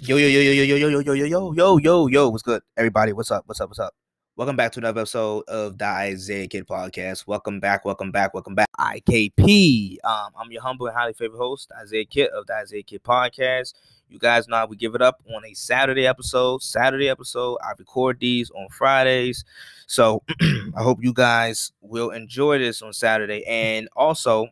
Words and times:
Yo, 0.00 0.16
yo, 0.16 0.26
yo, 0.26 0.40
yo, 0.40 0.50
yo, 0.50 0.64
yo, 0.64 0.76
yo, 0.76 0.88
yo, 0.88 1.00
yo, 1.00 1.14
yo, 1.14 1.24
yo, 1.26 1.52
yo, 1.52 1.78
yo, 1.78 2.06
yo, 2.08 2.28
what's 2.30 2.42
good? 2.42 2.62
Everybody, 2.76 3.12
what's 3.12 3.30
up? 3.30 3.44
What's 3.46 3.60
up? 3.60 3.68
What's 3.68 3.78
up? 3.78 3.94
Welcome 4.34 4.56
back 4.56 4.72
to 4.72 4.80
another 4.80 5.02
episode 5.02 5.44
of 5.46 5.78
the 5.78 5.84
Isaiah 5.84 6.48
Kid 6.48 6.66
Podcast. 6.66 7.28
Welcome 7.28 7.60
back, 7.60 7.84
welcome 7.84 8.10
back, 8.10 8.34
welcome 8.34 8.56
back. 8.56 8.68
IKP. 8.78 9.98
Um, 10.02 10.32
I'm 10.36 10.50
your 10.50 10.62
humble 10.62 10.88
and 10.88 10.96
highly 10.96 11.12
favorite 11.12 11.38
host, 11.38 11.70
Isaiah 11.80 12.04
Kid 12.04 12.30
of 12.30 12.46
the 12.46 12.54
Isaiah 12.54 12.82
Kid 12.82 13.04
Podcast. 13.04 13.74
You 14.08 14.18
guys 14.18 14.48
know 14.48 14.66
we 14.66 14.76
give 14.76 14.96
it 14.96 15.02
up 15.02 15.22
on 15.32 15.44
a 15.44 15.54
Saturday 15.54 16.06
episode. 16.06 16.62
Saturday 16.62 17.08
episode. 17.08 17.58
I 17.62 17.72
record 17.78 18.18
these 18.18 18.50
on 18.50 18.68
Fridays. 18.70 19.44
So 19.86 20.22
I 20.40 20.82
hope 20.82 20.98
you 21.02 21.12
guys 21.12 21.70
will 21.80 22.10
enjoy 22.10 22.58
this 22.58 22.82
on 22.82 22.92
Saturday. 22.92 23.44
And 23.46 23.88
also, 23.94 24.48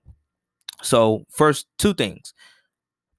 so 0.83 1.25
first 1.31 1.67
two 1.79 1.95
things. 1.95 2.33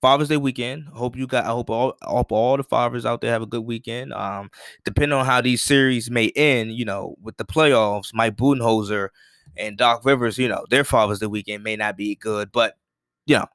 Father's 0.08 0.30
Day 0.30 0.38
weekend. 0.38 0.86
Hope 0.86 1.18
you 1.18 1.28
got. 1.28 1.44
I 1.44 1.50
hope 1.50 1.70
all 1.70 1.98
hope 2.02 2.32
all 2.32 2.55
the 2.55 2.64
fathers 2.64 3.05
out 3.05 3.20
there 3.20 3.30
have 3.30 3.42
a 3.42 3.46
good 3.46 3.66
weekend. 3.66 4.14
Um, 4.14 4.50
depending 4.86 5.20
on 5.20 5.26
how 5.26 5.41
these 5.41 5.62
series 5.62 6.09
may 6.09 6.30
end, 6.34 6.72
you 6.72 6.86
know, 6.86 7.18
with 7.22 7.36
the 7.36 7.44
playoffs, 7.44 8.14
Mike 8.14 8.38
Budenholzer 8.38 9.09
and 9.58 9.78
Doc 9.78 10.05
Rivers, 10.05 10.38
you 10.38 10.48
know, 10.48 10.66
their 10.70 10.86
Father's 10.86 11.20
Day 11.20 11.26
weekend 11.26 11.62
may 11.62 11.76
not 11.76 11.98
be 11.98 12.16
good, 12.16 12.54
but 12.54 12.78
you 13.26 13.36
know, 13.36 13.48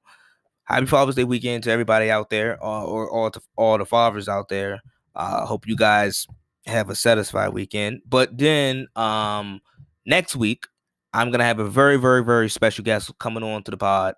happy 0.65 0.85
Father's 0.85 1.15
Day 1.15 1.25
weekend 1.25 1.65
to 1.65 1.71
everybody 1.71 2.11
out 2.11 2.29
there, 2.29 2.63
uh, 2.63 2.85
or 2.85 3.11
all 3.11 3.31
to 3.31 3.41
all 3.57 3.79
the 3.79 3.87
fathers 3.87 4.29
out 4.29 4.51
there. 4.51 4.83
Uh, 5.17 5.47
hope 5.47 5.67
you 5.67 5.75
guys 5.75 6.27
have 6.67 6.91
a 6.91 6.95
satisfied 6.95 7.55
weekend. 7.55 8.03
But 8.07 8.37
then, 8.37 8.89
um, 8.95 9.63
next 10.05 10.37
week, 10.37 10.67
I'm 11.15 11.31
gonna 11.31 11.45
have 11.45 11.61
a 11.61 11.67
very, 11.67 11.97
very, 11.97 12.23
very 12.23 12.51
special 12.51 12.85
guest 12.85 13.11
coming 13.19 13.43
on 13.43 13.63
to 13.63 13.71
the 13.71 13.79
pod 13.79 14.17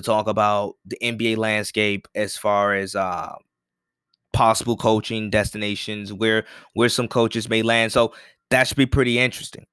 to 0.00 0.06
talk 0.06 0.28
about 0.28 0.74
the 0.84 0.98
NBA 1.02 1.36
landscape 1.36 2.08
as 2.14 2.36
far 2.36 2.74
as 2.74 2.94
uh, 2.94 3.34
possible 4.32 4.76
coaching 4.76 5.30
destinations, 5.30 6.12
where 6.12 6.44
where 6.74 6.88
some 6.88 7.08
coaches 7.08 7.48
may 7.48 7.62
land. 7.62 7.92
So 7.92 8.14
that 8.50 8.66
should 8.66 8.76
be 8.76 8.86
pretty 8.86 9.18
interesting. 9.18 9.66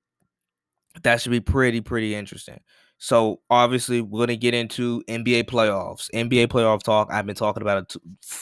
That 1.04 1.22
should 1.22 1.32
be 1.32 1.42
pretty 1.42 1.82
pretty 1.82 2.16
interesting. 2.16 2.60
So 2.98 3.42
obviously 3.50 4.02
we're 4.02 4.26
gonna 4.26 4.38
get 4.38 4.54
into 4.54 5.04
NBA 5.08 5.44
playoffs, 5.46 6.10
NBA 6.14 6.48
playoff 6.48 6.84
talk. 6.84 7.10
I've 7.12 7.26
been 7.26 7.36
talking 7.36 7.62
about 7.62 7.96
it, 7.96 8.02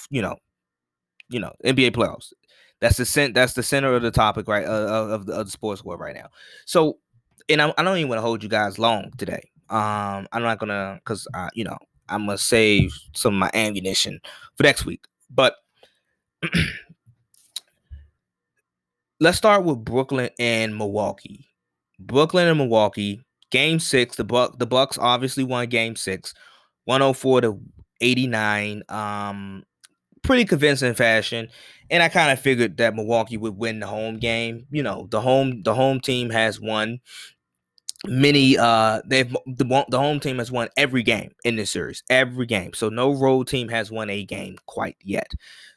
you 0.10 0.22
know, 0.22 0.38
you 1.30 1.40
know, 1.40 1.52
NBA 1.66 1.92
playoffs. 1.92 2.32
That's 2.84 2.98
the 2.98 3.06
cent. 3.06 3.34
That's 3.34 3.54
the 3.54 3.64
center 3.64 3.94
of 3.94 4.02
the 4.02 4.12
topic, 4.12 4.48
right? 4.48 4.66
Of, 4.66 5.26
the, 5.26 5.34
of 5.34 5.46
the 5.46 5.52
sports 5.52 5.86
world 5.86 6.02
right 6.02 6.16
now. 6.16 6.28
So, 6.66 6.98
and 7.48 7.62
I, 7.62 7.74
I 7.78 7.84
don't 7.84 7.98
even 7.98 8.10
want 8.10 8.18
to 8.18 8.24
hold 8.24 8.44
you 8.44 8.50
guys 8.50 8.78
long 8.78 9.12
today. 9.18 9.50
Um, 9.74 10.28
I'm 10.32 10.44
not 10.44 10.60
gonna 10.60 11.00
because 11.04 11.28
uh, 11.34 11.50
you 11.56 11.64
know 11.64 11.78
I'm 12.08 12.28
gonna 12.28 12.38
save 12.38 12.94
some 13.16 13.34
of 13.34 13.40
my 13.40 13.50
ammunition 13.54 14.20
for 14.56 14.64
next 14.64 14.86
week. 14.86 15.04
But 15.32 15.56
let's 19.20 19.38
start 19.38 19.64
with 19.66 19.84
Brooklyn 19.84 20.30
and 20.38 20.78
Milwaukee. 20.78 21.48
Brooklyn 22.00 22.48
and 22.48 22.58
Milwaukee, 22.60 23.22
game 23.50 23.80
six. 23.80 24.16
The 24.16 24.24
Buck 24.24 24.60
the 24.60 24.68
Bucks 24.68 25.00
obviously 25.00 25.44
won 25.44 25.68
game 25.70 25.96
six, 25.96 26.36
104 26.86 27.42
to 27.42 27.60
89. 28.00 28.84
Um, 28.90 29.64
pretty 30.22 30.46
convincing 30.46 30.94
fashion. 30.94 31.48
And 31.90 32.04
I 32.04 32.10
kind 32.10 32.32
of 32.32 32.40
figured 32.40 32.78
that 32.78 32.96
Milwaukee 32.96 33.38
would 33.38 33.58
win 33.58 33.80
the 33.80 33.88
home 33.88 34.18
game. 34.20 34.68
You 34.72 34.84
know, 34.84 35.08
the 35.10 35.20
home 35.22 35.64
the 35.64 35.74
home 35.74 36.00
team 36.00 36.30
has 36.30 36.60
won 36.60 37.00
many 38.06 38.58
uh 38.58 39.02
they've 39.06 39.32
the, 39.46 39.86
the 39.90 39.98
home 39.98 40.20
team 40.20 40.38
has 40.38 40.52
won 40.52 40.68
every 40.76 41.04
game 41.04 41.32
in 41.46 41.56
this 41.56 41.72
series 41.72 42.04
every 42.10 42.46
game. 42.46 42.74
So 42.74 42.90
no 42.90 43.14
road 43.14 43.48
team 43.48 43.70
has 43.70 43.92
won 43.92 44.10
a 44.10 44.24
game 44.26 44.58
quite 44.66 44.98
yet. 45.02 45.32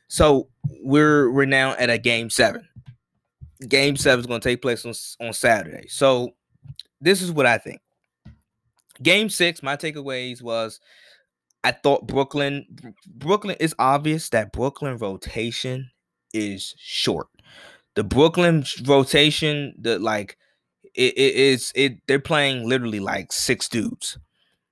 So 0.09 0.49
we're 0.83 1.31
we're 1.31 1.47
now 1.47 1.73
at 1.73 1.91
a 1.91 1.99
game 1.99 2.31
seven. 2.31 2.69
Game 3.69 3.97
seven 3.97 4.21
is 4.21 4.27
going 4.27 4.41
to 4.41 4.49
take 4.49 4.61
place 4.61 4.85
on, 4.85 4.93
on 5.27 5.33
saturday. 5.33 5.87
So 5.89 6.35
this 7.01 7.23
is 7.23 7.31
what 7.31 7.47
i 7.47 7.59
think. 7.59 7.81
Game 9.03 9.29
six 9.29 9.63
my 9.63 9.77
takeaways 9.77 10.43
was 10.43 10.81
i 11.63 11.71
thought 11.71 12.07
brooklyn 12.07 12.67
brooklyn 13.07 13.57
is 13.61 13.75
obvious 13.79 14.29
that 14.31 14.53
brooklyn 14.53 14.97
rotation 14.99 15.91
is 16.35 16.75
short. 16.79 17.29
The 17.95 18.05
brooklyn 18.05 18.65
rotation 18.85 19.75
the 19.79 19.99
like 20.01 20.37
it, 20.97 21.17
it 21.17 21.35
is 21.35 21.73
it 21.75 21.99
they're 22.09 22.19
playing 22.19 22.69
literally 22.69 23.01
like 23.01 23.33
six 23.33 23.69
dudes. 23.69 24.19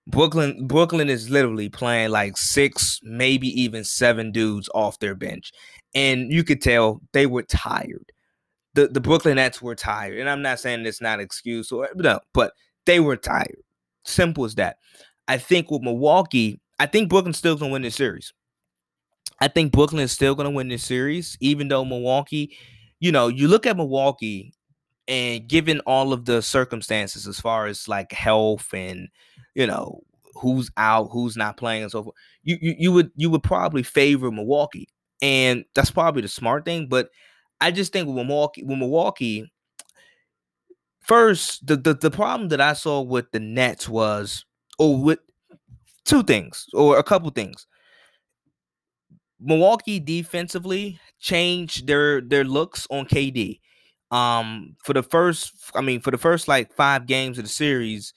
Brooklyn 0.06 0.66
Brooklyn 0.66 1.08
is 1.08 1.30
literally 1.30 1.68
playing 1.68 2.10
like 2.10 2.36
six, 2.36 3.00
maybe 3.02 3.48
even 3.60 3.84
seven 3.84 4.32
dudes 4.32 4.68
off 4.74 4.98
their 4.98 5.14
bench. 5.14 5.52
And 5.94 6.32
you 6.32 6.42
could 6.44 6.60
tell 6.60 7.00
they 7.12 7.26
were 7.26 7.42
tired. 7.42 8.10
The 8.74 8.88
the 8.88 9.00
Brooklyn 9.00 9.36
Nets 9.36 9.62
were 9.62 9.74
tired. 9.74 10.18
And 10.18 10.28
I'm 10.28 10.42
not 10.42 10.60
saying 10.60 10.84
it's 10.84 11.00
not 11.00 11.20
excuse 11.20 11.70
or 11.70 11.88
no, 11.94 12.20
but 12.32 12.52
they 12.86 13.00
were 13.00 13.16
tired. 13.16 13.62
Simple 14.04 14.44
as 14.44 14.54
that. 14.56 14.76
I 15.28 15.38
think 15.38 15.70
with 15.70 15.82
Milwaukee, 15.82 16.60
I 16.78 16.86
think 16.86 17.08
Brooklyn's 17.08 17.38
still 17.38 17.56
gonna 17.56 17.72
win 17.72 17.82
this 17.82 17.94
series. 17.94 18.32
I 19.40 19.48
think 19.48 19.72
Brooklyn 19.72 20.02
is 20.02 20.12
still 20.12 20.34
gonna 20.34 20.50
win 20.50 20.68
this 20.68 20.84
series, 20.84 21.36
even 21.40 21.68
though 21.68 21.84
Milwaukee, 21.84 22.56
you 23.00 23.12
know, 23.12 23.28
you 23.28 23.48
look 23.48 23.66
at 23.66 23.76
Milwaukee 23.76 24.52
and 25.08 25.46
given 25.48 25.80
all 25.80 26.12
of 26.12 26.24
the 26.24 26.40
circumstances 26.42 27.26
as 27.26 27.40
far 27.40 27.66
as 27.66 27.88
like 27.88 28.12
health 28.12 28.72
and 28.72 29.08
you 29.54 29.66
know 29.66 30.00
who's 30.34 30.70
out 30.76 31.08
who's 31.12 31.36
not 31.36 31.56
playing 31.56 31.82
and 31.82 31.92
so 31.92 32.04
forth 32.04 32.16
you, 32.42 32.56
you 32.60 32.74
you 32.78 32.92
would 32.92 33.10
you 33.16 33.30
would 33.30 33.42
probably 33.42 33.82
favor 33.82 34.30
milwaukee. 34.30 34.88
And 35.22 35.64
that's 35.74 35.90
probably 35.90 36.22
the 36.22 36.28
smart 36.28 36.64
thing 36.64 36.88
but 36.88 37.08
i 37.60 37.70
just 37.70 37.92
think 37.92 38.06
with 38.06 38.16
milwaukee 38.16 38.62
with 38.64 38.78
milwaukee 38.78 39.50
first 41.00 41.66
the, 41.66 41.76
the 41.76 41.94
the 41.94 42.10
problem 42.10 42.48
that 42.48 42.60
i 42.60 42.72
saw 42.72 43.00
with 43.00 43.30
the 43.32 43.40
nets 43.40 43.88
was 43.88 44.44
or 44.78 44.96
with 45.00 45.18
two 46.04 46.22
things 46.22 46.66
or 46.74 46.98
a 46.98 47.02
couple 47.02 47.30
things. 47.30 47.66
Milwaukee 49.40 50.00
defensively 50.00 50.98
changed 51.20 51.86
their 51.86 52.20
their 52.20 52.44
looks 52.44 52.86
on 52.90 53.04
kd 53.06 53.60
um, 54.14 54.76
for 54.84 54.92
the 54.92 55.02
first, 55.02 55.52
I 55.74 55.80
mean, 55.80 56.00
for 56.00 56.12
the 56.12 56.18
first 56.18 56.46
like 56.46 56.72
five 56.74 57.06
games 57.06 57.36
of 57.36 57.44
the 57.44 57.50
series, 57.50 58.14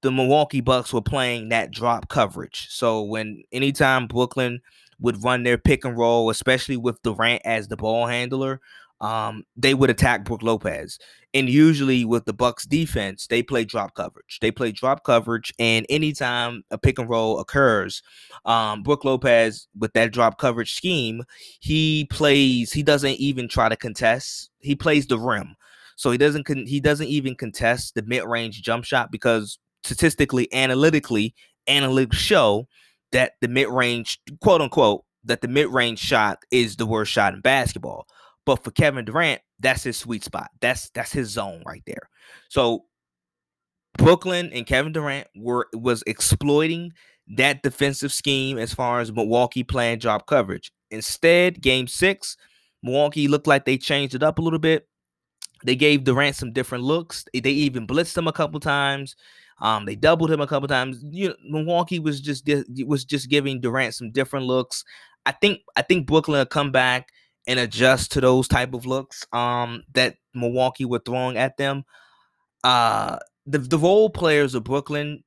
the 0.00 0.10
Milwaukee 0.10 0.62
Bucks 0.62 0.90
were 0.90 1.02
playing 1.02 1.50
that 1.50 1.70
drop 1.70 2.08
coverage. 2.08 2.68
So 2.70 3.02
when 3.02 3.42
anytime 3.52 4.06
Brooklyn 4.06 4.60
would 5.00 5.22
run 5.22 5.42
their 5.42 5.58
pick 5.58 5.84
and 5.84 5.98
roll, 5.98 6.30
especially 6.30 6.78
with 6.78 7.02
Durant 7.02 7.42
as 7.44 7.68
the 7.68 7.76
ball 7.76 8.06
handler, 8.06 8.62
um, 9.02 9.44
they 9.54 9.74
would 9.74 9.90
attack 9.90 10.24
Brook 10.24 10.42
Lopez. 10.42 10.98
And 11.34 11.48
usually 11.48 12.06
with 12.06 12.24
the 12.24 12.32
Bucks 12.32 12.64
defense, 12.64 13.26
they 13.26 13.42
play 13.42 13.64
drop 13.64 13.94
coverage. 13.94 14.38
They 14.40 14.50
play 14.50 14.72
drop 14.72 15.04
coverage, 15.04 15.52
and 15.58 15.84
anytime 15.90 16.62
a 16.70 16.78
pick 16.78 16.98
and 16.98 17.10
roll 17.10 17.38
occurs, 17.38 18.02
um, 18.46 18.82
Brook 18.82 19.04
Lopez 19.04 19.68
with 19.78 19.92
that 19.92 20.12
drop 20.12 20.38
coverage 20.38 20.72
scheme, 20.72 21.24
he 21.60 22.06
plays. 22.08 22.72
He 22.72 22.82
doesn't 22.82 23.16
even 23.16 23.46
try 23.46 23.68
to 23.68 23.76
contest. 23.76 24.50
He 24.64 24.74
plays 24.74 25.06
the 25.06 25.18
rim, 25.18 25.54
so 25.96 26.10
he 26.10 26.18
doesn't. 26.18 26.44
Con- 26.44 26.66
he 26.66 26.80
doesn't 26.80 27.08
even 27.08 27.34
contest 27.34 27.94
the 27.94 28.02
mid 28.02 28.24
range 28.24 28.62
jump 28.62 28.84
shot 28.84 29.10
because 29.10 29.58
statistically, 29.84 30.52
analytically, 30.52 31.34
analytics 31.68 32.14
show 32.14 32.66
that 33.12 33.32
the 33.40 33.48
mid 33.48 33.68
range, 33.68 34.20
quote 34.40 34.60
unquote, 34.60 35.04
that 35.24 35.40
the 35.40 35.48
mid 35.48 35.68
range 35.68 35.98
shot 35.98 36.38
is 36.50 36.76
the 36.76 36.86
worst 36.86 37.12
shot 37.12 37.34
in 37.34 37.40
basketball. 37.40 38.06
But 38.46 38.62
for 38.62 38.70
Kevin 38.70 39.04
Durant, 39.04 39.40
that's 39.60 39.82
his 39.82 39.96
sweet 39.96 40.24
spot. 40.24 40.50
That's 40.60 40.90
that's 40.90 41.12
his 41.12 41.28
zone 41.28 41.62
right 41.66 41.82
there. 41.86 42.08
So 42.48 42.84
Brooklyn 43.96 44.50
and 44.52 44.66
Kevin 44.66 44.92
Durant 44.92 45.28
were 45.36 45.68
was 45.72 46.02
exploiting 46.06 46.92
that 47.36 47.62
defensive 47.62 48.12
scheme 48.12 48.58
as 48.58 48.74
far 48.74 49.00
as 49.00 49.12
Milwaukee 49.12 49.64
playing 49.64 49.98
drop 49.98 50.26
coverage. 50.26 50.70
Instead, 50.90 51.62
game 51.62 51.86
six, 51.86 52.36
Milwaukee 52.84 53.28
looked 53.28 53.46
like 53.46 53.64
they 53.64 53.78
changed 53.78 54.14
it 54.14 54.22
up 54.22 54.38
a 54.38 54.42
little 54.42 54.58
bit. 54.58 54.86
They 55.64 55.74
gave 55.74 56.04
Durant 56.04 56.36
some 56.36 56.52
different 56.52 56.84
looks. 56.84 57.24
They 57.32 57.50
even 57.50 57.86
blitzed 57.86 58.16
him 58.16 58.28
a 58.28 58.32
couple 58.32 58.60
times. 58.60 59.16
Um, 59.62 59.86
they 59.86 59.96
doubled 59.96 60.30
him 60.30 60.42
a 60.42 60.46
couple 60.46 60.68
times. 60.68 61.02
You 61.10 61.28
know, 61.28 61.34
Milwaukee 61.48 61.98
was 61.98 62.20
just 62.20 62.46
was 62.84 63.06
just 63.06 63.30
giving 63.30 63.60
Durant 63.60 63.94
some 63.94 64.10
different 64.10 64.44
looks. 64.44 64.84
I 65.24 65.32
think 65.32 65.60
I 65.76 65.82
think 65.82 66.06
Brooklyn 66.06 66.38
will 66.38 66.46
come 66.46 66.70
back 66.70 67.08
and 67.46 67.58
adjust 67.58 68.12
to 68.12 68.20
those 68.20 68.48
type 68.48 68.74
of 68.74 68.84
looks 68.84 69.26
um, 69.32 69.84
that 69.94 70.16
Milwaukee 70.34 70.84
were 70.84 71.00
throwing 71.04 71.38
at 71.38 71.56
them. 71.56 71.84
Uh, 72.62 73.18
the 73.46 73.58
the 73.58 73.78
role 73.78 74.10
players 74.10 74.54
of 74.54 74.64
Brooklyn 74.64 75.24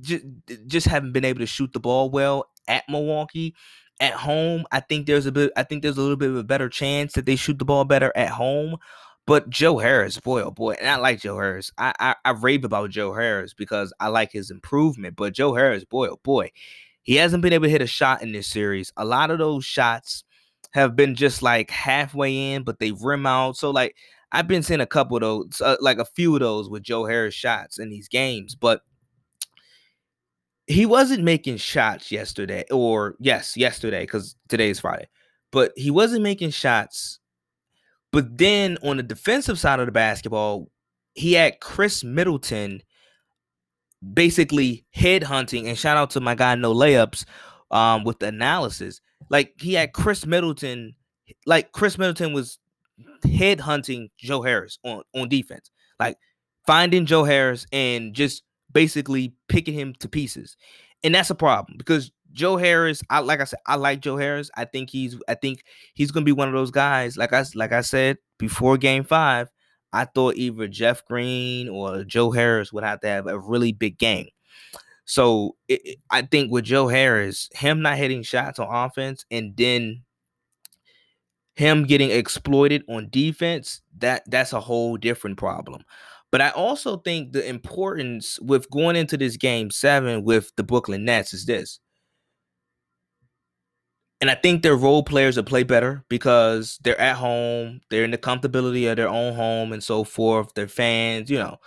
just, 0.00 0.24
just 0.66 0.86
haven't 0.88 1.12
been 1.12 1.24
able 1.24 1.40
to 1.40 1.46
shoot 1.46 1.72
the 1.72 1.80
ball 1.80 2.10
well 2.10 2.50
at 2.66 2.82
Milwaukee. 2.88 3.54
At 3.98 4.12
home, 4.12 4.64
I 4.72 4.80
think 4.80 5.06
there's 5.06 5.26
a 5.26 5.32
bit. 5.32 5.52
I 5.56 5.62
think 5.62 5.82
there's 5.82 5.96
a 5.96 6.02
little 6.02 6.16
bit 6.16 6.30
of 6.30 6.36
a 6.36 6.44
better 6.44 6.68
chance 6.68 7.14
that 7.14 7.24
they 7.26 7.36
shoot 7.36 7.58
the 7.58 7.64
ball 7.64 7.84
better 7.84 8.12
at 8.14 8.28
home. 8.30 8.76
But 9.26 9.50
Joe 9.50 9.78
Harris, 9.78 10.20
boy, 10.20 10.42
oh 10.42 10.50
boy, 10.50 10.74
and 10.78 10.88
I 10.88 10.96
like 10.96 11.20
Joe 11.20 11.36
Harris. 11.36 11.72
I, 11.78 11.92
I 11.98 12.14
I 12.24 12.30
rave 12.32 12.64
about 12.64 12.90
Joe 12.90 13.12
Harris 13.14 13.54
because 13.54 13.92
I 13.98 14.08
like 14.08 14.32
his 14.32 14.50
improvement. 14.50 15.16
But 15.16 15.32
Joe 15.34 15.54
Harris, 15.54 15.84
boy, 15.84 16.08
oh 16.08 16.20
boy, 16.22 16.50
He 17.02 17.16
hasn't 17.16 17.42
been 17.42 17.52
able 17.52 17.66
to 17.66 17.70
hit 17.70 17.82
a 17.82 17.86
shot 17.86 18.22
in 18.22 18.32
this 18.32 18.48
series. 18.48 18.92
A 18.96 19.04
lot 19.04 19.30
of 19.30 19.38
those 19.38 19.64
shots 19.64 20.24
have 20.72 20.96
been 20.96 21.14
just 21.14 21.42
like 21.42 21.70
halfway 21.70 22.52
in, 22.54 22.64
but 22.64 22.78
they 22.80 22.92
rim 22.92 23.26
out. 23.26 23.56
So 23.56 23.70
like 23.70 23.96
I've 24.32 24.48
been 24.48 24.62
seeing 24.62 24.80
a 24.80 24.86
couple 24.86 25.16
of 25.16 25.22
those, 25.22 25.60
uh, 25.60 25.76
like 25.80 25.98
a 25.98 26.04
few 26.04 26.34
of 26.34 26.40
those 26.40 26.68
with 26.68 26.82
Joe 26.82 27.06
Harris 27.06 27.34
shots 27.34 27.78
in 27.78 27.90
these 27.90 28.08
games, 28.08 28.54
but 28.54 28.82
he 30.66 30.84
wasn't 30.84 31.22
making 31.22 31.58
shots 31.58 32.10
yesterday, 32.10 32.64
or 32.70 33.16
yes, 33.20 33.56
yesterday, 33.56 34.02
because 34.02 34.36
today 34.48 34.70
is 34.70 34.80
Friday, 34.80 35.08
but 35.52 35.72
he 35.76 35.90
wasn't 35.90 36.22
making 36.22 36.50
shots. 36.50 37.20
But 38.12 38.38
then 38.38 38.78
on 38.82 38.96
the 38.96 39.02
defensive 39.02 39.58
side 39.58 39.80
of 39.80 39.86
the 39.86 39.92
basketball, 39.92 40.70
he 41.14 41.34
had 41.34 41.60
Khris 41.60 42.02
Middleton 42.02 42.82
basically 44.14 44.84
head 44.92 45.22
hunting, 45.22 45.68
and 45.68 45.78
shout 45.78 45.96
out 45.96 46.10
to 46.10 46.20
my 46.20 46.34
guy 46.34 46.54
No 46.56 46.74
Layups 46.74 47.24
um, 47.70 48.04
with 48.04 48.18
the 48.18 48.26
analysis. 48.26 49.00
Like 49.30 49.54
he 49.60 49.74
had 49.74 49.92
Khris 49.92 50.26
Middleton, 50.26 50.94
like 51.46 51.72
Khris 51.72 51.96
Middleton 51.96 52.32
was 52.32 52.58
head 53.30 53.60
hunting 53.60 54.08
Joe 54.18 54.42
Harris 54.42 54.78
on 54.84 55.02
on 55.14 55.28
defense, 55.28 55.70
like 56.00 56.16
finding 56.66 57.06
Joe 57.06 57.24
Harris 57.24 57.66
and 57.72 58.14
just 58.14 58.42
basically 58.76 59.32
picking 59.48 59.72
him 59.72 59.94
to 60.00 60.08
pieces, 60.08 60.56
and 61.02 61.14
that's 61.14 61.30
a 61.30 61.34
problem 61.34 61.78
because 61.78 62.12
Joe 62.32 62.58
Harris, 62.58 63.02
I 63.08 63.20
like 63.20 63.40
I 63.40 63.44
said, 63.44 63.60
I 63.66 63.76
like 63.76 64.00
Joe 64.00 64.18
Harris. 64.18 64.50
I 64.54 64.66
think 64.66 64.90
he's 64.90 65.16
I 65.26 65.34
think 65.34 65.64
he's 65.94 66.10
gonna 66.10 66.24
be 66.24 66.32
one 66.32 66.48
of 66.48 66.54
those 66.54 66.70
guys. 66.70 67.16
Like 67.16 67.32
I 67.32 67.44
like 67.54 67.72
I 67.72 67.80
said 67.80 68.18
before 68.38 68.76
Game 68.76 69.04
Five, 69.04 69.48
I 69.92 70.04
thought 70.04 70.36
either 70.36 70.68
Jeff 70.68 71.04
Green 71.06 71.68
or 71.70 72.04
Joe 72.04 72.30
Harris 72.30 72.72
would 72.72 72.84
have 72.84 73.00
to 73.00 73.08
have 73.08 73.26
a 73.26 73.38
really 73.38 73.72
big 73.72 73.98
game. 73.98 74.28
So 75.06 75.56
it, 75.68 75.98
I 76.10 76.22
think 76.22 76.52
with 76.52 76.64
Joe 76.64 76.88
Harris, 76.88 77.48
him 77.54 77.80
not 77.80 77.96
hitting 77.96 78.22
shots 78.22 78.58
on 78.58 78.68
offense 78.70 79.24
and 79.30 79.56
then 79.56 80.02
him 81.54 81.84
getting 81.84 82.10
exploited 82.10 82.84
on 82.88 83.08
defense, 83.08 83.80
that 83.98 84.22
that's 84.30 84.52
a 84.52 84.60
whole 84.60 84.98
different 84.98 85.38
problem. 85.38 85.82
But 86.32 86.40
I 86.40 86.50
also 86.50 86.98
think 86.98 87.32
the 87.32 87.48
importance 87.48 88.38
with 88.40 88.70
going 88.70 88.96
into 88.96 89.16
this 89.16 89.36
game 89.36 89.70
seven 89.70 90.24
with 90.24 90.52
the 90.56 90.64
Brooklyn 90.64 91.04
Nets 91.04 91.32
is 91.32 91.46
this. 91.46 91.80
And 94.20 94.30
I 94.30 94.34
think 94.34 94.62
their 94.62 94.76
role 94.76 95.02
players 95.02 95.36
will 95.36 95.44
play 95.44 95.62
better 95.62 96.04
because 96.08 96.78
they're 96.82 97.00
at 97.00 97.16
home, 97.16 97.80
they're 97.90 98.04
in 98.04 98.10
the 98.10 98.18
comfortability 98.18 98.90
of 98.90 98.96
their 98.96 99.08
own 99.08 99.34
home 99.34 99.72
and 99.72 99.82
so 99.82 100.04
forth. 100.04 100.54
Their 100.54 100.68
fans, 100.68 101.30
you 101.30 101.38
know. 101.38 101.58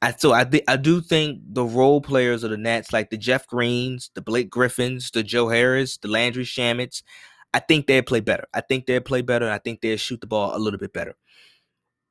I 0.00 0.12
so 0.16 0.32
I 0.32 0.44
think 0.44 0.64
I 0.68 0.76
do 0.76 1.00
think 1.00 1.40
the 1.52 1.64
role 1.64 2.00
players 2.00 2.44
of 2.44 2.50
the 2.50 2.56
Nets, 2.56 2.92
like 2.92 3.10
the 3.10 3.16
Jeff 3.16 3.46
Greens, 3.46 4.10
the 4.14 4.22
Blake 4.22 4.48
Griffins, 4.50 5.10
the 5.10 5.22
Joe 5.22 5.48
Harris, 5.48 5.98
the 5.98 6.08
Landry 6.08 6.44
Shamets, 6.44 7.02
I 7.54 7.60
think 7.60 7.86
they'd 7.86 8.06
play 8.06 8.20
better. 8.20 8.46
I 8.54 8.60
think 8.60 8.86
they'd 8.86 9.04
play 9.04 9.22
better. 9.22 9.50
I 9.50 9.58
think 9.58 9.80
they'd 9.80 9.98
shoot 10.00 10.20
the 10.20 10.26
ball 10.26 10.56
a 10.56 10.58
little 10.58 10.78
bit 10.78 10.92
better. 10.92 11.14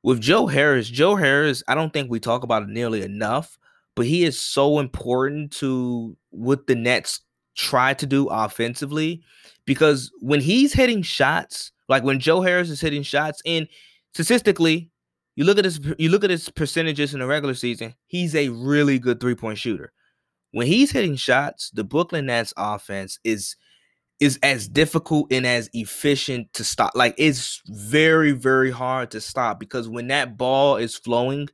With 0.02 0.20
Joe 0.20 0.46
Harris, 0.46 0.88
Joe 0.88 1.16
Harris, 1.16 1.62
I 1.68 1.74
don't 1.74 1.92
think 1.92 2.10
we 2.10 2.20
talk 2.20 2.42
about 2.42 2.62
it 2.62 2.68
nearly 2.68 3.02
enough, 3.02 3.58
but 3.96 4.06
he 4.06 4.24
is 4.24 4.40
so 4.40 4.78
important 4.78 5.52
to 5.54 6.16
what 6.30 6.66
the 6.66 6.76
Nets 6.76 7.20
try 7.56 7.92
to 7.94 8.06
do 8.06 8.28
offensively 8.28 9.22
because 9.66 10.10
when 10.20 10.40
he's 10.40 10.72
hitting 10.72 11.02
shots, 11.02 11.72
like 11.88 12.04
when 12.04 12.20
Joe 12.20 12.40
Harris 12.40 12.70
is 12.70 12.80
hitting 12.80 13.02
shots, 13.02 13.42
and 13.44 13.66
statistically, 14.14 14.90
you 15.36 15.44
look 15.44 15.58
at 15.58 15.64
his 15.64 15.80
you 15.98 16.08
look 16.08 16.24
at 16.24 16.30
his 16.30 16.48
percentages 16.48 17.12
in 17.12 17.20
the 17.20 17.26
regular 17.26 17.54
season, 17.54 17.94
he's 18.06 18.34
a 18.34 18.48
really 18.48 18.98
good 18.98 19.20
three-point 19.20 19.58
shooter. 19.58 19.92
When 20.52 20.66
he's 20.66 20.90
hitting 20.90 21.16
shots, 21.16 21.70
the 21.70 21.84
Brooklyn 21.84 22.26
Nets 22.26 22.54
offense 22.56 23.18
is 23.24 23.56
is 24.20 24.38
as 24.42 24.66
difficult 24.66 25.32
and 25.32 25.46
as 25.46 25.70
efficient 25.72 26.52
to 26.54 26.64
stop. 26.64 26.92
Like 26.94 27.14
it's 27.18 27.62
very, 27.66 28.32
very 28.32 28.70
hard 28.70 29.10
to 29.12 29.20
stop 29.20 29.60
because 29.60 29.88
when 29.88 30.08
that 30.08 30.36
ball 30.36 30.76
is 30.76 30.96
flowing 30.96 31.48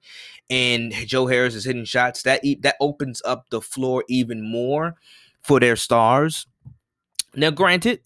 and 0.48 0.92
Joe 0.92 1.26
Harris 1.26 1.54
is 1.54 1.64
hitting 1.64 1.84
shots, 1.84 2.22
that 2.22 2.42
that 2.60 2.76
opens 2.80 3.20
up 3.24 3.50
the 3.50 3.60
floor 3.60 4.04
even 4.08 4.42
more 4.42 4.94
for 5.42 5.60
their 5.60 5.76
stars. 5.76 6.46
Now, 7.34 7.50
granted, 7.50 8.00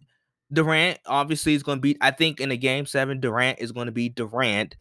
Durant 0.52 0.98
obviously 1.06 1.54
is 1.54 1.62
going 1.62 1.78
to 1.78 1.82
be. 1.82 1.96
I 2.00 2.10
think 2.10 2.40
in 2.40 2.50
a 2.50 2.56
game 2.56 2.86
seven, 2.86 3.20
Durant 3.20 3.60
is 3.60 3.72
going 3.72 3.86
to 3.86 3.92
be 3.92 4.08
Durant. 4.08 4.76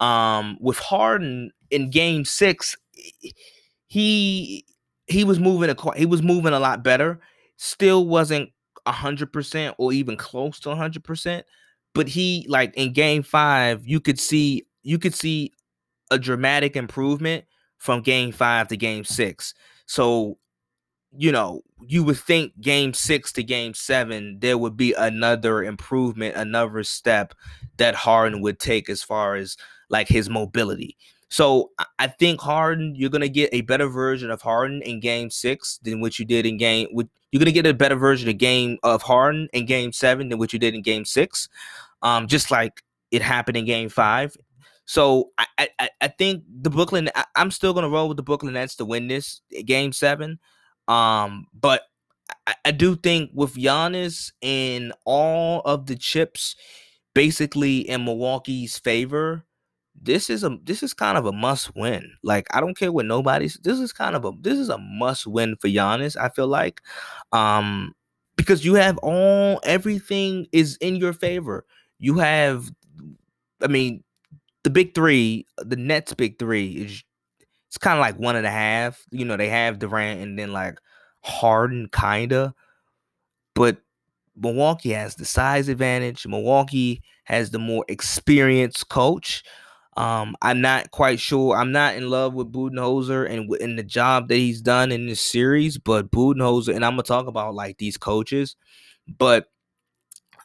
Um, 0.00 0.58
with 0.60 0.78
Harden 0.78 1.52
in 1.70 1.90
game 1.90 2.24
six, 2.24 2.76
he 3.86 4.66
he 5.06 5.24
was 5.24 5.38
moving 5.38 5.70
a 5.70 5.96
he 5.96 6.06
was 6.06 6.22
moving 6.22 6.52
a 6.52 6.60
lot 6.60 6.82
better. 6.82 7.20
Still 7.56 8.06
wasn't 8.06 8.50
100% 8.86 9.74
or 9.78 9.92
even 9.92 10.16
close 10.16 10.58
to 10.60 10.68
100%, 10.70 11.42
but 11.94 12.08
he 12.08 12.46
like 12.48 12.74
in 12.74 12.92
game 12.92 13.22
5, 13.22 13.86
you 13.86 14.00
could 14.00 14.18
see 14.18 14.66
you 14.82 14.98
could 14.98 15.14
see 15.14 15.52
a 16.10 16.18
dramatic 16.18 16.76
improvement 16.76 17.44
from 17.78 18.02
game 18.02 18.32
5 18.32 18.68
to 18.68 18.76
game 18.76 19.04
6. 19.04 19.54
So, 19.86 20.38
you 21.16 21.32
know, 21.32 21.62
you 21.86 22.04
would 22.04 22.18
think 22.18 22.58
game 22.60 22.94
6 22.94 23.32
to 23.32 23.42
game 23.42 23.74
7 23.74 24.38
there 24.40 24.58
would 24.58 24.76
be 24.76 24.94
another 24.94 25.62
improvement, 25.62 26.36
another 26.36 26.84
step 26.84 27.34
that 27.76 27.94
Harden 27.94 28.40
would 28.42 28.58
take 28.58 28.88
as 28.88 29.02
far 29.02 29.34
as 29.34 29.56
like 29.90 30.08
his 30.08 30.28
mobility. 30.30 30.96
So 31.32 31.70
I 31.98 32.08
think 32.08 32.42
Harden, 32.42 32.94
you're 32.94 33.08
gonna 33.08 33.26
get 33.26 33.48
a 33.54 33.62
better 33.62 33.88
version 33.88 34.30
of 34.30 34.42
Harden 34.42 34.82
in 34.82 35.00
Game 35.00 35.30
Six 35.30 35.78
than 35.82 36.02
what 36.02 36.18
you 36.18 36.26
did 36.26 36.44
in 36.44 36.58
Game. 36.58 36.88
You're 36.92 37.38
gonna 37.38 37.52
get 37.52 37.64
a 37.64 37.72
better 37.72 37.96
version 37.96 38.28
of 38.28 38.36
Game 38.36 38.76
of 38.82 39.00
Harden 39.00 39.48
in 39.54 39.64
Game 39.64 39.92
Seven 39.92 40.28
than 40.28 40.38
what 40.38 40.52
you 40.52 40.58
did 40.58 40.74
in 40.74 40.82
Game 40.82 41.06
Six. 41.06 41.48
Um, 42.02 42.26
just 42.26 42.50
like 42.50 42.82
it 43.10 43.22
happened 43.22 43.56
in 43.56 43.64
Game 43.64 43.88
Five. 43.88 44.36
So 44.84 45.30
I 45.38 45.46
I, 45.78 45.88
I 46.02 46.08
think 46.08 46.44
the 46.46 46.68
Brooklyn. 46.68 47.08
I, 47.14 47.24
am 47.36 47.50
still 47.50 47.72
gonna 47.72 47.88
roll 47.88 48.08
with 48.08 48.18
the 48.18 48.22
Brooklyn 48.22 48.52
Nets 48.52 48.76
to 48.76 48.84
win 48.84 49.08
this 49.08 49.40
Game 49.64 49.94
Seven. 49.94 50.38
Um, 50.86 51.46
but 51.58 51.80
I, 52.46 52.56
I 52.66 52.70
do 52.72 52.94
think 52.94 53.30
with 53.32 53.54
Giannis 53.54 54.32
and 54.42 54.92
all 55.06 55.62
of 55.64 55.86
the 55.86 55.96
chips 55.96 56.56
basically 57.14 57.88
in 57.88 58.04
Milwaukee's 58.04 58.78
favor 58.78 59.46
this 60.02 60.28
is 60.30 60.44
a 60.44 60.58
this 60.64 60.82
is 60.82 60.94
kind 60.94 61.16
of 61.16 61.26
a 61.26 61.32
must 61.32 61.74
win. 61.76 62.12
Like 62.22 62.46
I 62.54 62.60
don't 62.60 62.76
care 62.76 62.92
what 62.92 63.06
nobody's. 63.06 63.58
This 63.62 63.78
is 63.78 63.92
kind 63.92 64.16
of 64.16 64.24
a 64.24 64.32
this 64.40 64.58
is 64.58 64.68
a 64.68 64.78
must 64.78 65.26
win 65.26 65.56
for 65.60 65.68
Giannis. 65.68 66.16
I 66.16 66.28
feel 66.28 66.48
like, 66.48 66.82
um, 67.32 67.94
because 68.36 68.64
you 68.64 68.74
have 68.74 68.98
all 68.98 69.60
everything 69.64 70.46
is 70.52 70.76
in 70.80 70.96
your 70.96 71.12
favor. 71.12 71.64
You 71.98 72.18
have, 72.18 72.70
I 73.62 73.68
mean, 73.68 74.02
the 74.64 74.70
big 74.70 74.94
three, 74.94 75.46
the 75.58 75.76
Nets 75.76 76.14
big 76.14 76.38
three 76.38 76.72
is 76.72 77.04
it's 77.68 77.78
kind 77.78 77.98
of 77.98 78.02
like 78.02 78.18
one 78.18 78.36
and 78.36 78.46
a 78.46 78.50
half. 78.50 79.04
You 79.10 79.24
know, 79.24 79.36
they 79.36 79.48
have 79.48 79.78
Durant 79.78 80.20
and 80.20 80.38
then 80.38 80.52
like 80.52 80.78
Harden, 81.22 81.88
kinda, 81.92 82.54
but 83.54 83.78
Milwaukee 84.36 84.90
has 84.92 85.14
the 85.16 85.24
size 85.24 85.68
advantage. 85.68 86.26
Milwaukee 86.26 87.02
has 87.24 87.50
the 87.50 87.58
more 87.58 87.84
experienced 87.88 88.88
coach. 88.88 89.42
Um, 89.96 90.36
I'm 90.40 90.60
not 90.62 90.90
quite 90.90 91.20
sure. 91.20 91.56
I'm 91.56 91.70
not 91.72 91.96
in 91.96 92.08
love 92.08 92.32
with 92.32 92.50
Budenholzer 92.50 93.28
and 93.30 93.54
in 93.56 93.76
the 93.76 93.82
job 93.82 94.28
that 94.28 94.36
he's 94.36 94.62
done 94.62 94.90
in 94.90 95.06
this 95.06 95.20
series, 95.20 95.76
but 95.78 96.10
Budenholzer, 96.10 96.74
and 96.74 96.84
I'm 96.84 96.92
gonna 96.92 97.02
talk 97.02 97.26
about 97.26 97.54
like 97.54 97.76
these 97.76 97.98
coaches, 97.98 98.56
but 99.18 99.48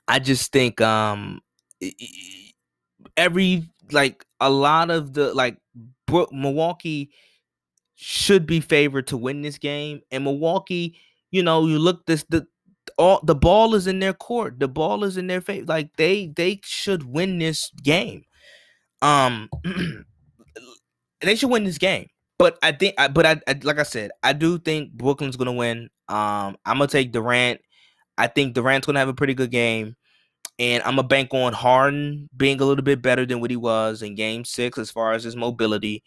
I 0.08 0.20
just 0.20 0.52
think 0.52 0.82
um 0.82 1.42
every 3.16 3.68
like 3.92 4.26
a 4.40 4.50
lot 4.50 4.90
of 4.90 5.14
the 5.14 5.34
like 5.34 5.58
Milwaukee 6.32 7.12
should 7.96 8.46
be 8.46 8.62
favored 8.62 9.08
to 9.08 9.18
win 9.18 9.42
this 9.42 9.58
game, 9.58 10.02
and 10.12 10.24
Milwaukee, 10.24 10.98
you 11.32 11.44
know, 11.44 11.68
you 11.68 11.80
look 11.80 12.06
this 12.06 12.26
the 12.30 12.48
all 12.98 13.22
the 13.24 13.36
ball 13.36 13.76
is 13.76 13.88
in 13.88 14.00
their 14.00 14.14
court, 14.14 14.60
the 14.60 14.68
ball 14.68 15.04
is 15.04 15.18
in 15.18 15.28
their 15.28 15.42
face, 15.42 15.66
like 15.68 15.92
they 15.98 16.28
they 16.36 16.60
should 16.64 17.04
win 17.06 17.40
this 17.40 17.72
game. 17.84 18.24
Um, 19.02 19.50
they 21.22 21.36
should 21.36 21.50
win 21.50 21.64
this 21.64 21.78
game. 21.78 22.08
But 22.38 22.58
I 22.62 22.72
think, 22.72 22.96
but 23.14 23.26
I, 23.26 23.42
I, 23.48 23.60
like 23.64 23.80
I 23.80 23.84
said, 23.84 24.12
I 24.22 24.34
do 24.34 24.60
think 24.60 24.92
Brooklyn's 24.94 25.38
gonna 25.38 25.54
win. 25.54 25.90
Um, 26.08 26.56
I'm 26.66 26.78
gonna 26.78 26.88
take 26.88 27.12
Durant. 27.12 27.62
I 28.18 28.28
think 28.28 28.54
Durant's 28.54 28.86
gonna 28.86 29.00
have 29.00 29.08
a 29.08 29.14
pretty 29.14 29.34
good 29.34 29.50
game, 29.50 29.96
and 30.60 30.84
I'm 30.84 30.98
gonna 30.98 31.08
bank 31.08 31.34
on 31.34 31.54
Harden 31.54 32.30
being 32.38 32.62
a 32.62 32.66
little 32.66 32.84
bit 32.84 33.02
better 33.02 33.26
than 33.26 33.42
what 33.42 33.50
he 33.50 33.58
was 33.58 34.04
in 34.04 34.14
Game 34.14 34.46
Six 34.46 34.78
as 34.78 34.92
far 34.92 35.14
as 35.14 35.24
his 35.24 35.36
mobility, 35.36 36.04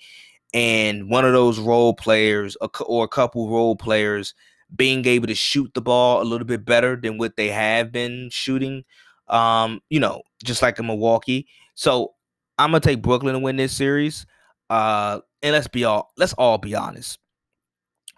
and 0.55 1.11
one 1.11 1.25
of 1.25 1.33
those 1.33 1.59
role 1.59 1.95
players 1.95 2.57
or 2.87 3.05
a 3.05 3.09
couple 3.09 3.51
role 3.51 3.75
players 3.75 4.35
being 4.77 5.05
able 5.07 5.27
to 5.27 5.35
shoot 5.35 5.73
the 5.75 5.81
ball 5.81 6.23
a 6.23 6.25
little 6.25 6.47
bit 6.47 6.65
better 6.65 6.95
than 6.95 7.19
what 7.19 7.37
they 7.37 7.49
have 7.49 7.91
been 7.91 8.31
shooting. 8.31 8.85
Um, 9.27 9.81
you 9.91 9.99
know, 9.99 10.23
just 10.45 10.63
like 10.63 10.79
in 10.79 10.87
Milwaukee. 10.87 11.49
So 11.75 12.15
I'm 12.61 12.73
gonna 12.73 12.81
take 12.81 13.01
Brooklyn 13.01 13.33
to 13.33 13.39
win 13.39 13.57
this 13.57 13.75
series. 13.75 14.27
Uh, 14.69 15.21
and 15.43 15.53
let's 15.53 15.67
be 15.67 15.85
all 15.85 16.13
let's 16.19 16.35
all 16.35 16.59
be 16.59 16.75
honest. 16.75 17.19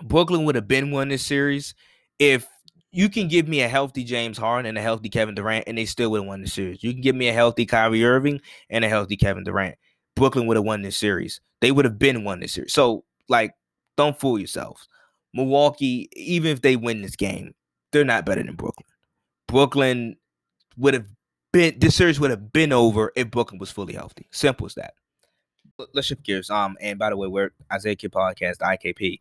Brooklyn 0.03 0.45
would 0.45 0.57
have 0.57 0.67
been 0.67 0.91
won 0.91 1.09
this 1.09 1.25
series 1.25 1.77
if 2.19 2.45
you 2.91 3.09
can 3.09 3.29
give 3.29 3.47
me 3.47 3.63
a 3.63 3.69
healthy 3.69 4.03
James 4.03 4.37
Harden 4.37 4.67
and 4.67 4.77
a 4.77 4.83
healthy 4.83 5.09
Kevin 5.09 5.37
Durant, 5.37 5.65
and 5.69 5.79
they 5.79 5.85
still 5.85 6.11
would 6.11 6.23
have 6.23 6.27
won 6.27 6.43
the 6.43 6.49
series. 6.49 6.83
You 6.83 6.93
can 6.93 7.03
give 7.03 7.15
me 7.15 7.29
a 7.29 7.33
healthy 7.33 7.65
Kyrie 7.65 8.05
Irving 8.05 8.41
and 8.69 8.85
a 8.85 8.89
healthy 8.89 9.17
Kevin 9.17 9.45
Durant. 9.45 9.77
Brooklyn 10.17 10.47
would 10.49 10.57
have 10.57 10.67
won 10.67 10.83
this 10.83 10.99
series. 10.99 11.41
They 11.61 11.71
would 11.71 11.85
have 11.85 11.99
been 11.99 12.25
won 12.25 12.41
this 12.41 12.53
series. 12.53 12.73
So, 12.73 13.05
like, 13.29 13.55
don't 13.97 14.19
fool 14.19 14.39
yourselves. 14.39 14.89
Milwaukee, 15.33 16.09
even 16.17 16.51
if 16.51 16.63
they 16.63 16.75
win 16.75 17.01
this 17.01 17.17
game, 17.17 17.55
they're 17.93 18.05
not 18.05 18.27
better 18.27 18.43
than 18.43 18.57
Brooklyn. 18.57 18.87
Brooklyn 19.47 20.17
would 20.77 20.95
have 20.95 21.07
been 21.53 21.79
this 21.79 21.95
series 21.95 22.19
would 22.19 22.31
have 22.31 22.53
been 22.53 22.73
over 22.73 23.13
if 23.15 23.31
Brooklyn 23.31 23.59
was 23.59 23.71
fully 23.71 23.95
healthy. 23.95 24.27
Simple 24.31 24.67
as 24.67 24.75
that. 24.75 24.95
Let's 25.95 26.07
shift 26.07 26.23
gears. 26.23 26.51
Um, 26.51 26.77
and 26.81 26.99
by 26.99 27.11
the 27.11 27.17
way, 27.17 27.29
we're 27.29 27.53
Isaiah 27.73 27.97
Kid 27.97 28.13
Podcast, 28.13 28.59
IKP. 28.59 29.21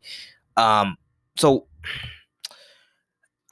Um, 0.57 0.97
so 1.37 1.67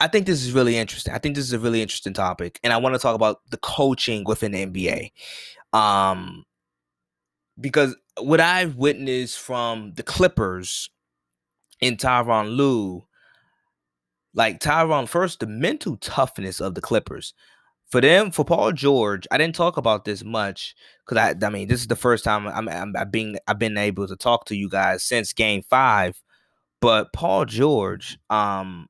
I 0.00 0.08
think 0.08 0.26
this 0.26 0.42
is 0.42 0.52
really 0.52 0.76
interesting. 0.76 1.12
I 1.12 1.18
think 1.18 1.34
this 1.34 1.44
is 1.44 1.52
a 1.52 1.58
really 1.58 1.82
interesting 1.82 2.14
topic, 2.14 2.58
and 2.62 2.72
I 2.72 2.78
want 2.78 2.94
to 2.94 2.98
talk 2.98 3.14
about 3.14 3.40
the 3.50 3.58
coaching 3.58 4.24
within 4.24 4.52
the 4.52 4.66
NBA. 4.66 5.12
Um, 5.78 6.44
because 7.60 7.96
what 8.18 8.40
I've 8.40 8.76
witnessed 8.76 9.38
from 9.38 9.92
the 9.94 10.02
Clippers 10.02 10.90
in 11.80 11.96
Tyronn 11.96 12.56
Lue, 12.56 13.06
like 14.34 14.60
Tyronn, 14.60 15.08
first 15.08 15.40
the 15.40 15.46
mental 15.46 15.96
toughness 15.98 16.60
of 16.60 16.74
the 16.74 16.80
Clippers. 16.80 17.34
For 17.90 18.00
them, 18.00 18.30
for 18.30 18.44
Paul 18.44 18.72
George, 18.72 19.26
I 19.30 19.38
didn't 19.38 19.56
talk 19.56 19.76
about 19.76 20.04
this 20.04 20.22
much 20.24 20.76
because 21.04 21.18
I, 21.18 21.46
I 21.46 21.50
mean, 21.50 21.66
this 21.66 21.80
is 21.80 21.88
the 21.88 21.96
first 21.96 22.22
time 22.22 22.46
I'm, 22.46 22.68
I'm, 22.68 22.94
I've 22.96 23.10
been, 23.10 23.36
I've 23.48 23.58
been 23.58 23.76
able 23.76 24.06
to 24.06 24.16
talk 24.16 24.44
to 24.46 24.56
you 24.56 24.68
guys 24.68 25.02
since 25.02 25.32
Game 25.32 25.62
Five. 25.68 26.20
But 26.80 27.12
Paul 27.12 27.44
George, 27.44 28.18
um, 28.30 28.88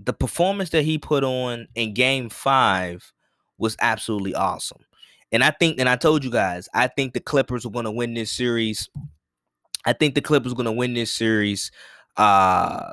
the 0.00 0.12
performance 0.12 0.70
that 0.70 0.82
he 0.82 0.98
put 0.98 1.24
on 1.24 1.68
in 1.74 1.94
game 1.94 2.28
five 2.28 3.12
was 3.58 3.76
absolutely 3.80 4.34
awesome. 4.34 4.84
And 5.30 5.44
I 5.44 5.50
think, 5.50 5.78
and 5.78 5.88
I 5.88 5.96
told 5.96 6.24
you 6.24 6.30
guys, 6.30 6.68
I 6.74 6.88
think 6.88 7.12
the 7.12 7.20
Clippers 7.20 7.66
are 7.66 7.70
going 7.70 7.84
to 7.84 7.90
win 7.90 8.14
this 8.14 8.32
series. 8.32 8.88
I 9.84 9.92
think 9.92 10.14
the 10.14 10.20
Clippers 10.20 10.52
are 10.52 10.56
going 10.56 10.66
to 10.66 10.72
win 10.72 10.94
this 10.94 11.12
series 11.12 11.70
uh, 12.16 12.90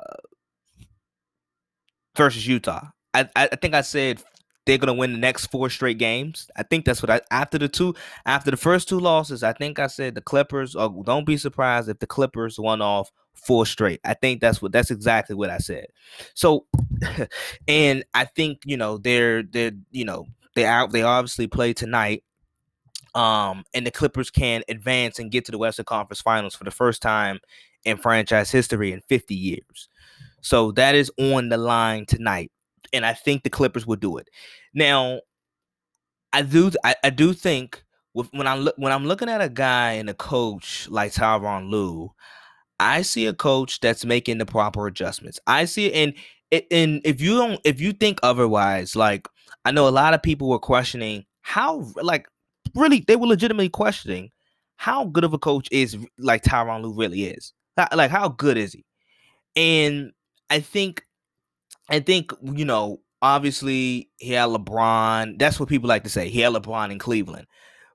versus 2.16 2.46
Utah. 2.46 2.88
I, 3.14 3.28
I 3.34 3.46
think 3.56 3.74
I 3.74 3.80
said 3.80 4.22
they're 4.66 4.78
gonna 4.78 4.94
win 4.94 5.12
the 5.12 5.18
next 5.18 5.46
four 5.46 5.70
straight 5.70 5.98
games. 5.98 6.50
I 6.56 6.64
think 6.64 6.84
that's 6.84 7.00
what 7.00 7.10
I 7.10 7.20
after 7.30 7.56
the 7.56 7.68
two 7.68 7.94
after 8.26 8.50
the 8.50 8.56
first 8.56 8.88
two 8.88 8.98
losses, 8.98 9.42
I 9.42 9.52
think 9.52 9.78
I 9.78 9.86
said 9.86 10.14
the 10.14 10.20
Clippers. 10.20 10.74
Oh, 10.76 11.02
don't 11.04 11.24
be 11.24 11.36
surprised 11.36 11.88
if 11.88 12.00
the 12.00 12.06
Clippers 12.06 12.58
won 12.58 12.82
off 12.82 13.10
four 13.34 13.64
straight. 13.64 14.00
I 14.04 14.14
think 14.14 14.40
that's 14.40 14.60
what 14.60 14.72
that's 14.72 14.90
exactly 14.90 15.36
what 15.36 15.50
I 15.50 15.58
said. 15.58 15.86
So, 16.34 16.66
and 17.68 18.04
I 18.12 18.24
think 18.24 18.62
you 18.64 18.76
know 18.76 18.98
they're 18.98 19.44
they're 19.44 19.72
you 19.92 20.04
know 20.04 20.26
they 20.56 20.64
out 20.64 20.90
they 20.90 21.02
obviously 21.02 21.46
play 21.46 21.72
tonight. 21.72 22.24
Um, 23.14 23.64
and 23.72 23.86
the 23.86 23.90
Clippers 23.90 24.30
can 24.30 24.62
advance 24.68 25.18
and 25.18 25.30
get 25.30 25.46
to 25.46 25.52
the 25.52 25.56
Western 25.56 25.86
Conference 25.86 26.20
Finals 26.20 26.54
for 26.54 26.64
the 26.64 26.70
first 26.70 27.00
time 27.00 27.38
in 27.86 27.96
franchise 27.96 28.50
history 28.50 28.92
in 28.92 29.00
50 29.08 29.34
years. 29.34 29.88
So 30.42 30.70
that 30.72 30.94
is 30.94 31.10
on 31.18 31.48
the 31.48 31.56
line 31.56 32.04
tonight 32.04 32.52
and 32.92 33.04
I 33.04 33.12
think 33.12 33.42
the 33.42 33.50
Clippers 33.50 33.86
will 33.86 33.96
do 33.96 34.16
it. 34.18 34.28
Now, 34.74 35.20
I 36.32 36.42
do 36.42 36.70
I, 36.84 36.94
I 37.04 37.10
do 37.10 37.32
think 37.32 37.82
with, 38.14 38.28
when 38.32 38.46
I 38.46 38.56
look 38.56 38.74
when 38.78 38.92
I'm 38.92 39.06
looking 39.06 39.28
at 39.28 39.40
a 39.40 39.48
guy 39.48 39.92
and 39.92 40.10
a 40.10 40.14
coach 40.14 40.88
like 40.90 41.12
Tyronn 41.12 41.70
Lue, 41.70 42.12
I 42.80 43.02
see 43.02 43.26
a 43.26 43.34
coach 43.34 43.80
that's 43.80 44.04
making 44.04 44.38
the 44.38 44.46
proper 44.46 44.86
adjustments. 44.86 45.38
I 45.46 45.64
see 45.64 45.86
it, 45.86 46.14
and 46.52 46.64
and 46.70 47.00
if 47.04 47.20
you 47.20 47.36
don't 47.36 47.60
if 47.64 47.80
you 47.80 47.92
think 47.92 48.18
otherwise, 48.22 48.96
like 48.96 49.28
I 49.64 49.70
know 49.72 49.88
a 49.88 49.90
lot 49.90 50.14
of 50.14 50.22
people 50.22 50.48
were 50.48 50.58
questioning 50.58 51.24
how 51.42 51.90
like 52.02 52.26
really 52.74 53.04
they 53.06 53.16
were 53.16 53.26
legitimately 53.26 53.68
questioning 53.68 54.30
how 54.76 55.06
good 55.06 55.24
of 55.24 55.32
a 55.32 55.38
coach 55.38 55.68
is 55.72 55.96
like 56.18 56.42
Tyronn 56.42 56.82
Lue 56.82 56.94
really 56.94 57.24
is. 57.24 57.52
Like 57.94 58.10
how 58.10 58.28
good 58.28 58.56
is 58.56 58.72
he? 58.72 58.84
And 59.54 60.12
I 60.50 60.60
think 60.60 61.04
I 61.88 62.00
think 62.00 62.32
you 62.42 62.64
know, 62.64 63.00
obviously 63.22 64.10
he 64.18 64.32
had 64.32 64.48
LeBron. 64.50 65.38
That's 65.38 65.58
what 65.60 65.68
people 65.68 65.88
like 65.88 66.04
to 66.04 66.10
say. 66.10 66.28
He 66.28 66.40
had 66.40 66.52
LeBron 66.52 66.90
in 66.90 66.98
Cleveland, 66.98 67.46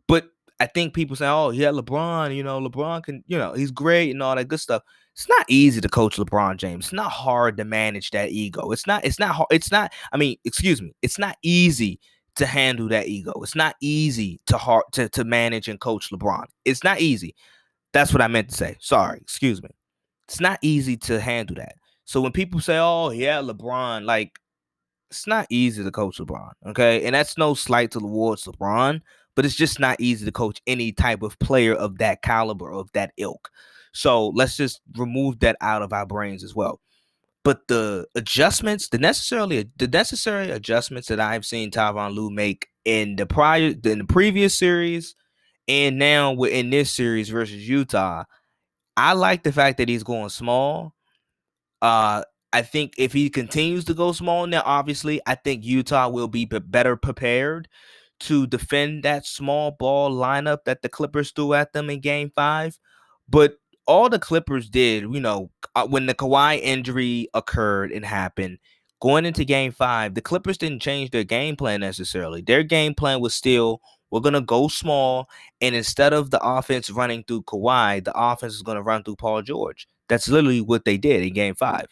but 0.08 0.30
I 0.60 0.68
think 0.68 0.94
people 0.94 1.16
say, 1.16 1.28
"Oh, 1.28 1.50
he 1.50 1.62
had 1.62 1.76
LeBron." 1.76 2.36
You 2.36 2.44
know, 2.44 2.60
LeBron 2.62 3.04
can, 3.04 3.24
you 3.28 3.38
know, 3.38 3.54
he's 3.54 3.72
great 3.72 4.12
and 4.12 4.22
all 4.24 4.36
that 4.36 4.48
good 4.48 4.60
stuff. 4.60 4.84
It's 5.14 5.28
not 5.28 5.46
easy 5.50 5.82
to 5.82 5.90
coach 5.90 6.18
LeBron 6.18 6.58
James. 6.58 6.86
It's 6.86 6.94
not 6.94 7.12
hard 7.12 7.58
to 7.58 7.66
manage 7.66 8.12
that 8.12 8.32
ego. 8.32 8.72
It's 8.72 8.88
not. 8.88 9.04
It's 9.06 9.20
not 9.20 9.36
hard. 9.36 9.48
It's 9.52 9.72
not. 9.72 9.92
I 10.14 10.18
mean, 10.18 10.38
excuse 10.46 10.82
me. 10.82 10.94
It's 11.02 11.20
not 11.20 11.38
easy 11.44 12.00
to 12.36 12.46
handle 12.46 12.88
that 12.90 13.08
ego. 13.08 13.34
It's 13.42 13.56
not 13.56 13.76
easy 13.82 14.40
to 14.48 14.58
hard 14.58 14.86
to 14.94 15.10
to 15.10 15.24
manage 15.26 15.68
and 15.68 15.80
coach 15.80 16.10
LeBron. 16.12 16.46
It's 16.66 16.84
not 16.84 17.02
easy. 17.02 17.36
That's 17.94 18.14
what 18.14 18.22
I 18.22 18.28
meant 18.28 18.50
to 18.50 18.56
say. 18.56 18.78
Sorry, 18.80 19.20
excuse 19.20 19.62
me. 19.62 19.70
It's 20.28 20.40
not 20.40 20.60
easy 20.62 20.96
to 20.98 21.20
handle 21.20 21.58
that. 21.58 21.76
So 22.12 22.20
when 22.20 22.34
people 22.34 22.60
say, 22.60 22.78
"Oh, 22.78 23.12
yeah, 23.12 23.42
LeBron," 23.42 24.04
like 24.04 24.38
it's 25.10 25.28
not 25.28 25.48
easy 25.50 25.82
to 25.82 25.92
coach 25.92 26.18
LeBron, 26.18 26.52
okay? 26.68 27.06
And 27.06 27.16
that's 27.16 27.38
no 27.38 27.54
slight 27.54 27.92
to 27.92 28.02
towards 28.02 28.44
LeBron, 28.44 29.02
but 29.34 29.46
it's 29.46 29.56
just 29.56 29.80
not 29.80 30.02
easy 30.02 30.26
to 30.26 30.32
coach 30.34 30.62
any 30.68 30.92
type 30.92 31.24
of 31.24 31.40
player 31.40 31.74
of 31.74 32.00
that 32.00 32.22
caliber 32.22 32.70
of 32.70 32.92
that 32.92 33.14
ilk. 33.16 33.50
So 33.94 34.28
let's 34.28 34.58
just 34.58 34.82
remove 34.98 35.40
that 35.40 35.56
out 35.62 35.84
of 35.84 35.94
our 35.94 36.06
brains 36.06 36.44
as 36.44 36.54
well. 36.54 36.82
But 37.46 37.70
the 37.70 38.08
adjustments, 38.14 38.90
the 38.90 38.98
necessarily 38.98 39.70
the 39.78 39.88
necessary 39.88 40.52
adjustments 40.52 41.08
that 41.08 41.22
I've 41.22 41.46
seen 41.46 41.72
Tyronn 41.72 42.14
Lue 42.14 42.30
make 42.30 42.68
in 42.84 43.16
the 43.16 43.26
prior 43.26 43.74
in 43.86 44.00
the 44.00 44.06
previous 44.06 44.60
series 44.60 45.16
and 45.70 45.98
now 45.98 46.34
we're 46.34 46.52
in 46.52 46.72
this 46.72 46.92
series 46.92 47.30
versus 47.30 47.70
Utah, 47.70 48.26
I 48.98 49.14
like 49.14 49.44
the 49.44 49.54
fact 49.54 49.78
that 49.78 49.88
he's 49.88 50.04
going 50.04 50.28
small 50.28 50.94
uh, 51.82 52.24
I 52.54 52.62
think 52.62 52.94
if 52.98 53.14
he 53.14 53.30
continues 53.30 53.86
to 53.86 53.94
go 53.94 54.12
small 54.12 54.46
now, 54.48 54.62
obviously, 54.66 55.22
I 55.26 55.36
think 55.36 55.64
Utah 55.64 56.10
will 56.10 56.28
be 56.28 56.46
better 56.46 56.96
prepared 56.98 57.68
to 58.22 58.46
defend 58.46 59.04
that 59.04 59.26
small 59.26 59.72
ball 59.72 60.12
lineup 60.12 60.60
that 60.66 60.82
the 60.82 60.90
Clippers 60.90 61.32
threw 61.32 61.54
at 61.54 61.74
them 61.74 61.90
in 61.90 62.02
game 62.02 62.32
five. 62.36 62.78
But 63.28 63.56
all 63.88 64.10
the 64.10 64.20
Clippers 64.20 64.70
did, 64.70 65.04
you 65.04 65.20
know, 65.20 65.50
uh, 65.76 65.88
when 65.88 66.06
the 66.06 66.14
Kawhi 66.14 66.60
injury 66.60 67.30
occurred 67.34 67.92
and 67.92 68.06
happened, 68.06 68.60
going 69.00 69.26
into 69.26 69.46
game 69.46 69.72
five, 69.72 70.14
the 70.14 70.22
Clippers 70.22 70.58
didn't 70.58 70.82
change 70.82 71.12
their 71.12 71.24
game 71.24 71.56
plan 71.56 71.80
necessarily. 71.80 72.42
Their 72.42 72.64
game 72.64 72.94
plan 72.94 73.22
was 73.22 73.34
still 73.34 73.82
we're 74.12 74.20
gonna 74.20 74.42
go 74.42 74.68
small, 74.68 75.30
and 75.62 75.74
instead 75.74 76.12
of 76.14 76.32
the 76.32 76.40
offense 76.44 76.90
running 76.90 77.24
through 77.24 77.44
Kawhi, 77.44 78.04
the 78.04 78.12
offense 78.14 78.54
is 78.54 78.62
gonna 78.62 78.82
run 78.84 79.04
through 79.04 79.16
Paul 79.16 79.42
George. 79.42 79.88
That's 80.12 80.28
literally 80.28 80.60
what 80.60 80.84
they 80.84 80.98
did 80.98 81.24
in 81.24 81.32
game 81.34 81.56
five. 81.56 81.88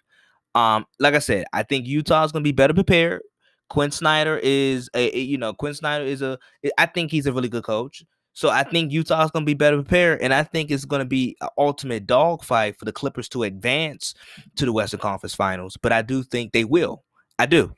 Um, 0.56 0.86
like 1.00 1.14
I 1.14 1.20
said, 1.20 1.46
I 1.54 1.64
think 1.64 1.88
Utah's 1.88 2.34
gonna 2.34 2.44
be 2.44 2.52
better 2.52 2.74
prepared. 2.74 3.22
Quin 3.70 3.92
Snyder 3.92 4.38
is 4.44 4.90
a, 4.94 5.18
you 5.18 5.38
know, 5.38 5.54
Quin 5.54 5.74
Snyder 5.74 6.04
is 6.04 6.22
a 6.22 6.38
I 6.78 6.86
think 6.86 7.12
he's 7.12 7.28
a 7.28 7.32
really 7.34 7.48
good 7.48 7.64
coach. 7.64 8.04
So 8.34 8.50
I 8.50 8.64
think 8.64 8.92
Utah's 8.92 9.32
gonna 9.32 9.46
be 9.46 9.54
better 9.54 9.78
prepared, 9.78 10.22
and 10.22 10.34
I 10.34 10.44
think 10.44 10.70
it's 10.70 10.84
gonna 10.84 11.06
be 11.06 11.38
an 11.40 11.48
ultimate 11.58 12.08
dogfight 12.08 12.78
for 12.78 12.84
the 12.84 12.92
Clippers 12.92 13.30
to 13.30 13.44
advance 13.44 14.14
to 14.58 14.66
the 14.66 14.74
Western 14.74 15.00
Conference 15.00 15.34
Finals. 15.34 15.78
But 15.82 15.94
I 15.94 16.02
do 16.02 16.24
think 16.24 16.52
they 16.52 16.66
will. 16.66 17.06
I 17.38 17.46
do. 17.46 17.74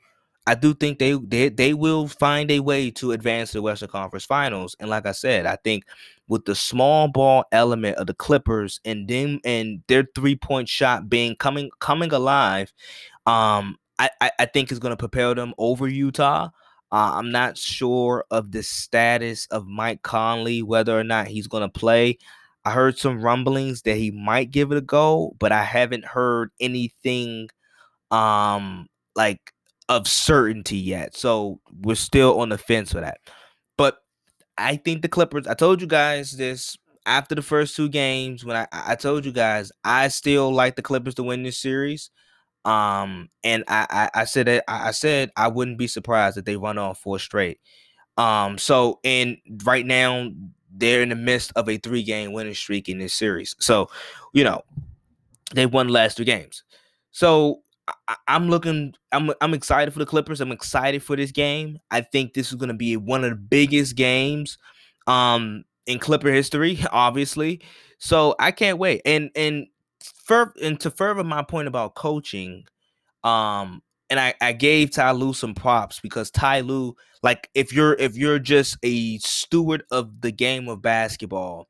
I 0.48 0.56
do 0.56 0.74
think 0.74 0.98
they 0.98 1.12
they 1.12 1.50
they 1.50 1.72
will 1.72 2.08
find 2.08 2.50
a 2.50 2.58
way 2.58 2.90
to 2.92 3.12
advance 3.12 3.52
to 3.52 3.58
the 3.58 3.62
Western 3.62 3.90
Conference 3.90 4.24
Finals. 4.24 4.74
And 4.80 4.90
like 4.90 5.06
I 5.06 5.12
said, 5.12 5.46
I 5.46 5.56
think 5.62 5.84
with 6.32 6.46
the 6.46 6.54
small 6.54 7.08
ball 7.08 7.44
element 7.52 7.98
of 7.98 8.06
the 8.06 8.14
Clippers 8.14 8.80
and 8.86 9.06
them 9.06 9.38
and 9.44 9.82
their 9.86 10.08
three 10.14 10.34
point 10.34 10.66
shot 10.66 11.10
being 11.10 11.36
coming 11.36 11.70
coming 11.78 12.10
alive, 12.10 12.72
um, 13.26 13.76
I 13.98 14.08
I, 14.22 14.30
I 14.38 14.46
think 14.46 14.72
is 14.72 14.78
going 14.78 14.92
to 14.92 14.96
propel 14.96 15.34
them 15.34 15.52
over 15.58 15.86
Utah. 15.86 16.48
Uh, 16.90 17.12
I'm 17.14 17.30
not 17.30 17.58
sure 17.58 18.24
of 18.30 18.50
the 18.50 18.62
status 18.62 19.46
of 19.50 19.66
Mike 19.66 20.00
Conley, 20.00 20.62
whether 20.62 20.98
or 20.98 21.04
not 21.04 21.26
he's 21.26 21.46
going 21.48 21.62
to 21.62 21.68
play. 21.68 22.16
I 22.64 22.70
heard 22.70 22.96
some 22.96 23.20
rumblings 23.20 23.82
that 23.82 23.96
he 23.96 24.10
might 24.10 24.50
give 24.50 24.72
it 24.72 24.78
a 24.78 24.82
go, 24.82 25.36
but 25.38 25.52
I 25.52 25.64
haven't 25.64 26.06
heard 26.06 26.50
anything 26.60 27.50
um 28.10 28.88
like 29.14 29.52
of 29.90 30.08
certainty 30.08 30.78
yet. 30.78 31.14
So 31.14 31.60
we're 31.82 31.94
still 31.94 32.40
on 32.40 32.48
the 32.48 32.58
fence 32.58 32.92
for 32.92 33.02
that. 33.02 33.18
I 34.58 34.76
think 34.76 35.02
the 35.02 35.08
Clippers, 35.08 35.46
I 35.46 35.54
told 35.54 35.80
you 35.80 35.86
guys 35.86 36.32
this 36.32 36.76
after 37.06 37.34
the 37.34 37.42
first 37.42 37.74
two 37.74 37.88
games 37.88 38.44
when 38.44 38.56
I, 38.56 38.66
I 38.72 38.94
told 38.94 39.24
you 39.24 39.32
guys 39.32 39.72
I 39.84 40.08
still 40.08 40.52
like 40.52 40.76
the 40.76 40.82
Clippers 40.82 41.14
to 41.16 41.22
win 41.22 41.42
this 41.42 41.58
series. 41.58 42.10
Um, 42.64 43.28
and 43.42 43.64
I, 43.66 43.86
I, 43.90 44.20
I 44.20 44.24
said 44.24 44.46
that 44.46 44.64
I 44.68 44.92
said 44.92 45.32
I 45.36 45.48
wouldn't 45.48 45.78
be 45.78 45.88
surprised 45.88 46.38
if 46.38 46.44
they 46.44 46.56
run 46.56 46.78
on 46.78 46.94
four 46.94 47.18
straight. 47.18 47.58
Um, 48.16 48.58
so 48.58 49.00
and 49.02 49.38
right 49.64 49.84
now 49.84 50.30
they're 50.74 51.02
in 51.02 51.08
the 51.08 51.16
midst 51.16 51.52
of 51.56 51.68
a 51.68 51.78
three 51.78 52.02
game 52.02 52.32
winning 52.32 52.54
streak 52.54 52.88
in 52.88 52.98
this 52.98 53.14
series. 53.14 53.56
So, 53.58 53.90
you 54.32 54.44
know, 54.44 54.62
they 55.54 55.66
won 55.66 55.88
last 55.88 56.16
two 56.16 56.24
games. 56.24 56.62
So 57.10 57.62
I, 57.88 58.16
am 58.28 58.48
looking. 58.48 58.94
I'm 59.10 59.32
I'm 59.40 59.54
excited 59.54 59.92
for 59.92 59.98
the 59.98 60.06
Clippers. 60.06 60.40
I'm 60.40 60.52
excited 60.52 61.02
for 61.02 61.16
this 61.16 61.32
game. 61.32 61.78
I 61.90 62.00
think 62.00 62.34
this 62.34 62.48
is 62.48 62.54
going 62.54 62.68
to 62.68 62.74
be 62.74 62.96
one 62.96 63.24
of 63.24 63.30
the 63.30 63.36
biggest 63.36 63.96
games, 63.96 64.58
um, 65.06 65.64
in 65.86 65.98
Clipper 65.98 66.30
history, 66.30 66.78
obviously. 66.92 67.60
So 67.98 68.34
I 68.38 68.50
can't 68.50 68.78
wait. 68.78 69.02
And 69.04 69.30
and 69.34 69.66
for 70.00 70.52
and 70.62 70.78
to 70.80 70.90
further 70.90 71.24
my 71.24 71.42
point 71.42 71.68
about 71.68 71.94
coaching, 71.94 72.64
um, 73.24 73.82
and 74.10 74.20
I 74.20 74.34
I 74.40 74.52
gave 74.52 74.90
Ty 74.90 75.12
Lue 75.12 75.34
some 75.34 75.54
props 75.54 76.00
because 76.00 76.30
Ty 76.30 76.60
Lue, 76.60 76.94
like 77.22 77.50
if 77.54 77.72
you're 77.72 77.94
if 77.94 78.16
you're 78.16 78.38
just 78.38 78.76
a 78.82 79.18
steward 79.18 79.84
of 79.90 80.20
the 80.20 80.32
game 80.32 80.68
of 80.68 80.82
basketball, 80.82 81.68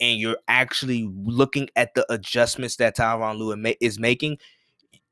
and 0.00 0.18
you're 0.18 0.38
actually 0.48 1.08
looking 1.14 1.68
at 1.76 1.94
the 1.94 2.10
adjustments 2.12 2.76
that 2.76 2.96
Tyronn 2.96 3.38
Lue 3.38 3.74
is 3.80 3.98
making, 3.98 4.38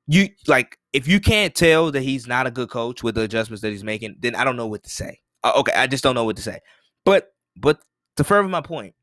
you 0.07 0.29
like 0.47 0.79
if 0.93 1.07
you 1.09 1.21
can't 1.21 1.55
tell 1.55 1.91
that 1.91 2.03
he's 2.03 2.27
not 2.27 2.47
a 2.47 2.51
good 2.51 2.71
coach 2.71 3.03
with 3.03 3.15
the 3.15 3.23
adjustments 3.23 3.63
that 3.63 3.71
he's 3.71 3.85
making, 3.85 4.17
then 4.21 4.35
I 4.35 4.45
don't 4.45 4.57
know 4.57 4.67
what 4.67 4.83
to 4.85 4.91
say. 4.91 5.21
Uh, 5.45 5.53
okay, 5.57 5.73
I 5.75 5.87
just 5.87 6.05
don't 6.05 6.15
know 6.15 6.25
what 6.25 6.37
to 6.37 6.43
say. 6.43 6.61
But 7.05 7.33
but 7.57 7.81
to 8.17 8.25
further 8.25 8.49
my 8.49 8.61
point 8.61 8.95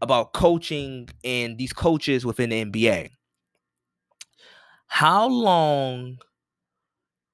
about 0.00 0.32
coaching 0.32 1.08
and 1.24 1.58
these 1.58 1.72
coaches 1.72 2.24
within 2.24 2.50
the 2.50 2.64
NBA, 2.64 3.10
how 4.86 5.28
long 5.28 6.18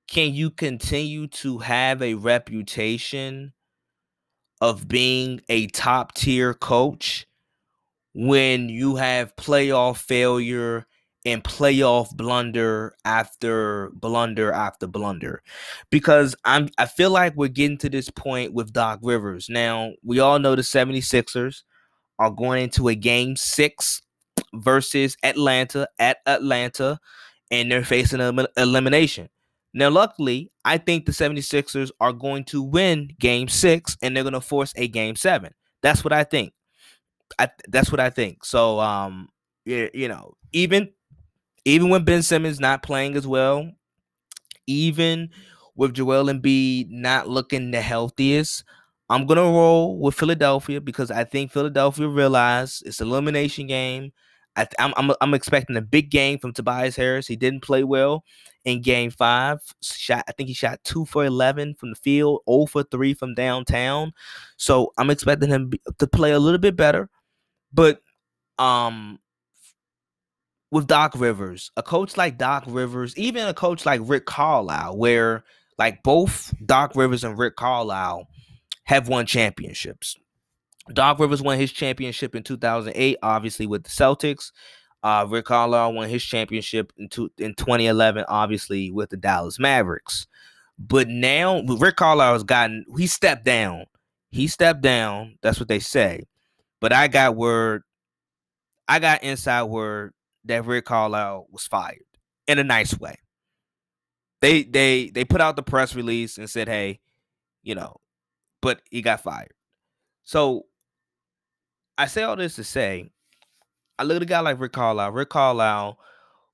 can 0.09 0.35
you 0.35 0.51
continue 0.51 1.27
to 1.27 1.59
have 1.59 2.03
a 2.03 2.15
reputation 2.15 3.53
of 4.61 4.87
being 4.87 5.41
a 5.49 5.67
top 5.69 6.15
tier 6.15 6.55
coach 6.55 7.27
when 8.15 8.69
you 8.69 8.97
have 8.97 9.35
playoff 9.37 9.97
failure 9.97 10.87
and 11.25 11.43
playoff 11.43 12.15
blunder 12.17 12.95
after 13.05 13.91
blunder 13.95 14.53
after 14.53 14.87
blunder 14.87 15.43
because 15.91 16.35
I'm 16.45 16.69
I 16.79 16.87
feel 16.87 17.11
like 17.11 17.35
we're 17.37 17.49
getting 17.49 17.79
to 17.79 17.89
this 17.89 18.11
point 18.11 18.53
with 18.53 18.73
Doc 18.73 19.01
Rivers. 19.03 19.49
Now, 19.49 19.93
we 20.03 20.21
all 20.21 20.39
know 20.39 20.55
the 20.55 20.63
76ers 20.63 21.63
are 22.19 22.31
going 22.31 22.63
into 22.63 22.89
a 22.89 22.95
game 22.95 23.37
6 23.37 24.03
versus 24.55 25.17
Atlanta 25.23 25.89
at 25.99 26.19
Atlanta 26.27 26.99
and 27.51 27.71
they're 27.71 27.85
facing 27.85 28.21
an 28.21 28.47
elimination. 28.57 29.29
Now, 29.73 29.91
luckily, 29.91 30.53
I 30.65 30.79
think 30.79 31.05
the 31.05 31.13
76ers 31.13 31.91
are 32.01 32.13
going 32.13 32.45
to 32.45 32.63
win 32.63 33.11
game 33.19 33.49
6 33.49 33.97
and 34.03 34.17
they're 34.17 34.23
going 34.23 34.35
to 34.35 34.41
force 34.41 34.73
a 34.77 34.87
game 34.89 35.17
7. 35.17 35.53
That's 35.83 36.05
what 36.05 36.13
I 36.13 36.25
think. 36.25 36.53
I 37.39 37.49
that's 37.69 37.91
what 37.91 38.01
I 38.01 38.11
think. 38.11 38.45
So 38.45 38.79
um 38.81 39.29
you, 39.65 39.91
you 39.95 40.09
know, 40.09 40.35
even 40.53 40.91
even 41.65 41.89
when 41.89 42.05
Ben 42.05 42.23
Simmons 42.23 42.61
not 42.61 42.83
playing 42.83 43.17
as 43.17 43.27
well, 43.27 43.71
even 44.67 45.31
with 45.77 45.95
Joel 45.95 46.27
Embiid 46.27 46.91
not 46.91 47.29
looking 47.29 47.71
the 47.71 47.81
healthiest, 47.81 48.65
I'm 49.09 49.27
gonna 49.27 49.43
roll 49.43 49.99
with 49.99 50.15
Philadelphia 50.15 50.81
because 50.81 51.11
I 51.11 51.25
think 51.25 51.53
Philadelphia 51.53 52.09
realized 52.09 52.83
it's 52.87 53.01
elimination 53.01 53.67
game. 53.67 54.13
I 54.57 54.67
am 54.79 54.95
I'm, 54.97 55.11
I'm, 55.11 55.17
I'm 55.21 55.35
expecting 55.35 55.77
a 55.77 55.83
big 55.83 56.11
game 56.11 56.39
from 56.39 56.53
Tobias 56.53 56.97
Harris. 56.97 57.27
He 57.27 57.37
didn't 57.37 57.63
play 57.63 57.85
well 57.85 58.25
in 58.65 58.81
Game 58.83 59.11
Five. 59.11 59.59
Shot 59.83 60.25
I 60.29 60.33
think 60.33 60.49
he 60.49 60.55
shot 60.55 60.81
two 60.85 61.05
for 61.07 61.25
eleven 61.25 61.75
from 61.75 61.91
the 61.91 61.97
field, 61.97 62.43
0 62.49 62.67
for 62.67 62.83
three 62.85 63.15
from 63.15 63.35
downtown. 63.35 64.13
So 64.57 64.93
I'm 64.97 65.11
expecting 65.11 65.51
him 65.51 65.73
to 65.99 66.07
play 66.07 66.33
a 66.33 66.39
little 66.39 66.59
bit 66.59 66.77
better. 66.77 67.11
But 67.73 68.01
um, 68.59 69.19
with 70.75 70.89
Doc 70.89 71.13
Rivers, 71.15 71.71
a 71.77 71.85
coach 71.85 72.17
like 72.17 72.37
Doc 72.37 72.65
Rivers, 72.67 73.17
even 73.17 73.47
a 73.47 73.55
coach 73.55 73.87
like 73.87 74.01
Rick 74.03 74.27
Carlisle, 74.27 74.97
where 74.97 75.45
like 75.79 76.03
both 76.03 76.53
Doc 76.67 76.97
Rivers 76.97 77.23
and 77.23 77.39
Rick 77.39 77.55
Carlisle 77.55 78.27
have 78.83 79.07
won 79.07 79.25
championships. 79.25 80.17
Doc 80.93 81.21
Rivers 81.21 81.41
won 81.41 81.61
his 81.61 81.71
championship 81.71 82.35
in 82.35 82.43
2008, 82.43 83.19
obviously 83.23 83.69
with 83.69 83.85
the 83.85 83.89
Celtics. 83.89 84.51
Uh, 85.05 85.25
Rick 85.31 85.45
Carlisle 85.45 85.93
won 85.93 86.09
his 86.09 86.25
championship 86.25 86.93
in, 86.97 87.09
two, 87.09 87.31
in 87.39 87.55
2011, 87.55 88.25
obviously 88.27 88.91
with 88.91 89.11
the 89.11 89.17
Dallas 89.17 89.61
Mavericks. 89.61 90.27
But 90.77 91.07
now 91.07 91.63
Rick 91.63 91.95
Carlisle 91.95 92.33
has 92.33 92.43
gotten 92.43 92.85
he 92.97 93.07
stepped 93.07 93.45
down. 93.45 93.85
He 94.33 94.49
stepped 94.49 94.81
down. 94.81 95.39
That's 95.41 95.61
what 95.61 95.69
they 95.69 95.79
say. 95.79 96.25
But 96.81 96.93
I 96.93 97.07
got 97.07 97.37
word, 97.37 97.85
I 98.89 98.99
got 98.99 99.23
inside 99.23 99.63
word 99.65 100.13
that 100.45 100.65
Rick 100.65 100.85
Carlisle 100.85 101.47
was 101.51 101.67
fired 101.67 102.05
in 102.47 102.59
a 102.59 102.65
nice 102.65 102.99
way. 102.99 103.17
They 104.41 104.63
they 104.63 105.09
they 105.09 105.25
put 105.25 105.41
out 105.41 105.57
the 105.57 105.63
press 105.63 105.95
release 105.95 106.37
and 106.37 106.51
said, 106.51 106.69
"Hey, 106.69 107.01
you 107.63 107.75
know," 107.75 107.97
but 108.61 108.83
he 108.91 109.01
got 109.01 109.23
fired. 109.23 109.55
So 110.25 110.67
I 111.97 112.07
say 112.07 112.23
all 112.23 112.37
this 112.37 112.57
to 112.57 112.65
say, 112.65 113.11
I 113.99 114.03
look 114.03 114.17
at 114.17 114.23
a 114.23 114.27
guy 114.27 114.41
like 114.41 114.61
Rick 114.61 114.73
Carlisle. 114.73 115.13
Rick 115.13 115.31
Carlisle, 115.31 115.99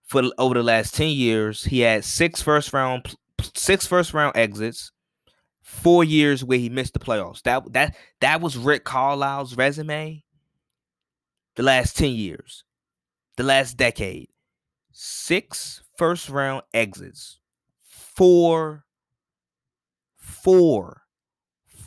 for 0.05 0.23
over 0.39 0.55
the 0.55 0.63
last 0.63 0.95
ten 0.95 1.11
years, 1.11 1.65
he 1.65 1.81
had 1.81 2.05
six 2.05 2.43
first 2.43 2.73
round 2.73 3.15
six 3.55 3.87
first 3.87 4.15
round 4.15 4.37
exits, 4.37 4.93
four 5.63 6.05
years 6.05 6.45
where 6.45 6.59
he 6.59 6.69
missed 6.69 6.93
the 6.93 6.99
playoffs. 7.01 7.43
That 7.43 7.73
that 7.73 7.97
that 8.21 8.41
was 8.41 8.57
Rick 8.57 8.85
Carlisle's 8.85 9.57
resume. 9.57 10.23
The 11.57 11.63
last 11.65 11.97
ten 11.97 12.13
years 12.13 12.65
the 13.41 13.47
last 13.47 13.79
decade. 13.79 14.29
Six 14.93 15.83
first 15.97 16.29
round 16.29 16.63
exits. 16.75 17.41
Four, 17.83 18.85
four, 20.19 21.01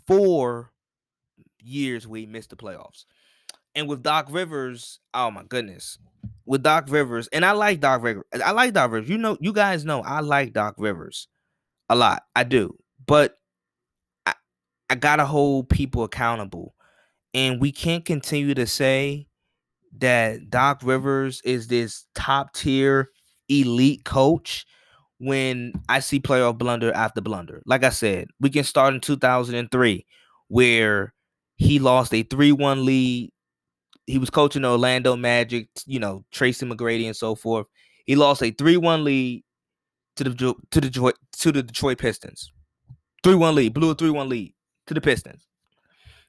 four 0.08 0.72
years 1.62 2.08
we 2.08 2.26
missed 2.26 2.50
the 2.50 2.56
playoffs. 2.56 3.06
And 3.76 3.88
with 3.88 4.02
Doc 4.02 4.30
Rivers, 4.32 5.00
oh 5.13 5.30
my 5.30 5.44
goodness. 5.44 6.00
With 6.48 6.63
Doc 6.63 6.86
Rivers, 6.89 7.28
and 7.28 7.46
I 7.46 7.52
like 7.52 7.80
Doc 7.80 8.02
Rivers. 8.02 8.24
I 8.44 8.50
like 8.50 8.74
Doc 8.74 8.89
Rivers. 8.89 9.10
You 9.12 9.20
know, 9.20 9.38
you 9.39 9.54
guys 9.54 9.86
know 9.86 10.02
I 10.02 10.22
like 10.22 10.54
Doc 10.54 10.74
Rivers 10.80 11.28
a 11.88 11.96
lot. 11.96 12.24
I 12.36 12.46
do. 12.46 12.76
But 13.06 13.38
I, 14.26 14.34
I 14.89 14.96
gotta 14.96 15.26
hold 15.26 15.70
people 15.70 16.04
accountable. 16.04 16.74
And 17.36 17.62
we 17.62 17.72
can't 17.72 18.04
continue 18.04 18.56
to 18.56 18.66
say 18.66 19.28
that 20.00 20.50
Doc 20.50 20.82
Rivers 20.84 21.42
is 21.44 21.68
this 21.68 22.06
top 22.16 22.54
tier 22.54 23.10
elite 23.50 24.04
coach 24.06 24.66
when 25.20 25.74
I 25.90 26.00
see 26.00 26.20
playoff 26.20 26.58
blunder 26.58 26.92
after 26.94 27.22
blunder. 27.22 27.62
Like 27.66 27.84
I 27.84 27.90
said, 27.90 28.28
we 28.40 28.50
can 28.50 28.64
start 28.64 28.94
in 28.94 29.00
2003 29.00 30.06
where 30.48 31.14
he 31.56 31.80
lost 31.80 32.14
a 32.14 32.24
3-1 32.24 32.84
lead. 32.84 33.32
He 34.06 34.18
was 34.18 34.30
coaching 34.30 34.64
the 34.64 34.72
Orlando 34.72 35.16
Magic, 35.16 35.70
you 35.86 36.00
know, 36.00 36.26
Tracy 36.32 36.66
McGrady 36.66 37.06
and 37.06 37.16
so 37.16 37.36
forth. 37.36 37.68
He 38.06 38.16
lost 38.16 38.42
a 38.42 38.52
3-1 38.52 39.04
lead 39.04 39.44
to 40.18 40.24
the 40.26 40.56
to 40.72 40.82
the 40.82 41.14
to 41.40 41.52
the 41.52 41.64
Detroit 41.64 42.00
Pistons. 42.00 42.52
3-1 43.24 43.54
lead, 43.54 43.74
blew 43.74 43.92
a 43.92 43.96
3-1 43.96 44.28
lead 44.28 44.54
to 44.88 44.94
the 44.94 45.00
Pistons. 45.00 45.48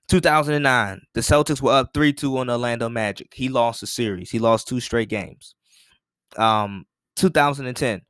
2009, 0.09 1.01
the 1.15 1.21
Celtics 1.21 1.63
were 1.63 1.73
up 1.73 1.93
3-2 1.95 2.39
on 2.39 2.47
the 2.49 2.53
Orlando 2.55 2.89
Magic. 2.89 3.33
He 3.35 3.49
lost 3.49 3.81
the 3.81 3.87
series. 3.87 4.31
He 4.31 4.39
lost 4.39 4.69
two 4.69 4.81
straight 4.81 5.09
games. 5.09 5.55
Um, 6.37 6.85
2010, 7.17 8.03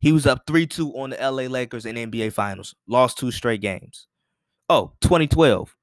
he 0.00 0.12
was 0.12 0.26
up 0.26 0.46
3-2 0.46 0.96
on 0.96 1.10
the 1.10 1.16
LA 1.16 1.44
Lakers 1.44 1.86
in 1.86 1.96
NBA 1.96 2.32
Finals. 2.32 2.74
Lost 2.86 3.18
two 3.18 3.30
straight 3.30 3.60
games. 3.60 4.06
Oh, 4.68 4.92
2012. 5.00 5.74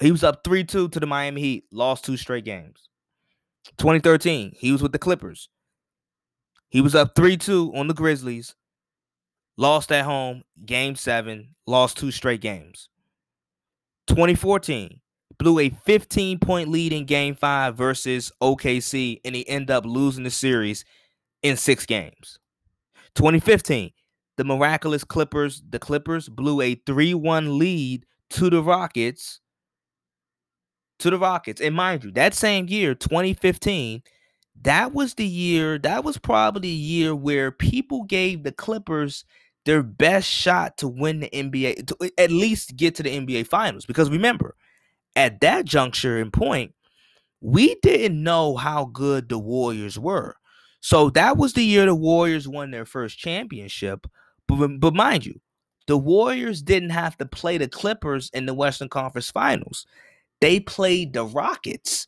He 0.00 0.10
was 0.10 0.24
up 0.24 0.42
3-2 0.42 0.90
to 0.90 1.00
the 1.00 1.06
Miami 1.06 1.40
Heat. 1.40 1.64
Lost 1.70 2.04
two 2.04 2.16
straight 2.16 2.44
games. 2.44 2.88
2013, 3.78 4.54
he 4.56 4.72
was 4.72 4.82
with 4.82 4.92
the 4.92 4.98
Clippers. 4.98 5.48
He 6.68 6.80
was 6.80 6.94
up 6.94 7.14
3-2 7.14 7.76
on 7.76 7.86
the 7.86 7.94
Grizzlies. 7.94 8.54
Lost 9.56 9.92
at 9.92 10.04
home, 10.04 10.42
game 10.64 10.96
7, 10.96 11.54
lost 11.66 11.98
two 11.98 12.10
straight 12.10 12.40
games. 12.40 12.88
2014 14.06 15.00
blew 15.38 15.58
a 15.58 15.70
15 15.70 16.38
point 16.38 16.68
lead 16.68 16.92
in 16.92 17.04
game 17.04 17.34
five 17.34 17.76
versus 17.76 18.32
OKC, 18.42 19.20
and 19.24 19.34
he 19.34 19.48
ended 19.48 19.70
up 19.70 19.84
losing 19.84 20.24
the 20.24 20.30
series 20.30 20.84
in 21.42 21.56
six 21.56 21.86
games. 21.86 22.38
2015, 23.14 23.90
the 24.36 24.44
miraculous 24.44 25.04
Clippers, 25.04 25.62
the 25.68 25.78
Clippers 25.78 26.28
blew 26.28 26.60
a 26.60 26.74
3 26.74 27.14
1 27.14 27.58
lead 27.58 28.06
to 28.30 28.50
the 28.50 28.62
Rockets. 28.62 29.40
To 31.00 31.10
the 31.10 31.18
Rockets. 31.18 31.60
And 31.60 31.74
mind 31.74 32.04
you, 32.04 32.12
that 32.12 32.34
same 32.34 32.68
year, 32.68 32.94
2015, 32.94 34.02
that 34.62 34.92
was 34.94 35.14
the 35.14 35.26
year, 35.26 35.78
that 35.78 36.04
was 36.04 36.18
probably 36.18 36.62
the 36.62 36.68
year 36.68 37.14
where 37.14 37.50
people 37.50 38.04
gave 38.04 38.44
the 38.44 38.52
Clippers 38.52 39.24
their 39.64 39.82
best 39.82 40.28
shot 40.28 40.76
to 40.78 40.88
win 40.88 41.20
the 41.20 41.30
NBA, 41.30 41.86
to 41.86 42.10
at 42.18 42.30
least 42.30 42.76
get 42.76 42.94
to 42.96 43.02
the 43.02 43.10
NBA 43.10 43.46
finals. 43.46 43.86
Because 43.86 44.10
remember, 44.10 44.56
at 45.16 45.40
that 45.40 45.64
juncture 45.64 46.18
and 46.18 46.32
point, 46.32 46.72
we 47.40 47.76
didn't 47.82 48.22
know 48.22 48.56
how 48.56 48.86
good 48.86 49.28
the 49.28 49.38
Warriors 49.38 49.98
were. 49.98 50.36
So 50.80 51.10
that 51.10 51.36
was 51.36 51.52
the 51.52 51.62
year 51.62 51.86
the 51.86 51.94
Warriors 51.94 52.48
won 52.48 52.70
their 52.70 52.84
first 52.84 53.18
championship. 53.18 54.06
But, 54.48 54.80
but 54.80 54.94
mind 54.94 55.26
you, 55.26 55.40
the 55.86 55.96
Warriors 55.96 56.62
didn't 56.62 56.90
have 56.90 57.16
to 57.18 57.26
play 57.26 57.58
the 57.58 57.68
Clippers 57.68 58.30
in 58.32 58.46
the 58.46 58.54
Western 58.54 58.88
Conference 58.88 59.30
Finals. 59.30 59.86
They 60.40 60.58
played 60.58 61.12
the 61.12 61.24
Rockets. 61.24 62.06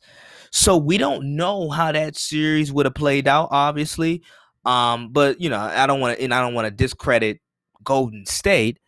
So 0.51 0.77
we 0.77 0.97
don't 0.97 1.35
know 1.35 1.69
how 1.69 1.91
that 1.91 2.17
series 2.17 2.71
would 2.71 2.85
have 2.85 2.95
played 2.95 3.27
out, 3.27 3.49
obviously. 3.51 4.23
Um, 4.65 5.09
but 5.11 5.39
you 5.39 5.49
know, 5.49 5.59
I 5.59 5.85
don't 5.85 5.99
want 5.99 6.17
to 6.17 6.23
and 6.23 6.33
I 6.33 6.41
don't 6.41 6.53
want 6.53 6.65
to 6.65 6.71
discredit 6.71 7.39
Golden 7.85 8.25
State, 8.25 8.79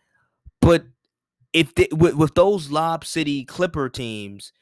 but 0.60 0.84
if 1.52 1.74
they, 1.74 1.88
with, 1.92 2.14
with 2.14 2.34
those 2.34 2.70
Lob 2.70 3.04
City 3.04 3.44
Clipper 3.44 3.88
teams, 3.88 4.52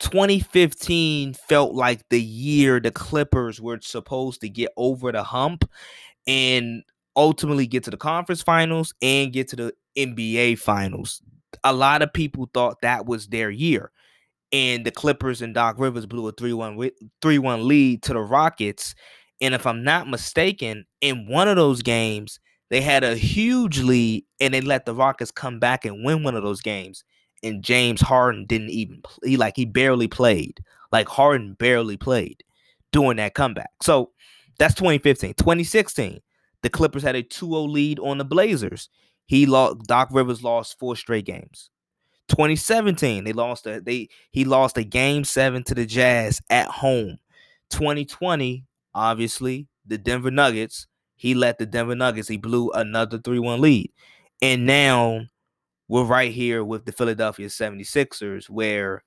2015 0.00 1.34
felt 1.34 1.74
like 1.74 2.08
the 2.10 2.20
year 2.20 2.80
the 2.80 2.90
Clippers 2.90 3.60
were 3.60 3.78
supposed 3.80 4.40
to 4.42 4.48
get 4.48 4.70
over 4.76 5.10
the 5.10 5.22
hump 5.22 5.68
and 6.26 6.82
ultimately 7.16 7.66
get 7.66 7.84
to 7.84 7.90
the 7.90 7.96
conference 7.96 8.42
finals 8.42 8.94
and 9.00 9.32
get 9.32 9.48
to 9.48 9.56
the 9.56 9.72
NBA 9.96 10.58
finals. 10.58 11.22
A 11.64 11.72
lot 11.72 12.02
of 12.02 12.12
people 12.12 12.50
thought 12.52 12.82
that 12.82 13.06
was 13.06 13.28
their 13.28 13.50
year. 13.50 13.90
And 14.52 14.84
the 14.86 14.90
Clippers 14.90 15.42
and 15.42 15.54
Doc 15.54 15.76
Rivers 15.78 16.06
blew 16.06 16.28
a 16.28 16.32
3-1 16.32 16.90
3-1 17.22 17.64
lead 17.64 18.02
to 18.04 18.12
the 18.12 18.20
Rockets. 18.20 18.94
And 19.40 19.54
if 19.54 19.66
I'm 19.66 19.82
not 19.82 20.08
mistaken, 20.08 20.84
in 21.00 21.26
one 21.26 21.48
of 21.48 21.56
those 21.56 21.82
games, 21.82 22.38
they 22.70 22.80
had 22.80 23.04
a 23.04 23.14
huge 23.14 23.80
lead 23.80 24.24
and 24.40 24.52
they 24.52 24.60
let 24.60 24.86
the 24.86 24.94
Rockets 24.94 25.30
come 25.30 25.58
back 25.58 25.84
and 25.84 26.04
win 26.04 26.22
one 26.22 26.34
of 26.34 26.42
those 26.42 26.60
games. 26.60 27.04
And 27.42 27.62
James 27.62 28.00
Harden 28.00 28.46
didn't 28.46 28.70
even 28.70 29.00
play, 29.02 29.36
like 29.36 29.56
he 29.56 29.64
barely 29.64 30.08
played. 30.08 30.60
Like 30.90 31.08
Harden 31.08 31.54
barely 31.54 31.96
played 31.96 32.42
during 32.92 33.18
that 33.18 33.34
comeback. 33.34 33.70
So 33.82 34.10
that's 34.58 34.74
2015. 34.74 35.34
2016, 35.34 36.20
the 36.62 36.70
Clippers 36.70 37.02
had 37.02 37.14
a 37.14 37.22
2-0 37.22 37.70
lead 37.70 37.98
on 38.00 38.18
the 38.18 38.24
Blazers. 38.24 38.88
He 39.26 39.46
lost 39.46 39.78
Doc 39.86 40.08
Rivers 40.10 40.42
lost 40.42 40.78
four 40.78 40.96
straight 40.96 41.26
games. 41.26 41.70
2017, 42.28 43.24
they 43.24 43.32
lost 43.32 43.66
a 43.66 43.80
they 43.80 44.08
he 44.30 44.44
lost 44.44 44.76
a 44.78 44.84
game 44.84 45.24
seven 45.24 45.62
to 45.64 45.74
the 45.74 45.86
Jazz 45.86 46.40
at 46.50 46.68
home. 46.68 47.18
2020, 47.70 48.64
obviously, 48.94 49.68
the 49.84 49.98
Denver 49.98 50.30
Nuggets 50.30 50.86
he 51.16 51.34
let 51.34 51.58
the 51.58 51.66
Denver 51.66 51.94
Nuggets, 51.94 52.28
he 52.28 52.36
blew 52.36 52.70
another 52.70 53.18
3 53.18 53.38
1 53.38 53.60
lead. 53.60 53.92
And 54.42 54.66
now 54.66 55.22
we're 55.88 56.04
right 56.04 56.32
here 56.32 56.62
with 56.62 56.84
the 56.84 56.92
Philadelphia 56.92 57.48
76ers, 57.48 58.50
where 58.50 59.02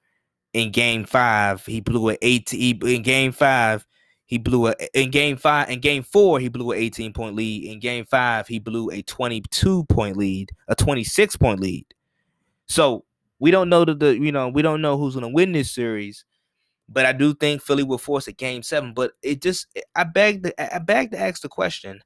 in 0.53 0.71
game 0.71 1.05
five, 1.05 1.65
he 1.65 1.79
blew 1.81 2.09
an 2.09 2.17
18. 2.21 2.85
In 2.87 3.03
game 3.03 3.31
five, 3.31 3.85
he 4.29 4.37
blew 4.37 4.67
a 4.67 4.75
in 4.93 5.09
game 5.09 5.37
five 5.37 5.69
in 5.71 5.79
game 5.79 6.03
four 6.03 6.39
he 6.39 6.49
blew 6.49 6.71
an 6.71 6.77
18 6.77 7.13
point 7.13 7.35
lead 7.35 7.65
in 7.65 7.79
game 7.79 8.05
five 8.05 8.47
he 8.47 8.59
blew 8.59 8.91
a 8.91 9.01
22 9.01 9.83
point 9.85 10.15
lead 10.17 10.51
a 10.67 10.75
26 10.75 11.35
point 11.37 11.59
lead 11.59 11.83
so 12.67 13.03
we 13.39 13.49
don't 13.49 13.69
know 13.69 13.83
the 13.83 14.15
you 14.19 14.31
know 14.31 14.47
we 14.47 14.61
don't 14.61 14.83
know 14.83 14.99
who's 14.99 15.15
going 15.15 15.23
to 15.23 15.33
win 15.33 15.51
this 15.51 15.71
series 15.71 16.25
but 16.91 17.05
I 17.05 17.13
do 17.13 17.33
think 17.33 17.61
Philly 17.61 17.83
will 17.83 17.97
force 17.97 18.27
a 18.27 18.31
game 18.33 18.63
seven. 18.63 18.93
But 18.93 19.13
it 19.23 19.41
just 19.41 19.67
eh, 19.75 19.81
I 19.95 20.03
beg 20.05 20.43
the 20.43 20.75
I 20.75 20.79
beg 20.79 21.11
to 21.11 21.19
ask 21.19 21.41
the 21.41 21.49
question: 21.49 22.01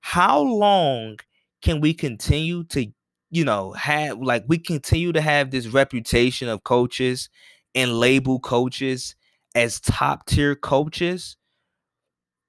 How 0.00 0.40
long 0.40 1.18
can 1.62 1.80
we 1.80 1.94
continue 1.94 2.64
to, 2.64 2.86
you 3.30 3.44
know, 3.44 3.72
have 3.72 4.18
like 4.20 4.44
we 4.48 4.58
continue 4.58 5.12
to 5.12 5.20
have 5.20 5.50
this 5.50 5.66
reputation 5.68 6.48
of 6.48 6.64
coaches 6.64 7.28
and 7.74 7.98
label 8.00 8.40
coaches 8.40 9.16
as 9.54 9.80
top 9.80 10.26
tier 10.26 10.54
coaches 10.54 11.36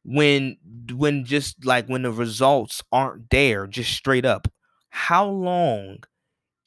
when 0.03 0.57
when 0.93 1.25
just 1.25 1.65
like 1.65 1.87
when 1.87 2.03
the 2.03 2.11
results 2.11 2.81
aren't 2.91 3.29
there, 3.29 3.67
just 3.67 3.91
straight 3.91 4.25
up? 4.25 4.47
How 4.89 5.27
long 5.27 5.97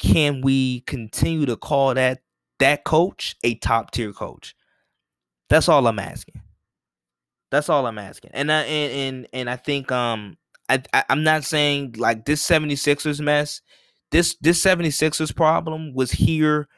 can 0.01 0.41
we 0.43 0.83
continue 0.83 1.47
to 1.47 1.57
call 1.57 1.95
that 1.95 2.21
that 2.61 2.85
coach 2.85 3.37
a 3.45 3.57
top 3.57 3.93
tier 3.93 4.13
coach? 4.13 4.55
That's 5.53 5.69
all 5.69 5.87
I'm 5.87 5.99
asking. 5.99 6.41
That's 7.51 7.69
all 7.69 7.87
I'm 7.87 7.99
asking. 7.99 8.31
And 8.33 8.51
I 8.51 8.63
and 8.63 8.93
and, 8.93 9.27
and 9.35 9.51
I 9.51 9.57
think 9.57 9.93
um 9.93 10.39
I, 10.71 10.83
I 10.95 11.05
I'm 11.11 11.25
not 11.25 11.45
saying 11.45 11.97
like 11.99 12.25
this 12.25 12.43
76ers 12.43 13.21
mess. 13.21 13.61
This 14.13 14.35
this 14.41 14.65
76ers 14.65 15.37
problem 15.37 15.93
was 15.93 16.11
here 16.11 16.69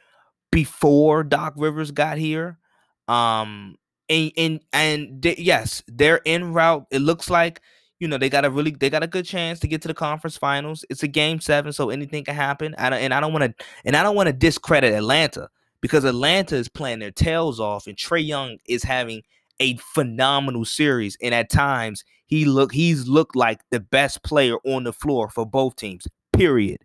before 0.51 1.23
Doc 1.23 1.55
Rivers 1.57 1.93
got 1.93 2.19
here. 2.19 2.59
Um 3.07 3.77
and 4.09 4.33
and 4.37 4.61
and 4.73 5.25
yes, 5.39 5.85
they're 5.87 6.21
en 6.27 6.53
route. 6.53 6.87
It 6.91 6.99
looks 6.99 7.31
like 7.31 7.61
you 8.01 8.09
know 8.09 8.19
they 8.19 8.29
got 8.29 8.45
a 8.45 8.51
really 8.51 8.73
they 8.73 8.91
got 8.91 9.05
a 9.05 9.07
good 9.07 9.25
chance 9.25 9.61
to 9.61 9.69
get 9.69 9.83
to 9.83 9.89
the 9.89 9.95
conference 9.95 10.37
finals. 10.37 10.85
It's 10.91 11.05
a 11.05 11.09
game 11.09 11.39
seven, 11.39 11.73
so 11.73 11.91
anything 11.91 12.25
can 12.25 12.35
happen. 12.35 12.75
I 12.77 12.91
don't, 12.91 12.99
and 12.99 13.15
I 13.15 13.21
don't 13.21 13.33
want 13.33 13.57
to 13.57 13.65
and 13.85 13.95
I 13.95 14.03
don't 14.03 14.17
want 14.17 14.27
to 14.27 14.33
discredit 14.33 14.93
Atlanta 14.95 15.49
because 15.85 16.05
Atlanta 16.05 16.57
is 16.57 16.67
playing 16.67 17.01
their 17.01 17.11
tails 17.11 17.61
off, 17.61 17.87
and 17.87 17.95
Trae 17.95 18.27
Young 18.27 18.57
is 18.67 18.83
having 18.83 19.21
a 19.61 19.77
phenomenal 19.77 20.65
series. 20.65 21.19
And 21.21 21.35
at 21.35 21.51
times, 21.51 22.05
he 22.25 22.47
look 22.47 22.73
he's 22.73 23.07
looked 23.07 23.37
like 23.37 23.61
the 23.71 23.81
best 23.81 24.23
player 24.23 24.57
on 24.65 24.85
the 24.85 24.95
floor 24.95 25.29
for 25.29 25.45
both 25.45 25.77
teams. 25.77 26.09
Period. 26.33 26.79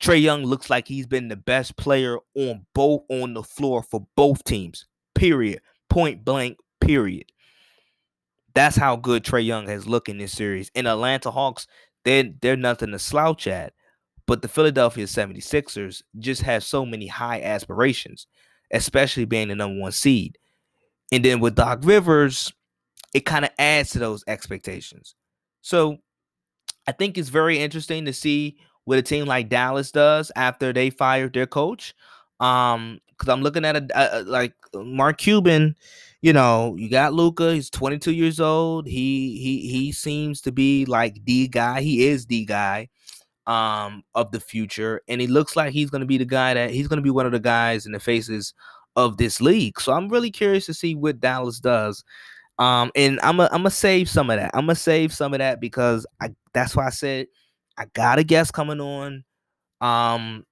Trae 0.00 0.22
Young 0.22 0.44
looks 0.44 0.70
like 0.70 0.86
he's 0.86 1.08
been 1.08 1.26
the 1.26 1.36
best 1.36 1.76
player 1.76 2.18
on 2.36 2.64
both 2.76 3.02
on 3.08 3.34
the 3.34 3.42
floor 3.42 3.82
for 3.82 4.06
both 4.14 4.44
teams. 4.44 4.86
Period. 5.16 5.60
Point 5.90 6.24
blank. 6.24 6.58
Period. 6.80 7.24
That's 8.54 8.76
how 8.76 8.94
good 8.94 9.24
Trae 9.24 9.44
Young 9.44 9.66
has 9.66 9.88
looked 9.88 10.08
in 10.08 10.18
this 10.18 10.30
series. 10.30 10.70
And 10.76 10.86
Atlanta 10.86 11.32
Hawks, 11.32 11.66
they're, 12.04 12.30
they're 12.40 12.56
nothing 12.56 12.92
to 12.92 13.00
slouch 13.00 13.48
at. 13.48 13.72
But 14.26 14.42
the 14.42 14.48
Philadelphia 14.48 15.04
76ers 15.06 16.02
just 16.18 16.42
have 16.42 16.62
so 16.62 16.86
many 16.86 17.06
high 17.06 17.42
aspirations, 17.42 18.26
especially 18.72 19.24
being 19.24 19.48
the 19.48 19.56
number 19.56 19.80
one 19.80 19.92
seed. 19.92 20.38
And 21.10 21.24
then 21.24 21.40
with 21.40 21.56
Doc 21.56 21.80
Rivers, 21.82 22.52
it 23.14 23.26
kind 23.26 23.44
of 23.44 23.50
adds 23.58 23.90
to 23.90 23.98
those 23.98 24.24
expectations. 24.26 25.14
So 25.60 25.98
I 26.86 26.92
think 26.92 27.18
it's 27.18 27.28
very 27.28 27.58
interesting 27.58 28.04
to 28.06 28.12
see 28.12 28.56
what 28.84 28.98
a 28.98 29.02
team 29.02 29.26
like 29.26 29.48
Dallas 29.48 29.92
does 29.92 30.32
after 30.36 30.72
they 30.72 30.90
fired 30.90 31.34
their 31.34 31.46
coach. 31.46 31.94
Um, 32.40 33.00
because 33.08 33.28
I'm 33.28 33.42
looking 33.42 33.64
at 33.64 33.76
a, 33.76 33.86
a, 33.94 34.22
like 34.22 34.54
Mark 34.74 35.18
Cuban, 35.18 35.76
you 36.22 36.32
know, 36.32 36.74
you 36.76 36.88
got 36.88 37.12
Luka. 37.12 37.54
He's 37.54 37.70
22 37.70 38.12
years 38.12 38.40
old. 38.40 38.86
He 38.86 39.38
he 39.38 39.68
he 39.68 39.92
seems 39.92 40.40
to 40.42 40.50
be 40.50 40.84
like 40.86 41.24
the 41.24 41.46
guy. 41.46 41.82
He 41.82 42.06
is 42.06 42.26
the 42.26 42.44
guy 42.44 42.88
um 43.46 44.04
of 44.14 44.30
the 44.30 44.38
future 44.38 45.00
and 45.08 45.20
he 45.20 45.26
looks 45.26 45.56
like 45.56 45.72
he's 45.72 45.90
going 45.90 46.00
to 46.00 46.06
be 46.06 46.18
the 46.18 46.24
guy 46.24 46.54
that 46.54 46.70
he's 46.70 46.86
going 46.86 46.98
to 46.98 47.02
be 47.02 47.10
one 47.10 47.26
of 47.26 47.32
the 47.32 47.40
guys 47.40 47.86
in 47.86 47.92
the 47.92 47.98
faces 47.98 48.54
of 48.94 49.16
this 49.16 49.40
league. 49.40 49.80
So 49.80 49.92
i'm 49.92 50.08
really 50.08 50.30
curious 50.30 50.66
to 50.66 50.74
see 50.74 50.94
what 50.94 51.20
dallas 51.20 51.58
does. 51.58 52.04
Um 52.58 52.92
and 52.94 53.18
i'm 53.22 53.40
a, 53.40 53.44
i'm 53.44 53.60
gonna 53.60 53.70
save 53.70 54.08
some 54.08 54.30
of 54.30 54.38
that. 54.38 54.52
I'm 54.54 54.66
gonna 54.66 54.76
save 54.76 55.12
some 55.12 55.34
of 55.34 55.38
that 55.38 55.60
because 55.60 56.06
i 56.20 56.28
that's 56.54 56.76
why 56.76 56.86
i 56.86 56.90
said 56.90 57.26
i 57.76 57.86
got 57.94 58.18
a 58.20 58.24
guest 58.24 58.52
coming 58.52 58.80
on 58.80 59.24
um 59.80 60.46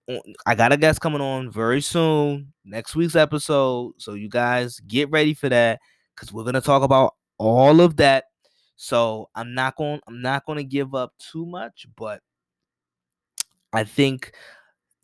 i 0.44 0.56
got 0.56 0.72
a 0.72 0.76
guest 0.76 1.00
coming 1.00 1.20
on 1.20 1.50
very 1.50 1.80
soon 1.80 2.52
next 2.64 2.96
week's 2.96 3.14
episode. 3.14 3.92
So 3.98 4.14
you 4.14 4.28
guys 4.28 4.80
get 4.80 5.10
ready 5.10 5.34
for 5.34 5.48
that 5.48 5.80
because 6.16 6.32
we're 6.32 6.44
gonna 6.44 6.60
talk 6.60 6.82
about 6.82 7.14
all 7.38 7.80
of 7.80 7.98
that. 7.98 8.24
So 8.74 9.28
i'm 9.36 9.54
not 9.54 9.76
going 9.76 10.00
i'm 10.08 10.22
not 10.22 10.42
to 10.46 10.64
give 10.64 10.94
up 10.94 11.12
too 11.18 11.46
much 11.46 11.86
but 11.96 12.22
I 13.72 13.84
think 13.84 14.32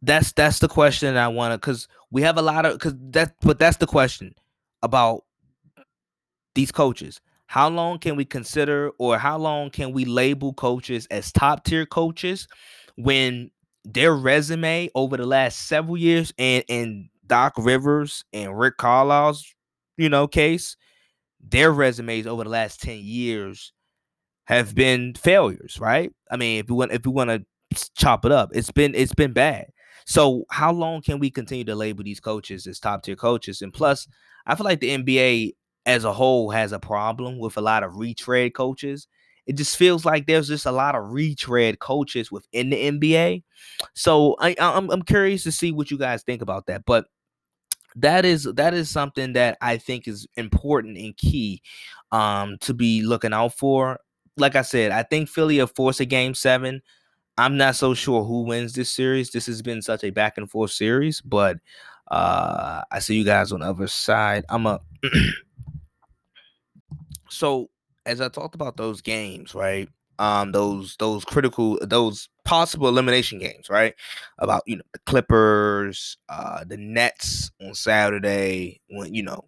that's 0.03 0.33
that's 0.33 0.59
the 0.59 0.69
question 0.69 1.15
that 1.15 1.23
I 1.23 1.29
want 1.29 1.53
to 1.53 1.59
because 1.59 1.89
we 2.11 2.23
have 2.23 2.39
a 2.39 2.43
lot 2.43 2.67
of 2.67 2.75
because 2.75 2.95
that 3.11 3.35
but 3.41 3.59
that's 3.59 3.79
the 3.79 3.87
question 3.87 4.35
about 4.83 5.25
these 6.55 6.73
coaches. 6.73 7.21
How 7.47 7.69
long 7.69 7.99
can 7.99 8.17
we 8.17 8.25
consider 8.25 8.91
or 8.99 9.19
how 9.19 9.39
long 9.39 9.71
can 9.71 9.93
we 9.93 10.05
label 10.05 10.53
coaches 10.53 11.07
as 11.11 11.31
top 11.31 11.65
tier 11.65 11.87
coaches 11.87 12.49
when 12.97 13.51
their 13.85 14.17
resume 14.17 14.91
over 14.95 15.17
the 15.17 15.27
last 15.27 15.69
several 15.69 15.97
years 15.97 16.33
and 16.39 16.65
in 16.69 17.09
Doc 17.27 17.55
Rivers 17.57 18.25
and 18.33 18.59
Rick 18.59 18.79
Carlisle's 18.79 19.55
you 19.97 20.09
know 20.09 20.27
case, 20.27 20.77
their 21.41 21.73
resumes 21.73 22.27
over 22.27 22.45
the 22.45 22.51
last 22.51 22.81
10 22.83 22.99
years 23.01 23.73
have 24.45 24.75
been 24.75 25.15
failures, 25.15 25.79
right? 25.81 26.13
I 26.31 26.37
mean, 26.37 26.61
if 26.61 26.69
we 26.69 26.77
want 26.77 26.93
if 26.93 27.05
we 27.07 27.13
want 27.13 27.31
to 27.31 27.45
chop 27.97 28.25
it 28.25 28.33
up. 28.33 28.51
It's 28.55 28.71
been 28.71 28.95
it's 28.95 29.15
been 29.15 29.33
bad. 29.33 29.67
So 30.07 30.45
how 30.51 30.73
long 30.73 31.03
can 31.03 31.19
we 31.19 31.31
continue 31.31 31.65
to 31.65 31.75
label 31.75 32.05
these 32.05 32.21
coaches 32.21 32.67
as 32.67 32.79
top 32.79 33.03
tier 33.03 33.17
coaches? 33.17 33.63
And 33.63 33.73
plus, 33.73 34.07
I 34.47 34.55
feel 34.55 34.65
like 34.65 34.81
the 34.81 34.97
NBA 34.97 35.55
as 35.85 36.05
a 36.05 36.13
whole 36.13 36.51
has 36.51 36.73
a 36.73 36.79
problem 36.79 37.39
with 37.39 37.57
a 37.57 37.61
lot 37.61 37.83
of 37.83 37.97
retread 37.97 38.55
coaches. 38.55 39.09
It 39.47 39.57
just 39.57 39.77
feels 39.77 40.05
like 40.05 40.27
there's 40.27 40.49
just 40.49 40.67
a 40.67 40.73
lot 40.73 40.95
of 40.95 41.13
retread 41.13 41.79
coaches 41.79 42.33
within 42.33 42.71
the 42.71 42.77
NBA. 42.77 43.43
So 43.95 44.37
I, 44.41 44.55
I'm 44.59 44.91
I'm 44.91 45.03
curious 45.03 45.43
to 45.45 45.53
see 45.53 45.73
what 45.73 45.91
you 45.91 45.99
guys 45.99 46.23
think 46.23 46.43
about 46.43 46.67
that. 46.67 46.85
But 46.85 47.07
that 47.97 48.25
is 48.25 48.45
that 48.45 48.75
is 48.75 48.91
something 48.91 49.33
that 49.33 49.57
I 49.61 49.79
think 49.79 50.07
is 50.07 50.27
important 50.37 50.99
and 50.99 51.17
key 51.17 51.63
um, 52.13 52.59
to 52.61 52.75
be 52.75 53.03
looking 53.03 53.33
out 53.33 53.55
for 53.55 53.99
like 54.37 54.55
I 54.55 54.63
said, 54.63 54.93
I 54.93 55.03
think 55.03 55.29
Philly 55.29 55.59
will 55.59 55.67
force 55.67 56.01
a 56.01 56.05
game 56.05 56.35
seven. 56.35 56.83
I'm 57.39 57.57
not 57.57 57.77
so 57.77 57.95
sure 57.95 58.25
who 58.25 58.43
wins 58.43 58.73
this 58.73 58.91
series. 58.91 59.31
This 59.31 59.47
has 59.47 59.63
been 59.63 59.83
such 59.83 60.05
a 60.05 60.11
back 60.11 60.39
and 60.39 60.51
forth 60.51 60.73
series, 60.73 61.21
but 61.21 61.59
uh 62.09 62.83
I 62.91 62.99
see 63.01 63.17
you 63.17 63.25
guys 63.25 63.53
on 63.53 63.61
the 63.61 63.67
other 63.67 63.89
side. 63.89 64.45
I'm 64.49 64.67
a 64.67 64.81
so 67.29 67.69
as 68.07 68.21
I 68.21 68.29
talked 68.29 68.55
about 68.55 68.77
those 68.77 69.01
games, 69.03 69.55
right? 69.55 69.89
Um, 70.19 70.53
those 70.53 70.97
those 70.99 71.25
critical 71.27 71.79
those 71.83 72.31
possible 72.45 72.89
elimination 72.89 73.39
games, 73.39 73.69
right? 73.69 73.95
About 74.39 74.63
you 74.65 74.77
know 74.77 74.85
the 74.95 74.99
Clippers, 75.01 76.17
uh, 76.31 76.65
the 76.65 76.79
Nets 76.79 77.51
on 77.61 77.75
Saturday, 77.75 78.81
when 78.89 79.13
you 79.13 79.23
know, 79.23 79.45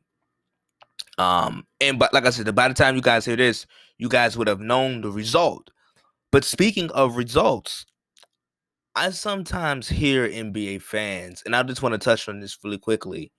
um, 1.16 1.66
and 1.80 1.98
but 1.98 2.12
like 2.12 2.26
I 2.26 2.30
said, 2.30 2.54
by 2.54 2.68
the 2.68 2.74
time 2.74 2.96
you 2.96 3.00
guys 3.00 3.24
hear 3.24 3.36
this, 3.36 3.66
you 3.96 4.10
guys 4.10 4.36
would 4.36 4.48
have 4.48 4.60
known 4.60 5.00
the 5.00 5.10
result. 5.10 5.70
But 6.30 6.44
speaking 6.44 6.90
of 6.90 7.16
results, 7.16 7.86
I 8.94 9.10
sometimes 9.10 9.88
hear 9.88 10.28
NBA 10.28 10.82
fans, 10.82 11.42
and 11.46 11.54
I 11.54 11.62
just 11.62 11.82
want 11.82 11.92
to 11.92 11.98
touch 11.98 12.28
on 12.28 12.40
this 12.40 12.58
really 12.62 12.78
quickly. 12.78 13.32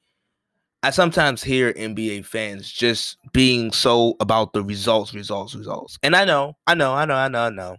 I 0.81 0.91
sometimes 0.91 1.43
hear 1.43 1.73
NBA 1.73 2.25
fans 2.25 2.71
just 2.71 3.17
being 3.33 3.71
so 3.73 4.15
about 4.21 4.53
the 4.53 4.63
results, 4.63 5.13
results, 5.13 5.53
results. 5.53 5.99
And 6.01 6.15
I 6.15 6.23
know, 6.23 6.53
I 6.65 6.73
know, 6.73 6.93
I 6.93 7.03
know, 7.03 7.15
I 7.15 7.27
know, 7.27 7.41
I 7.47 7.49
know. 7.49 7.75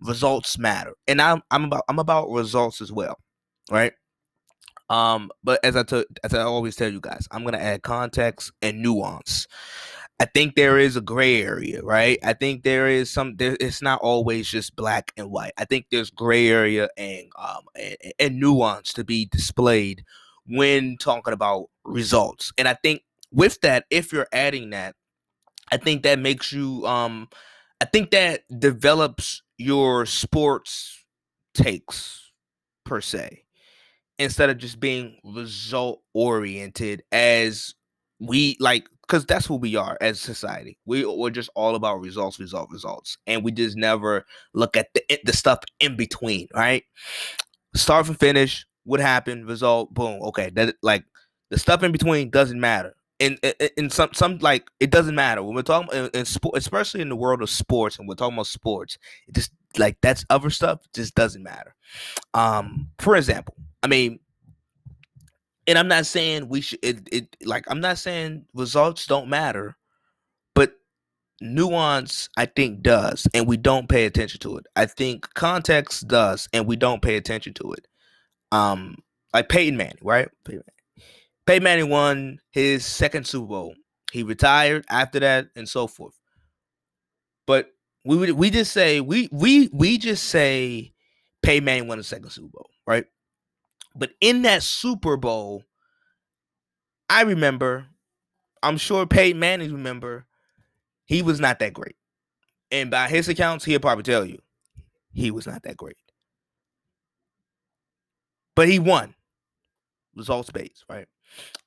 Results 0.00 0.58
matter. 0.58 0.94
And 1.06 1.20
I'm 1.20 1.42
I'm 1.50 1.64
about 1.64 1.84
I'm 1.88 1.98
about 1.98 2.30
results 2.30 2.80
as 2.80 2.90
well. 2.90 3.18
Right? 3.70 3.92
Um, 4.88 5.30
but 5.44 5.62
as 5.62 5.76
I 5.76 5.82
took 5.82 6.06
as 6.24 6.32
I 6.32 6.42
always 6.42 6.74
tell 6.76 6.90
you 6.90 7.00
guys, 7.00 7.28
I'm 7.30 7.44
gonna 7.44 7.58
add 7.58 7.82
context 7.82 8.52
and 8.62 8.80
nuance. 8.80 9.46
I 10.20 10.26
think 10.26 10.56
there 10.56 10.78
is 10.78 10.96
a 10.96 11.02
gray 11.02 11.42
area, 11.42 11.82
right? 11.82 12.18
I 12.22 12.34
think 12.34 12.62
there 12.64 12.88
is 12.88 13.10
some. 13.10 13.36
There, 13.36 13.56
it's 13.60 13.82
not 13.82 14.00
always 14.02 14.48
just 14.50 14.76
black 14.76 15.12
and 15.16 15.30
white. 15.30 15.52
I 15.58 15.64
think 15.64 15.86
there's 15.90 16.10
gray 16.10 16.48
area 16.48 16.90
and 16.98 17.26
um 17.38 17.62
and, 17.74 17.96
and 18.20 18.40
nuance 18.40 18.92
to 18.94 19.04
be 19.04 19.26
displayed 19.26 20.04
when 20.46 20.98
talking 20.98 21.32
about 21.32 21.68
results. 21.84 22.52
And 22.58 22.68
I 22.68 22.74
think 22.82 23.02
with 23.32 23.60
that, 23.62 23.86
if 23.90 24.12
you're 24.12 24.28
adding 24.32 24.70
that, 24.70 24.94
I 25.72 25.78
think 25.78 26.02
that 26.02 26.18
makes 26.18 26.52
you 26.52 26.86
um 26.86 27.28
I 27.80 27.86
think 27.86 28.10
that 28.10 28.42
develops 28.60 29.42
your 29.58 30.06
sports 30.06 31.04
takes 31.54 32.30
per 32.84 33.00
se 33.00 33.44
instead 34.18 34.50
of 34.50 34.58
just 34.58 34.80
being 34.80 35.18
result 35.24 36.02
oriented 36.14 37.02
as 37.10 37.74
we 38.20 38.56
like 38.60 38.86
because 39.10 39.26
that's 39.26 39.46
who 39.46 39.56
we 39.56 39.74
are 39.74 39.98
as 40.00 40.20
society 40.20 40.78
we, 40.86 41.04
we're 41.04 41.30
just 41.30 41.50
all 41.56 41.74
about 41.74 42.00
results 42.00 42.38
results 42.38 42.72
results 42.72 43.18
and 43.26 43.42
we 43.42 43.50
just 43.50 43.76
never 43.76 44.24
look 44.54 44.76
at 44.76 44.86
the, 44.94 45.02
the 45.24 45.32
stuff 45.32 45.58
in 45.80 45.96
between 45.96 46.46
right 46.54 46.84
start 47.74 48.06
from 48.06 48.14
finish 48.14 48.64
what 48.84 49.00
happened, 49.00 49.46
result, 49.46 49.92
boom. 49.92 50.22
Okay, 50.22 50.50
that 50.50 50.76
like 50.82 51.04
the 51.50 51.58
stuff 51.58 51.82
in 51.82 51.92
between 51.92 52.30
doesn't 52.30 52.60
matter. 52.60 52.94
In, 53.18 53.36
in 53.76 53.90
some 53.90 54.10
some 54.14 54.38
like 54.38 54.70
it 54.80 54.90
doesn't 54.90 55.14
matter 55.14 55.42
when 55.42 55.54
we're 55.54 55.62
talking 55.62 55.90
in, 55.92 56.08
in 56.14 56.24
sport, 56.24 56.56
especially 56.56 57.02
in 57.02 57.10
the 57.10 57.16
world 57.16 57.42
of 57.42 57.50
sports, 57.50 57.98
and 57.98 58.08
we're 58.08 58.14
talking 58.14 58.34
about 58.34 58.46
sports. 58.46 58.96
It 59.28 59.34
just 59.34 59.52
like 59.76 59.98
that's 60.00 60.24
other 60.30 60.48
stuff 60.48 60.80
just 60.94 61.14
doesn't 61.14 61.42
matter. 61.42 61.74
Um, 62.32 62.88
for 62.98 63.16
example, 63.16 63.54
I 63.82 63.88
mean, 63.88 64.20
and 65.70 65.78
I'm 65.78 65.88
not 65.88 66.06
saying 66.06 66.48
we 66.48 66.60
should. 66.60 66.80
It, 66.82 67.08
it 67.12 67.36
like 67.44 67.64
I'm 67.68 67.80
not 67.80 67.98
saying 67.98 68.44
results 68.54 69.06
don't 69.06 69.28
matter, 69.28 69.76
but 70.54 70.74
nuance 71.40 72.28
I 72.36 72.46
think 72.46 72.82
does, 72.82 73.26
and 73.32 73.46
we 73.46 73.56
don't 73.56 73.88
pay 73.88 74.04
attention 74.04 74.40
to 74.40 74.56
it. 74.58 74.66
I 74.76 74.86
think 74.86 75.32
context 75.34 76.08
does, 76.08 76.48
and 76.52 76.66
we 76.66 76.76
don't 76.76 77.02
pay 77.02 77.16
attention 77.16 77.54
to 77.54 77.72
it 77.72 77.86
um 78.52 78.96
like 79.32 79.48
Peyton 79.48 79.76
Manning, 79.76 79.98
right? 80.02 80.28
Peyton 80.44 80.64
Manning. 80.66 81.10
Peyton 81.46 81.62
Manning 81.62 81.88
won 81.88 82.40
his 82.50 82.84
second 82.84 83.26
Super 83.26 83.46
Bowl. 83.46 83.74
He 84.12 84.24
retired 84.24 84.84
after 84.90 85.20
that 85.20 85.48
and 85.54 85.68
so 85.68 85.86
forth. 85.86 86.18
But 87.46 87.70
we 88.04 88.32
we 88.32 88.50
just 88.50 88.72
say 88.72 89.00
we 89.00 89.28
we 89.30 89.70
we 89.72 89.98
just 89.98 90.24
say 90.24 90.92
Peyton 91.42 91.64
Manning 91.64 91.88
won 91.88 91.98
the 91.98 92.04
second 92.04 92.30
Super 92.30 92.48
Bowl, 92.48 92.70
right? 92.86 93.06
But 94.00 94.10
in 94.20 94.42
that 94.42 94.64
Super 94.64 95.16
Bowl, 95.16 95.62
I 97.08 97.22
remember, 97.22 97.86
I'm 98.64 98.78
sure 98.78 99.06
Peyton 99.06 99.38
Manning 99.38 99.72
remember, 99.72 100.26
he 101.04 101.22
was 101.22 101.38
not 101.38 101.60
that 101.60 101.74
great. 101.74 101.94
And 102.72 102.90
by 102.90 103.08
his 103.08 103.28
accounts, 103.28 103.64
he'll 103.64 103.78
probably 103.78 104.02
tell 104.02 104.24
you 104.24 104.38
he 105.12 105.30
was 105.30 105.46
not 105.46 105.62
that 105.62 105.76
great 105.76 105.96
but 108.60 108.68
he 108.68 108.78
won. 108.78 109.14
Results 110.14 110.50
based, 110.50 110.84
right? 110.86 111.06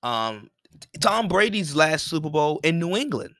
Um, 0.03 0.51
Tom 0.99 1.27
Brady's 1.27 1.75
last 1.75 2.05
Super 2.05 2.29
Bowl 2.29 2.59
in 2.63 2.77
New 2.77 2.95
England. 2.95 3.33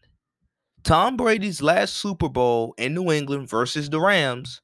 Tom 0.84 1.18
Brady's 1.18 1.62
last 1.62 1.94
Super 1.94 2.30
Bowl 2.30 2.74
in 2.80 2.96
New 2.96 3.12
England 3.12 3.48
versus 3.48 3.92
the 3.92 4.02
Rams. 4.02 4.60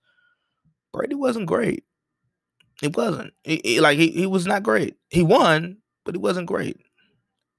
Brady 0.91 1.13
wasn't 1.13 1.45
great. 1.45 1.83
It 2.81 2.95
wasn't. 2.95 3.33
He, 3.43 3.79
like 3.79 3.97
he, 3.97 4.11
he 4.11 4.25
was 4.25 4.45
not 4.47 4.63
great. 4.63 4.95
He 5.09 5.21
won, 5.21 5.77
but 6.05 6.15
he 6.15 6.19
wasn't 6.19 6.47
great. 6.47 6.77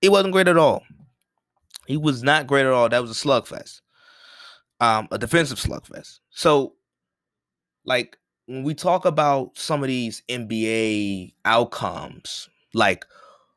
He 0.01 0.09
wasn't 0.09 0.33
great 0.33 0.49
at 0.49 0.57
all. 0.57 0.83
He 1.87 1.97
was 1.97 2.23
not 2.23 2.47
great 2.47 2.67
at 2.67 2.73
all. 2.73 2.89
That 2.89 3.03
was 3.03 3.11
a 3.11 3.27
slugfest. 3.27 3.81
Um, 4.81 5.09
a 5.11 5.19
defensive 5.19 5.59
slugfest. 5.59 6.21
So, 6.31 6.75
like, 7.85 8.17
when 8.47 8.63
we 8.65 8.75
talk 8.75 9.05
about 9.05 9.57
some 9.59 9.83
of 9.83 9.89
these 9.89 10.23
NBA 10.29 11.35
outcomes, 11.45 12.49
like 12.75 13.05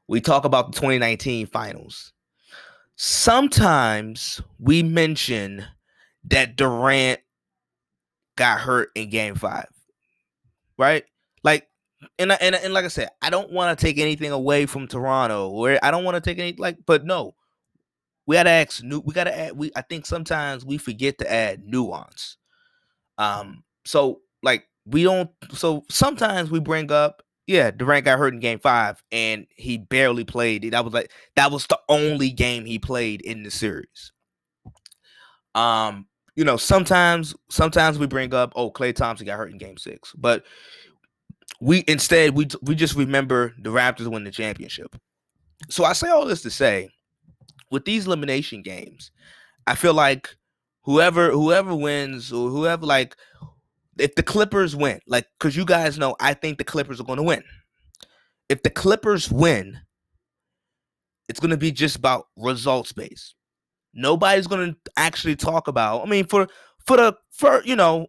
we 0.07 0.21
talk 0.21 0.45
about 0.45 0.67
the 0.71 0.75
2019 0.79 1.47
finals, 1.47 2.13
sometimes 2.95 4.41
we 4.59 4.83
mention 4.83 5.65
that 6.25 6.55
Durant 6.55 7.21
got 8.35 8.59
hurt 8.59 8.91
in 8.95 9.09
game 9.09 9.35
five, 9.35 9.67
right? 10.77 11.05
Like, 11.43 11.67
and, 12.19 12.31
and, 12.31 12.55
and 12.55 12.73
like 12.73 12.85
I 12.85 12.89
said, 12.89 13.09
I 13.21 13.29
don't 13.29 13.51
want 13.51 13.77
to 13.77 13.85
take 13.85 13.97
anything 13.97 14.31
away 14.31 14.65
from 14.65 14.87
Toronto, 14.87 15.49
or 15.49 15.77
I 15.81 15.91
don't 15.91 16.03
want 16.03 16.15
to 16.15 16.21
take 16.21 16.39
any, 16.39 16.53
like, 16.53 16.77
but 16.85 17.05
no, 17.05 17.35
we 18.25 18.35
gotta 18.35 18.49
ask 18.49 18.83
new, 18.83 18.99
we 18.99 19.13
gotta 19.13 19.37
add, 19.37 19.57
we, 19.57 19.71
I 19.75 19.81
think 19.81 20.05
sometimes 20.05 20.65
we 20.65 20.77
forget 20.77 21.17
to 21.19 21.31
add 21.31 21.65
nuance. 21.65 22.37
Um, 23.17 23.63
so 23.85 24.21
like 24.41 24.67
we 24.85 25.03
don't 25.03 25.29
so 25.51 25.85
sometimes 25.89 26.51
we 26.51 26.59
bring 26.59 26.91
up 26.91 27.23
yeah 27.47 27.71
durant 27.71 28.05
got 28.05 28.19
hurt 28.19 28.33
in 28.33 28.39
game 28.39 28.59
five 28.59 29.01
and 29.11 29.47
he 29.55 29.77
barely 29.77 30.23
played. 30.23 30.69
That 30.71 30.85
was 30.85 30.93
like 30.93 31.11
that 31.35 31.51
was 31.51 31.65
the 31.67 31.79
only 31.89 32.29
game 32.29 32.65
he 32.65 32.79
played 32.79 33.21
in 33.21 33.43
the 33.43 33.51
series. 33.51 34.11
Um 35.55 36.07
you 36.35 36.43
know 36.43 36.57
sometimes 36.57 37.35
sometimes 37.49 37.99
we 37.99 38.07
bring 38.07 38.33
up 38.33 38.53
oh 38.55 38.71
klay 38.71 38.93
thompson 38.93 39.27
got 39.27 39.37
hurt 39.37 39.51
in 39.51 39.57
game 39.57 39.77
six 39.77 40.13
but 40.17 40.43
we 41.59 41.83
instead 41.87 42.35
we 42.35 42.47
we 42.61 42.75
just 42.75 42.95
remember 42.95 43.53
the 43.59 43.69
raptors 43.69 44.07
win 44.07 44.23
the 44.23 44.31
championship 44.31 44.95
so 45.69 45.83
i 45.83 45.93
say 45.93 46.09
all 46.09 46.25
this 46.25 46.41
to 46.41 46.49
say 46.49 46.89
with 47.71 47.85
these 47.85 48.05
elimination 48.05 48.61
games 48.61 49.11
i 49.67 49.75
feel 49.75 49.93
like 49.93 50.35
whoever 50.81 51.31
whoever 51.31 51.75
wins 51.75 52.31
or 52.31 52.49
whoever 52.49 52.85
like 52.85 53.15
if 53.97 54.15
the 54.15 54.23
Clippers 54.23 54.75
win, 54.75 54.99
like, 55.07 55.27
because 55.37 55.55
you 55.55 55.65
guys 55.65 55.97
know, 55.97 56.15
I 56.19 56.33
think 56.33 56.57
the 56.57 56.63
Clippers 56.63 56.99
are 56.99 57.03
going 57.05 57.17
to 57.17 57.23
win. 57.23 57.43
If 58.49 58.63
the 58.63 58.69
Clippers 58.69 59.31
win, 59.31 59.79
it's 61.29 61.39
going 61.39 61.51
to 61.51 61.57
be 61.57 61.71
just 61.71 61.95
about 61.95 62.27
results 62.37 62.91
based. 62.91 63.35
Nobody's 63.93 64.47
going 64.47 64.73
to 64.73 64.91
actually 64.97 65.35
talk 65.35 65.67
about. 65.67 66.01
I 66.01 66.09
mean, 66.09 66.25
for 66.25 66.47
for 66.85 66.97
the 66.97 67.15
for 67.31 67.61
you 67.63 67.75
know 67.75 68.07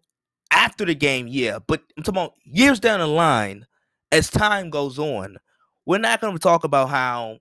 after 0.55 0.85
the 0.85 0.95
game, 0.95 1.27
yeah, 1.29 1.59
but 1.67 1.83
I'm 1.97 2.03
talking 2.03 2.21
about 2.21 2.35
years 2.45 2.81
down 2.81 3.01
the 3.01 3.07
line, 3.07 3.67
as 4.13 4.31
time 4.31 4.71
goes 4.71 4.99
on, 4.99 5.37
we're 5.85 5.99
not 5.99 6.21
going 6.21 6.33
to 6.33 6.39
talk 6.39 6.65
about 6.65 6.89
how 6.89 7.39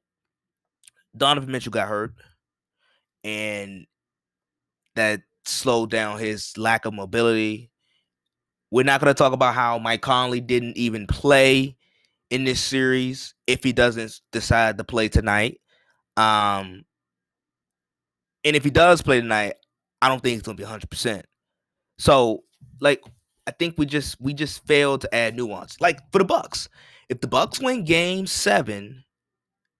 Donovan 1.16 1.52
Mitchell 1.52 1.72
got 1.72 1.88
hurt 1.88 2.14
and 3.24 3.86
that 4.96 5.22
slowed 5.46 5.92
down 5.92 6.20
his 6.20 6.58
lack 6.58 6.86
of 6.86 6.94
mobility 6.94 7.72
we're 8.74 8.84
not 8.84 9.00
going 9.00 9.14
to 9.14 9.14
talk 9.14 9.34
about 9.34 9.54
how 9.54 9.78
Mike 9.78 10.02
Conley 10.02 10.42
didn't 10.42 10.78
even 10.78 11.06
play 11.06 11.78
in 12.32 12.44
this 12.44 12.60
series 12.60 13.36
if 13.46 13.64
he 13.64 13.72
doesn't 13.72 14.20
decide 14.32 14.80
to 14.80 14.84
play 14.84 15.10
tonight. 15.10 15.62
Um, 16.18 16.84
and 18.44 18.56
if 18.56 18.64
he 18.64 18.72
does 18.72 19.04
play 19.04 19.22
tonight, 19.22 19.54
I 20.02 20.10
don't 20.10 20.24
think 20.24 20.34
he's 20.34 20.42
going 20.42 20.58
to 20.58 20.64
be 20.64 20.68
100%. 20.68 21.22
So, 22.00 22.46
like 22.84 23.02
I 23.48 23.52
think 23.52 23.76
we 23.78 23.86
just 23.86 24.20
we 24.22 24.34
just 24.34 24.66
failed 24.68 25.02
to 25.02 25.16
add 25.16 25.36
nuance. 25.36 25.80
Like 25.82 26.00
for 26.12 26.20
the 26.20 26.26
Bucks, 26.26 26.70
if 27.10 27.22
the 27.22 27.28
Bucks 27.28 27.60
win 27.60 27.84
game 27.86 28.28
7 28.28 29.04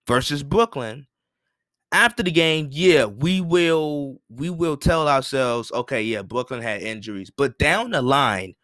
versus 0.08 0.42
Brooklyn, 0.42 1.06
after 1.92 2.24
the 2.24 2.32
game, 2.32 2.70
yeah, 2.72 3.06
we 3.06 3.42
will 3.42 4.22
we 4.30 4.50
will 4.50 4.78
tell 4.78 5.08
ourselves, 5.08 5.72
okay, 5.74 6.02
yeah, 6.02 6.24
Brooklyn 6.24 6.62
had 6.62 6.82
injuries, 6.82 7.30
but 7.36 7.60
down 7.60 7.92
the 7.92 8.02
line, 8.02 8.56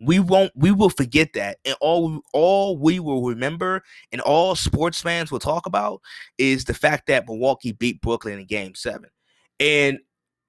we 0.00 0.20
won't 0.20 0.52
we 0.54 0.70
will 0.70 0.90
forget 0.90 1.32
that, 1.34 1.58
and 1.64 1.76
all 1.80 2.20
all 2.32 2.78
we 2.78 3.00
will 3.00 3.24
remember, 3.24 3.82
and 4.12 4.20
all 4.22 4.54
sports 4.54 5.02
fans 5.02 5.30
will 5.30 5.40
talk 5.40 5.66
about, 5.66 6.00
is 6.38 6.64
the 6.64 6.74
fact 6.74 7.08
that 7.08 7.26
Milwaukee 7.26 7.72
beat 7.72 8.00
Brooklyn 8.00 8.38
in 8.38 8.46
Game 8.46 8.74
Seven, 8.74 9.10
and 9.58 9.98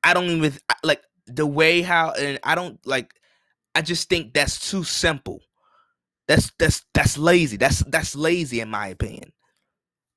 I 0.03 0.13
don't 0.13 0.29
even 0.29 0.53
like 0.83 1.01
the 1.25 1.45
way 1.45 1.81
how, 1.81 2.11
and 2.11 2.39
I 2.43 2.55
don't 2.55 2.79
like, 2.85 3.13
I 3.75 3.81
just 3.81 4.09
think 4.09 4.33
that's 4.33 4.69
too 4.69 4.83
simple. 4.83 5.41
That's 6.27 6.51
that's 6.59 6.83
that's 6.93 7.17
lazy. 7.17 7.57
That's 7.57 7.79
that's 7.79 8.15
lazy 8.15 8.61
in 8.61 8.69
my 8.69 8.87
opinion. 8.87 9.31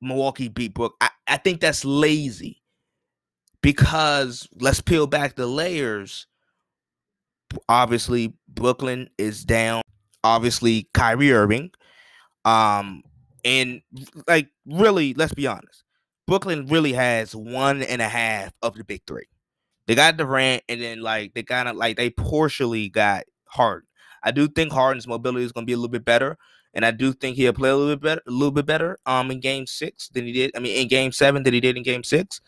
Milwaukee 0.01 0.49
beat 0.49 0.75
Brook. 0.75 0.95
I, 1.01 1.11
I 1.27 1.37
think 1.39 1.61
that's 1.61 1.85
lazy 1.85 2.63
because 3.63 4.49
let's 4.61 4.81
peel 4.81 5.07
back 5.07 5.37
the 5.37 5.47
layers. 5.47 6.27
Obviously, 7.69 8.35
Brooklyn 8.49 9.09
is 9.17 9.45
down. 9.45 9.83
Obviously, 10.25 10.89
Kyrie 10.93 11.33
Irving. 11.33 11.71
Um, 12.45 13.03
and 13.45 13.83
like 14.27 14.49
really, 14.67 15.15
let's 15.15 15.35
be 15.35 15.47
honest. 15.47 15.85
Brooklyn 16.27 16.67
really 16.67 16.93
has 16.93 17.35
one 17.35 17.83
and 17.83 18.03
a 18.03 18.09
half 18.09 18.53
of 18.63 18.75
the 18.75 18.85
big 18.85 19.03
three. 19.07 19.27
They 19.87 19.95
got 19.95 20.17
Durant, 20.17 20.63
and 20.69 20.81
then 20.81 21.01
like 21.01 21.35
they 21.35 21.43
kind 21.43 21.69
of 21.69 21.77
like 21.77 21.97
they 21.97 22.11
partially 22.11 22.89
got 22.89 23.25
Harden. 23.53 23.89
I 24.23 24.31
do 24.31 24.49
think 24.49 24.73
Harden's 24.73 25.07
mobility 25.07 25.45
is 25.45 25.53
going 25.53 25.67
to 25.67 25.71
be 25.71 25.75
a 25.75 25.77
little 25.77 25.91
bit 25.91 26.05
better 26.05 26.39
and 26.75 26.85
I 26.85 26.91
do 26.91 27.13
think 27.13 27.37
he'll 27.37 27.53
play 27.53 27.71
a 27.71 27.77
little 27.77 27.97
bit 27.97 28.03
better, 28.03 28.23
a 28.27 28.31
little 28.31 28.51
bit 28.51 28.67
better 28.67 28.99
um 29.07 29.31
in 29.31 29.41
game 29.41 29.67
six 29.67 30.09
than 30.09 30.27
he 30.27 30.33
did. 30.33 30.53
I 30.57 30.61
mean, 30.61 30.77
in 30.77 30.89
game 30.89 31.13
seven 31.13 31.43
than 31.43 31.55
he 31.55 31.61
did 31.61 31.77
in 31.77 31.83
game 31.83 32.05
six. 32.05 32.41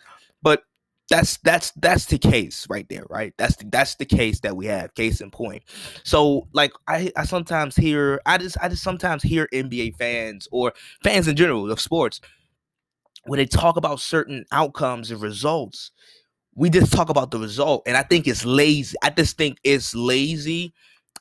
But 0.42 0.62
that's 1.10 1.36
that's 1.38 1.70
that's 1.72 2.06
the 2.06 2.18
case 2.18 2.66
right 2.70 2.88
there, 2.88 3.04
right? 3.10 3.34
That's 3.36 3.56
the, 3.56 3.66
that's 3.70 3.96
the 3.96 4.06
case 4.06 4.40
that 4.40 4.56
we 4.56 4.66
have. 4.66 4.94
Case 4.94 5.20
in 5.20 5.30
point. 5.30 5.62
So 6.02 6.48
like 6.52 6.72
I 6.88 7.12
I 7.16 7.24
sometimes 7.24 7.76
hear 7.76 8.20
I 8.24 8.38
just 8.38 8.56
I 8.60 8.68
just 8.68 8.82
sometimes 8.82 9.22
hear 9.22 9.48
NBA 9.52 9.96
fans 9.96 10.48
or 10.50 10.72
fans 11.02 11.28
in 11.28 11.36
general 11.36 11.70
of 11.70 11.80
sports 11.80 12.20
when 13.24 13.38
they 13.38 13.46
talk 13.46 13.76
about 13.76 14.00
certain 14.00 14.44
outcomes 14.52 15.10
and 15.10 15.20
results. 15.20 15.90
We 16.56 16.70
just 16.70 16.92
talk 16.92 17.08
about 17.08 17.32
the 17.32 17.38
result, 17.40 17.82
and 17.84 17.96
I 17.96 18.04
think 18.04 18.28
it's 18.28 18.44
lazy. 18.44 18.96
I 19.02 19.10
just 19.10 19.36
think 19.36 19.58
it's 19.64 19.92
lazy 19.92 20.72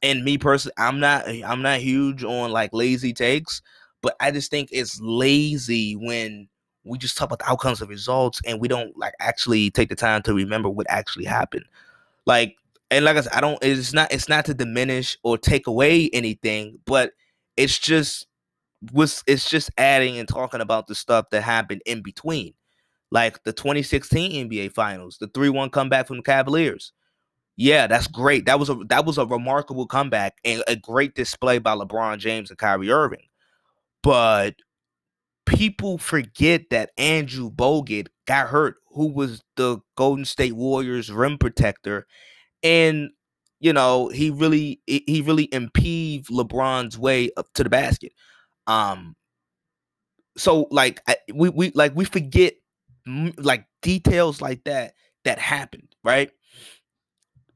and 0.03 0.23
me 0.23 0.37
personally, 0.37 0.73
I'm 0.77 0.99
not 0.99 1.27
eh, 1.27 1.41
I'm 1.45 1.61
not 1.61 1.79
huge 1.79 2.23
on 2.23 2.51
like 2.51 2.73
lazy 2.73 3.13
takes, 3.13 3.61
but 4.01 4.15
I 4.19 4.31
just 4.31 4.51
think 4.51 4.69
it's 4.71 4.99
lazy 5.01 5.95
when 5.95 6.47
we 6.83 6.97
just 6.97 7.17
talk 7.17 7.27
about 7.27 7.39
the 7.39 7.49
outcomes 7.49 7.81
of 7.81 7.89
results 7.89 8.41
and 8.45 8.59
we 8.59 8.67
don't 8.67 8.95
like 8.97 9.13
actually 9.21 9.71
take 9.71 9.89
the 9.89 9.95
time 9.95 10.21
to 10.23 10.33
remember 10.33 10.69
what 10.69 10.85
actually 10.89 11.25
happened. 11.25 11.65
Like 12.25 12.55
and 12.91 13.05
like 13.05 13.17
I 13.17 13.21
said, 13.21 13.33
I 13.33 13.41
don't 13.41 13.59
it's 13.63 13.93
not 13.93 14.11
it's 14.13 14.29
not 14.29 14.45
to 14.45 14.53
diminish 14.53 15.17
or 15.23 15.37
take 15.37 15.67
away 15.67 16.09
anything, 16.11 16.79
but 16.85 17.13
it's 17.57 17.79
just 17.79 18.27
was 18.91 19.23
it's 19.27 19.49
just 19.49 19.71
adding 19.77 20.17
and 20.17 20.27
talking 20.27 20.61
about 20.61 20.87
the 20.87 20.95
stuff 20.95 21.29
that 21.31 21.41
happened 21.43 21.81
in 21.85 22.01
between. 22.01 22.53
Like 23.11 23.43
the 23.43 23.53
2016 23.53 24.49
NBA 24.49 24.73
finals, 24.73 25.17
the 25.19 25.27
3-1 25.27 25.71
comeback 25.71 26.07
from 26.07 26.17
the 26.17 26.23
Cavaliers 26.23 26.91
yeah, 27.55 27.87
that's 27.87 28.07
great. 28.07 28.45
That 28.45 28.59
was 28.59 28.69
a 28.69 28.75
that 28.89 29.05
was 29.05 29.17
a 29.17 29.25
remarkable 29.25 29.85
comeback 29.87 30.37
and 30.43 30.63
a 30.67 30.75
great 30.75 31.13
display 31.15 31.59
by 31.59 31.75
LeBron 31.75 32.17
James 32.17 32.49
and 32.49 32.57
Kyrie 32.57 32.91
Irving. 32.91 33.27
But 34.03 34.55
people 35.45 35.97
forget 35.97 36.69
that 36.71 36.91
Andrew 36.97 37.51
Bogut 37.51 38.07
got 38.27 38.49
hurt, 38.49 38.77
who 38.89 39.07
was 39.07 39.43
the 39.57 39.79
Golden 39.97 40.25
State 40.25 40.53
Warriors 40.55 41.11
rim 41.11 41.37
protector, 41.37 42.07
and 42.63 43.11
you 43.59 43.73
know 43.73 44.09
he 44.09 44.31
really 44.31 44.81
he 44.87 45.23
really 45.25 45.49
impeded 45.53 46.27
LeBron's 46.27 46.97
way 46.97 47.31
up 47.37 47.47
to 47.55 47.63
the 47.63 47.69
basket. 47.69 48.13
Um, 48.67 49.15
so 50.37 50.67
like 50.71 51.01
we 51.33 51.49
we 51.49 51.71
like 51.75 51.95
we 51.95 52.05
forget 52.05 52.53
like 53.37 53.65
details 53.81 54.41
like 54.41 54.63
that 54.65 54.93
that 55.25 55.39
happened, 55.39 55.89
right? 56.03 56.31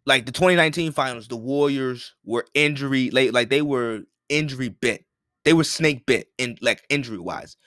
Like 0.07 0.25
the 0.25 0.31
2019 0.31 0.93
finals, 0.93 1.27
the 1.27 1.35
Warriors 1.35 2.15
were 2.25 2.45
injury 2.53 3.11
late, 3.11 3.33
like 3.33 3.49
they 3.49 3.61
were 3.61 4.03
injury 4.29 4.69
bit. 4.69 5.05
They 5.45 5.53
were 5.53 5.65
snake 5.65 6.05
bit 6.05 6.29
in 6.37 6.57
like 6.61 6.83
injury 6.89 7.19
wise. 7.19 7.57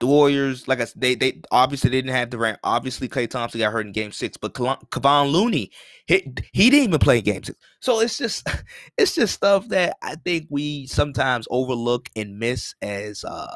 The 0.00 0.06
Warriors, 0.06 0.66
like 0.66 0.80
I 0.80 0.86
said, 0.86 1.00
they 1.00 1.14
they 1.14 1.40
obviously 1.52 1.90
they 1.90 1.98
didn't 1.98 2.14
have 2.14 2.30
Durant. 2.30 2.58
Obviously, 2.64 3.08
Klay 3.08 3.30
Thompson 3.30 3.60
got 3.60 3.72
hurt 3.72 3.86
in 3.86 3.92
Game 3.92 4.10
Six, 4.10 4.36
but 4.36 4.54
Kevon 4.54 5.30
Looney, 5.30 5.70
he, 6.06 6.32
he 6.52 6.70
didn't 6.70 6.88
even 6.88 6.98
play 6.98 7.18
in 7.18 7.24
Game 7.24 7.44
Six. 7.44 7.58
So 7.80 8.00
it's 8.00 8.18
just 8.18 8.48
it's 8.98 9.14
just 9.14 9.34
stuff 9.34 9.68
that 9.68 9.96
I 10.02 10.16
think 10.16 10.46
we 10.50 10.86
sometimes 10.86 11.46
overlook 11.50 12.08
and 12.16 12.38
miss 12.38 12.74
as 12.82 13.22
uh 13.22 13.54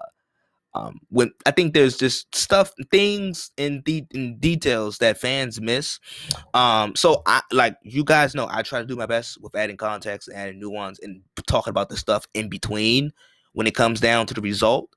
um, 0.77 1.01
when 1.09 1.31
I 1.47 1.51
think 1.51 1.73
there's 1.73 1.97
just 1.97 2.35
stuff, 2.35 2.73
things 2.91 3.51
in 3.57 3.83
the 3.87 4.05
in 4.13 4.39
details 4.39 4.99
that 4.99 5.19
fans 5.19 5.61
miss. 5.61 5.99
Um, 6.55 6.95
so 6.95 7.23
I 7.27 7.41
like 7.53 7.77
you 7.83 8.05
guys 8.05 8.35
know 8.35 8.47
I 8.51 8.63
try 8.63 8.81
to 8.81 8.87
do 8.87 8.97
my 8.97 9.07
best 9.07 9.41
with 9.41 9.57
adding 9.57 9.77
context 9.77 10.29
and 10.29 10.37
adding 10.37 10.61
nuance 10.61 10.99
and 11.01 11.23
talking 11.47 11.71
about 11.71 11.89
the 11.89 11.97
stuff 11.97 12.27
in 12.35 12.49
between 12.49 13.13
when 13.53 13.67
it 13.67 13.75
comes 13.75 14.01
down 14.01 14.27
to 14.27 14.35
the 14.35 14.41
result. 14.41 14.91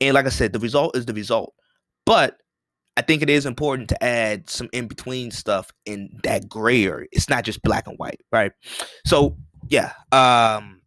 And 0.00 0.14
like 0.14 0.26
I 0.26 0.30
said, 0.30 0.52
the 0.52 0.58
result 0.58 0.96
is 0.96 1.06
the 1.06 1.14
result. 1.14 1.54
But 2.06 2.38
I 2.96 3.02
think 3.02 3.22
it 3.22 3.30
is 3.30 3.46
important 3.46 3.88
to 3.90 4.02
add 4.02 4.50
some 4.50 4.68
in 4.72 4.88
between 4.88 5.30
stuff 5.30 5.70
in 5.86 6.18
that 6.24 6.48
gray 6.48 6.84
area. 6.84 7.06
It's 7.12 7.28
not 7.28 7.44
just 7.44 7.62
black 7.62 7.86
and 7.86 7.96
white, 7.98 8.20
right? 8.32 8.52
So 9.06 9.36
yeah. 9.68 9.92
Um 10.10 10.79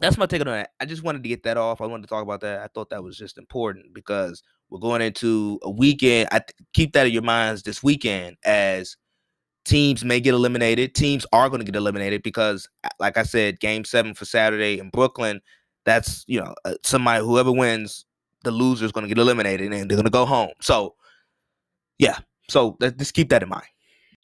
that's 0.00 0.16
my 0.16 0.26
take 0.26 0.40
on 0.40 0.46
that. 0.46 0.70
I 0.80 0.86
just 0.86 1.02
wanted 1.02 1.22
to 1.22 1.28
get 1.28 1.42
that 1.42 1.56
off. 1.56 1.80
I 1.80 1.86
wanted 1.86 2.02
to 2.02 2.08
talk 2.08 2.22
about 2.22 2.40
that. 2.40 2.60
I 2.60 2.68
thought 2.68 2.90
that 2.90 3.04
was 3.04 3.16
just 3.16 3.38
important 3.38 3.92
because 3.92 4.42
we're 4.70 4.80
going 4.80 5.02
into 5.02 5.58
a 5.62 5.70
weekend. 5.70 6.28
I 6.32 6.38
th- 6.38 6.54
keep 6.72 6.94
that 6.94 7.06
in 7.06 7.12
your 7.12 7.22
minds 7.22 7.62
this 7.62 7.82
weekend 7.82 8.36
as 8.44 8.96
teams 9.64 10.04
may 10.04 10.20
get 10.20 10.34
eliminated. 10.34 10.94
Teams 10.94 11.26
are 11.32 11.48
going 11.48 11.60
to 11.60 11.66
get 11.66 11.76
eliminated 11.76 12.22
because, 12.22 12.68
like 12.98 13.18
I 13.18 13.24
said, 13.24 13.60
Game 13.60 13.84
Seven 13.84 14.14
for 14.14 14.24
Saturday 14.24 14.78
in 14.78 14.88
Brooklyn. 14.88 15.40
That's 15.84 16.24
you 16.26 16.40
know 16.40 16.54
uh, 16.64 16.74
somebody 16.82 17.24
whoever 17.24 17.52
wins, 17.52 18.06
the 18.44 18.50
loser 18.50 18.86
is 18.86 18.92
going 18.92 19.04
to 19.04 19.14
get 19.14 19.20
eliminated 19.20 19.72
and 19.72 19.90
they're 19.90 19.96
going 19.96 20.04
to 20.04 20.10
go 20.10 20.24
home. 20.24 20.50
So 20.60 20.94
yeah, 21.98 22.18
so 22.48 22.76
let, 22.80 22.96
just 22.96 23.14
keep 23.14 23.28
that 23.30 23.42
in 23.42 23.48
mind. 23.48 23.66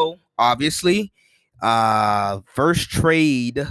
So 0.01 0.17
obviously, 0.39 1.13
uh, 1.63 2.41
first 2.47 2.89
trade 2.89 3.67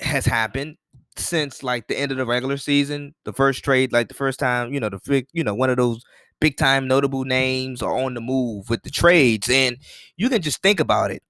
has 0.00 0.26
happened 0.26 0.76
since 1.16 1.62
like 1.62 1.86
the 1.86 1.98
end 1.98 2.12
of 2.12 2.18
the 2.18 2.26
regular 2.26 2.56
season. 2.56 3.14
The 3.24 3.32
first 3.32 3.64
trade, 3.64 3.92
like 3.92 4.08
the 4.08 4.14
first 4.14 4.38
time, 4.38 4.72
you 4.72 4.80
know, 4.80 4.88
the 4.88 5.00
big, 5.04 5.26
you 5.32 5.44
know, 5.44 5.54
one 5.54 5.70
of 5.70 5.76
those 5.76 6.02
big 6.40 6.56
time 6.56 6.88
notable 6.88 7.24
names 7.24 7.82
are 7.82 7.96
on 7.96 8.14
the 8.14 8.20
move 8.20 8.70
with 8.70 8.82
the 8.82 8.90
trades. 8.90 9.48
And 9.50 9.76
you 10.16 10.28
can 10.28 10.42
just 10.42 10.62
think 10.62 10.80
about 10.80 11.10
it. 11.10 11.22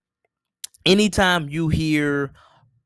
Anytime 0.87 1.49
you 1.49 1.69
hear 1.69 2.33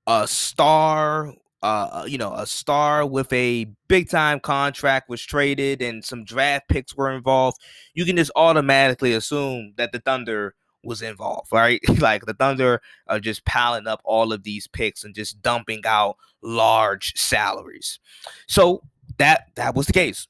a 0.06 0.26
star 0.26 1.32
uh, 1.64 2.02
uh, 2.02 2.04
you 2.06 2.18
know, 2.18 2.34
a 2.34 2.46
star 2.46 3.06
with 3.06 3.32
a 3.32 3.64
big 3.88 4.10
time 4.10 4.38
contract 4.38 5.08
was 5.08 5.22
traded 5.22 5.80
and 5.80 6.04
some 6.04 6.22
draft 6.22 6.68
picks 6.68 6.94
were 6.94 7.10
involved, 7.10 7.56
you 7.94 8.04
can 8.04 8.16
just 8.16 8.30
automatically 8.36 9.14
assume 9.14 9.72
that 9.78 9.90
the 9.90 9.98
Thunder 9.98 10.54
was 10.84 11.02
involved, 11.02 11.52
right? 11.52 11.80
like 12.00 12.26
the 12.26 12.34
Thunder 12.34 12.80
are 13.06 13.20
just 13.20 13.44
piling 13.44 13.86
up 13.86 14.00
all 14.04 14.32
of 14.32 14.42
these 14.42 14.66
picks 14.66 15.04
and 15.04 15.14
just 15.14 15.42
dumping 15.42 15.82
out 15.84 16.16
large 16.42 17.12
salaries. 17.16 17.98
So 18.46 18.82
that 19.18 19.48
that 19.56 19.74
was 19.74 19.86
the 19.86 19.92
case. 19.92 20.26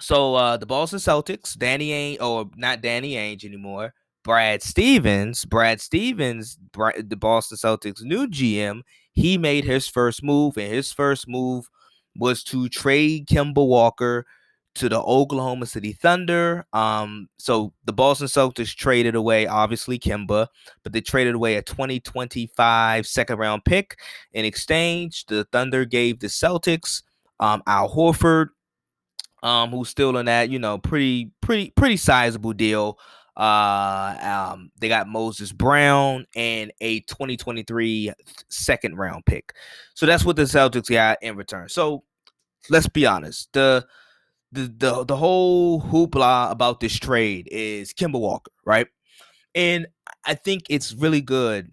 So 0.00 0.34
uh 0.34 0.56
the 0.56 0.66
Boston 0.66 0.98
Celtics, 0.98 1.56
Danny 1.56 1.90
Ainge, 1.90 2.22
or 2.22 2.50
not 2.56 2.82
Danny 2.82 3.14
Ainge 3.14 3.44
anymore, 3.44 3.94
Brad 4.24 4.62
Stevens, 4.62 5.44
Brad 5.44 5.80
Stevens, 5.80 6.58
the 6.72 7.16
Boston 7.16 7.56
Celtics 7.56 8.02
new 8.02 8.26
GM, 8.26 8.82
he 9.12 9.38
made 9.38 9.64
his 9.64 9.88
first 9.88 10.22
move, 10.22 10.56
and 10.56 10.72
his 10.72 10.92
first 10.92 11.28
move 11.28 11.68
was 12.18 12.42
to 12.44 12.68
trade 12.68 13.26
Kemba 13.26 13.66
Walker 13.66 14.26
to 14.76 14.88
the 14.88 15.00
Oklahoma 15.00 15.66
City 15.66 15.92
Thunder. 15.92 16.66
Um, 16.72 17.28
so 17.38 17.72
the 17.84 17.92
Boston 17.92 18.26
Celtics 18.26 18.74
traded 18.74 19.14
away, 19.14 19.46
obviously, 19.46 19.98
Kemba, 19.98 20.46
but 20.82 20.92
they 20.92 21.00
traded 21.00 21.34
away 21.34 21.56
a 21.56 21.62
2025 21.62 23.06
second 23.06 23.38
round 23.38 23.64
pick. 23.64 23.98
In 24.32 24.44
exchange, 24.44 25.26
the 25.26 25.44
Thunder 25.50 25.84
gave 25.84 26.20
the 26.20 26.26
Celtics 26.26 27.02
um, 27.40 27.62
Al 27.66 27.90
Horford, 27.90 28.48
um, 29.42 29.70
who's 29.70 29.88
still 29.88 30.16
in 30.18 30.26
that, 30.26 30.50
you 30.50 30.58
know, 30.58 30.78
pretty, 30.78 31.30
pretty, 31.40 31.70
pretty 31.70 31.96
sizable 31.96 32.52
deal. 32.52 32.98
Uh, 33.36 34.52
um, 34.52 34.70
they 34.78 34.88
got 34.88 35.08
Moses 35.08 35.52
Brown 35.52 36.26
and 36.34 36.70
a 36.80 37.00
2023 37.00 38.12
second 38.50 38.96
round 38.96 39.24
pick. 39.26 39.54
So 39.94 40.06
that's 40.06 40.24
what 40.24 40.36
the 40.36 40.42
Celtics 40.42 40.90
got 40.90 41.18
in 41.22 41.36
return. 41.36 41.68
So 41.68 42.04
let's 42.70 42.88
be 42.88 43.06
honest. 43.06 43.52
The 43.52 43.86
the 44.52 44.72
the 44.76 45.04
the 45.04 45.16
whole 45.16 45.82
hoopla 45.82 46.50
about 46.50 46.80
this 46.80 46.98
trade 46.98 47.48
is 47.50 47.92
Kemba 47.92 48.20
Walker, 48.20 48.52
right? 48.64 48.86
And 49.54 49.86
I 50.24 50.34
think 50.34 50.64
it's 50.68 50.94
really 50.94 51.20
good 51.20 51.72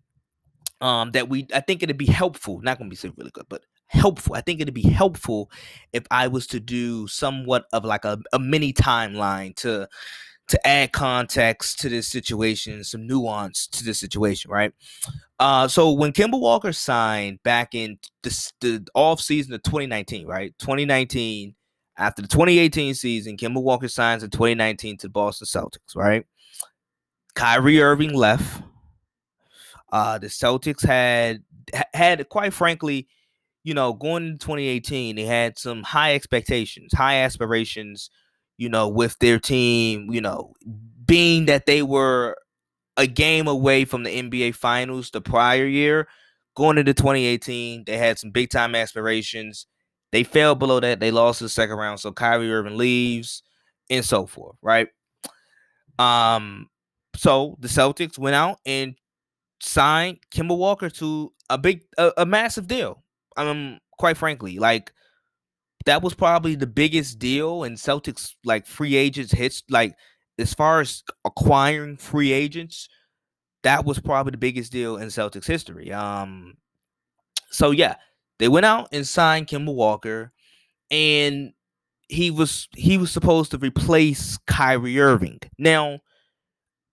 um 0.82 1.12
that 1.12 1.30
we 1.30 1.48
I 1.54 1.60
think 1.62 1.84
it'd 1.84 1.98
be 1.98 2.06
helpful, 2.06 2.62
not 2.62 2.78
gonna 2.78 2.90
be 2.90 2.96
so 2.96 3.12
really 3.18 3.32
good, 3.32 3.46
but 3.50 3.64
helpful. 3.88 4.36
I 4.36 4.42
think 4.42 4.60
it'd 4.60 4.74
be 4.74 4.90
helpful 4.90 5.52
if 5.94 6.04
I 6.12 6.28
was 6.28 6.48
to 6.48 6.60
do 6.60 7.08
somewhat 7.08 7.66
of 7.72 7.86
like 7.86 8.06
a, 8.06 8.20
a 8.34 8.40
mini 8.40 8.74
timeline 8.74 9.56
to 9.58 9.88
to 10.50 10.68
add 10.68 10.92
context 10.92 11.80
to 11.80 11.90
this 11.90 12.08
situation, 12.08 12.84
some 12.84 13.08
nuance 13.08 13.66
to 13.68 13.84
this 13.84 14.00
situation, 14.00 14.52
right? 14.52 14.74
Uh, 15.40 15.68
so 15.68 15.92
when 15.92 16.12
Kemba 16.12 16.40
Walker 16.40 16.74
signed 16.74 17.42
back 17.44 17.74
in 17.74 17.98
the, 18.24 18.52
the 18.60 18.88
off 18.94 19.22
season 19.22 19.54
of 19.54 19.64
2019, 19.64 20.28
right? 20.28 20.54
2019, 20.60 21.56
after 21.98 22.22
the 22.22 22.28
2018 22.28 22.94
season, 22.96 23.38
Kemba 23.38 23.62
Walker 23.62 23.88
signs 23.88 24.24
in 24.24 24.30
2019 24.30 24.98
to 24.98 25.08
the 25.08 25.12
Boston 25.12 25.48
Celtics, 25.48 25.96
right? 25.96 26.26
Kyrie 27.36 27.82
Irving 27.82 28.14
left. 28.14 28.64
Uh, 29.92 30.18
the 30.18 30.28
Celtics 30.28 30.86
had 30.86 31.44
had 31.94 32.28
quite 32.30 32.54
frankly, 32.54 33.08
you 33.64 33.74
know, 33.74 33.94
going 33.94 34.26
into 34.26 34.40
2018, 34.40 35.16
they 35.16 35.24
had 35.24 35.58
some 35.58 35.84
high 35.84 36.16
expectations, 36.16 36.94
high 36.94 37.18
aspirations, 37.18 38.10
you 38.58 38.70
know, 38.70 38.88
with 38.88 39.18
their 39.20 39.40
team, 39.40 40.12
you 40.12 40.22
know, 40.22 40.54
being 41.06 41.46
that 41.46 41.66
they 41.66 41.84
were 41.84 42.36
a 42.98 43.08
game 43.08 43.48
away 43.48 43.86
from 43.86 44.04
the 44.04 44.10
NBA 44.10 44.56
finals 44.56 45.10
the 45.12 45.22
prior 45.22 45.66
year, 45.66 46.08
going 46.56 46.78
into 46.78 46.94
2018, 46.94 47.84
they 47.86 47.98
had 47.98 48.20
some 48.20 48.32
big 48.32 48.50
time 48.50 48.76
aspirations. 48.76 49.68
They 50.14 50.24
fell 50.24 50.54
below 50.54 50.80
that. 50.80 51.00
They 51.00 51.10
lost 51.10 51.40
the 51.40 51.50
second 51.50 51.76
round. 51.76 52.00
So 52.00 52.12
Kyrie 52.12 52.54
Irving 52.54 52.78
leaves 52.78 53.42
and 53.90 54.06
so 54.06 54.28
forth, 54.28 54.56
right? 54.62 54.88
Um, 55.98 56.70
so 57.16 57.58
the 57.60 57.68
Celtics 57.68 58.20
went 58.20 58.36
out 58.36 58.60
and 58.64 58.94
signed 59.60 60.20
Kemba 60.32 60.56
Walker 60.56 60.92
to 60.92 61.34
a 61.50 61.58
big, 61.58 61.82
a, 61.98 62.12
a 62.18 62.26
massive 62.28 62.68
deal. 62.68 63.04
I 63.36 63.52
mean, 63.52 63.80
quite 63.98 64.16
frankly, 64.16 64.60
like 64.60 64.94
that 65.86 66.04
was 66.04 66.14
probably 66.14 66.54
the 66.54 66.68
biggest 66.68 67.18
deal 67.18 67.64
in 67.64 67.74
Celtics 67.74 68.36
like 68.46 68.68
free 68.68 68.96
agents 68.96 69.34
hits. 69.34 69.64
Like 69.68 69.96
as 70.38 70.54
far 70.54 70.80
as 70.80 71.02
acquiring 71.26 71.98
free 71.98 72.34
agents, 72.34 72.88
that 73.64 73.84
was 73.84 74.00
probably 74.00 74.30
the 74.30 74.38
biggest 74.38 74.72
deal 74.72 74.98
in 74.98 75.08
Celtics 75.08 75.48
history. 75.48 75.92
Um, 75.92 76.58
so 77.50 77.72
yeah, 77.72 77.96
they 78.40 78.48
went 78.48 78.66
out 78.66 78.90
and 78.92 79.08
signed 79.08 79.48
Kemba 79.48 79.74
Walker, 79.74 80.32
and 80.92 81.54
he 82.08 82.32
was 82.32 82.68
he 82.76 82.98
was 82.98 83.12
supposed 83.12 83.52
to 83.52 83.58
replace 83.58 84.38
Kyrie 84.48 85.00
Irving. 85.00 85.40
Now, 85.58 86.00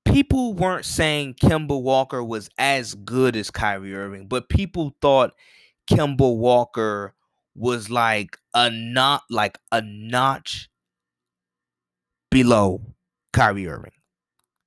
people 0.05 0.55
weren't 0.55 0.85
saying 0.85 1.35
Kemba 1.35 1.81
Walker 1.81 2.23
was 2.23 2.49
as 2.59 2.95
good 2.95 3.37
as 3.37 3.51
Kyrie 3.51 3.95
Irving, 3.95 4.27
but 4.27 4.49
people 4.49 4.97
thought 5.01 5.33
Kemba 5.91 6.37
Walker 6.37 7.15
was 7.55 7.91
like 7.91 8.39
a 8.55 8.71
not 8.71 9.23
like 9.31 9.59
a 9.73 9.83
notch 9.83 10.69
below 12.31 12.83
Kyrie 13.33 13.69
Irving. 13.69 13.93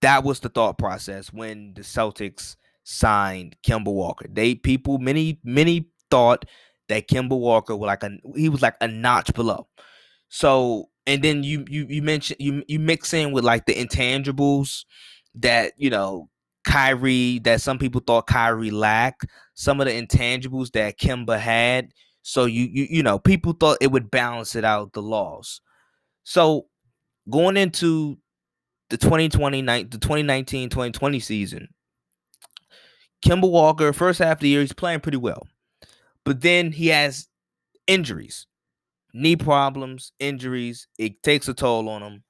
That 0.01 0.23
was 0.23 0.41
the 0.41 0.49
thought 0.49 0.77
process 0.77 1.31
when 1.31 1.73
the 1.75 1.81
Celtics 1.81 2.57
signed 2.83 3.55
Kemba 3.65 3.93
Walker. 3.93 4.27
They 4.29 4.55
people 4.55 4.97
many 4.97 5.39
many 5.43 5.89
thought 6.13 6.45
that 6.89 7.07
Kemba 7.07 7.37
Walker 7.37 7.75
was 7.75 7.87
like 7.87 8.03
a 8.03 8.11
he 8.35 8.49
was 8.49 8.61
like 8.61 8.75
a 8.81 8.87
notch 8.87 9.33
below. 9.33 9.67
So 10.29 10.89
and 11.07 11.23
then 11.23 11.43
you 11.43 11.65
you 11.67 11.87
you 11.89 12.03
mentioned 12.03 12.39
you 12.39 12.63
you 12.67 12.79
mix 12.79 13.13
in 13.13 13.31
with 13.31 13.43
like 13.43 13.65
the 13.65 13.73
intangibles 13.73 14.85
that 15.35 15.73
you 15.77 15.89
know 15.89 16.29
Kyrie 16.65 17.39
that 17.39 17.61
some 17.61 17.79
people 17.79 17.99
thought 18.05 18.27
Kyrie 18.27 18.69
lacked 18.69 19.25
some 19.55 19.81
of 19.81 19.87
the 19.87 19.93
intangibles 19.93 20.71
that 20.73 20.99
Kemba 20.99 21.39
had. 21.39 21.91
So 22.21 22.45
you 22.45 22.69
you 22.71 22.87
you 22.89 23.03
know 23.03 23.17
people 23.17 23.53
thought 23.53 23.79
it 23.81 23.91
would 23.91 24.11
balance 24.11 24.55
it 24.55 24.63
out 24.63 24.93
the 24.93 25.01
loss. 25.01 25.61
So 26.23 26.67
going 27.27 27.57
into 27.57 28.19
the 28.91 28.97
2020 28.97 29.61
the 29.61 29.97
2019 29.97 30.69
2020 30.69 31.19
season, 31.19 31.67
Kemba 33.25 33.49
Walker 33.49 33.91
first 33.93 34.19
half 34.19 34.37
of 34.37 34.41
the 34.41 34.49
year 34.49 34.61
he's 34.61 34.73
playing 34.73 34.99
pretty 34.99 35.17
well, 35.17 35.47
but 36.25 36.41
then 36.41 36.71
he 36.71 36.87
has 36.87 37.27
injuries, 37.87 38.47
knee 39.13 39.35
problems, 39.35 40.13
injuries. 40.19 40.87
It 40.97 41.21
takes 41.23 41.47
a 41.47 41.53
toll 41.53 41.89
on 41.89 42.01
him. 42.01 42.23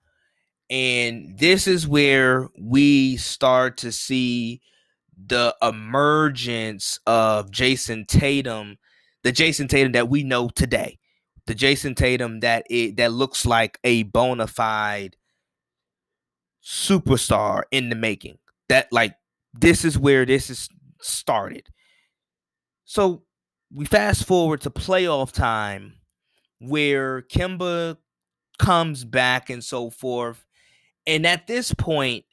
And 0.70 1.38
this 1.38 1.68
is 1.68 1.88
where 1.88 2.50
we 2.60 3.18
start 3.18 3.78
to 3.78 3.91
see 3.91 4.62
the 5.28 5.56
emergence 5.62 7.00
of 7.06 7.52
Jayson 7.52 8.06
Tatum, 8.08 8.78
the 9.24 9.32
Jayson 9.32 9.68
Tatum 9.68 9.91
that 9.91 10.10
we 10.10 10.24
know 10.24 10.50
today, 10.50 10.98
the 11.46 11.54
Jayson 11.54 11.96
Tatum 11.96 12.39
that 12.39 12.66
it 12.70 12.98
that 12.98 13.12
looks 13.12 13.46
like 13.46 13.78
a 13.84 14.04
bona 14.04 14.48
fide 14.48 15.16
superstar 16.64 17.64
in 17.72 17.89
the 17.89 17.96
making. 17.96 18.39
That 18.70 18.88
like 18.91 19.16
this 19.54 19.86
is 19.86 20.00
where 20.00 20.26
this 20.26 20.50
is 20.50 20.70
started. 21.02 21.68
So 22.86 23.24
we 23.74 23.86
fast 23.86 24.26
forward 24.26 24.61
to 24.61 24.69
playoff 24.69 25.32
time 25.32 25.95
where 26.59 27.24
Kemba 27.24 27.97
comes 28.59 29.03
back 29.03 29.49
and 29.49 29.63
so 29.63 29.89
forth. 29.89 30.45
And 31.07 31.26
at 31.26 31.47
this 31.47 31.74
point, 31.74 32.26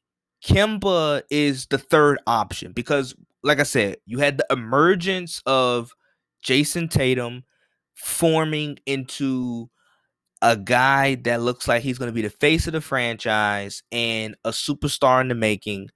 Kemba 0.45 1.23
is 1.31 1.67
the 1.67 1.79
third 1.79 2.19
option 2.27 2.73
because, 2.73 3.15
like 3.43 3.59
I 3.59 3.65
said, 3.65 3.97
you 4.07 4.19
had 4.19 4.39
the 4.39 4.47
emergence 4.51 5.43
of 5.47 5.93
Jayson 6.43 6.89
Tatum 6.89 7.45
forming 7.95 8.79
into 8.87 9.71
a 10.43 10.57
guy 10.57 11.17
that 11.17 11.43
looks 11.43 11.69
like 11.69 11.83
he's 11.83 11.99
going 11.99 12.09
to 12.09 12.15
be 12.15 12.23
the 12.23 12.31
face 12.31 12.67
of 12.67 12.73
the 12.73 12.81
franchise 12.81 13.83
and 13.93 14.37
a 14.45 14.51
superstar 14.51 15.21
in 15.21 15.29
the 15.29 15.35
making. 15.35 15.91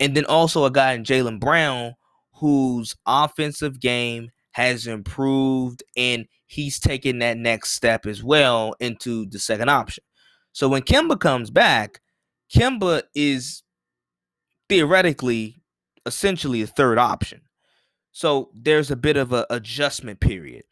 And 0.00 0.14
then 0.14 0.26
also 0.26 0.64
a 0.64 0.70
guy 0.70 0.92
in 0.92 1.04
Jaylen 1.04 1.40
Brown 1.40 1.94
whose 2.34 2.94
offensive 3.06 3.80
game 3.80 4.30
has 4.56 4.86
improved 4.86 5.82
and 5.98 6.24
he's 6.46 6.80
taken 6.80 7.18
that 7.18 7.36
next 7.36 7.72
step 7.72 8.06
as 8.06 8.24
well 8.24 8.74
into 8.80 9.26
the 9.26 9.38
second 9.38 9.68
option. 9.68 10.02
So 10.52 10.66
when 10.66 10.80
Kemba 10.80 11.20
comes 11.20 11.50
back, 11.50 12.00
Kemba 12.50 13.02
is 13.14 13.62
theoretically 14.70 15.60
essentially 16.06 16.62
a 16.62 16.66
third 16.66 16.96
option. 16.96 17.42
So 18.12 18.48
there's 18.54 18.90
a 18.90 18.96
bit 18.96 19.18
of 19.18 19.34
an 19.34 19.44
adjustment 19.50 20.20
period. 20.20 20.62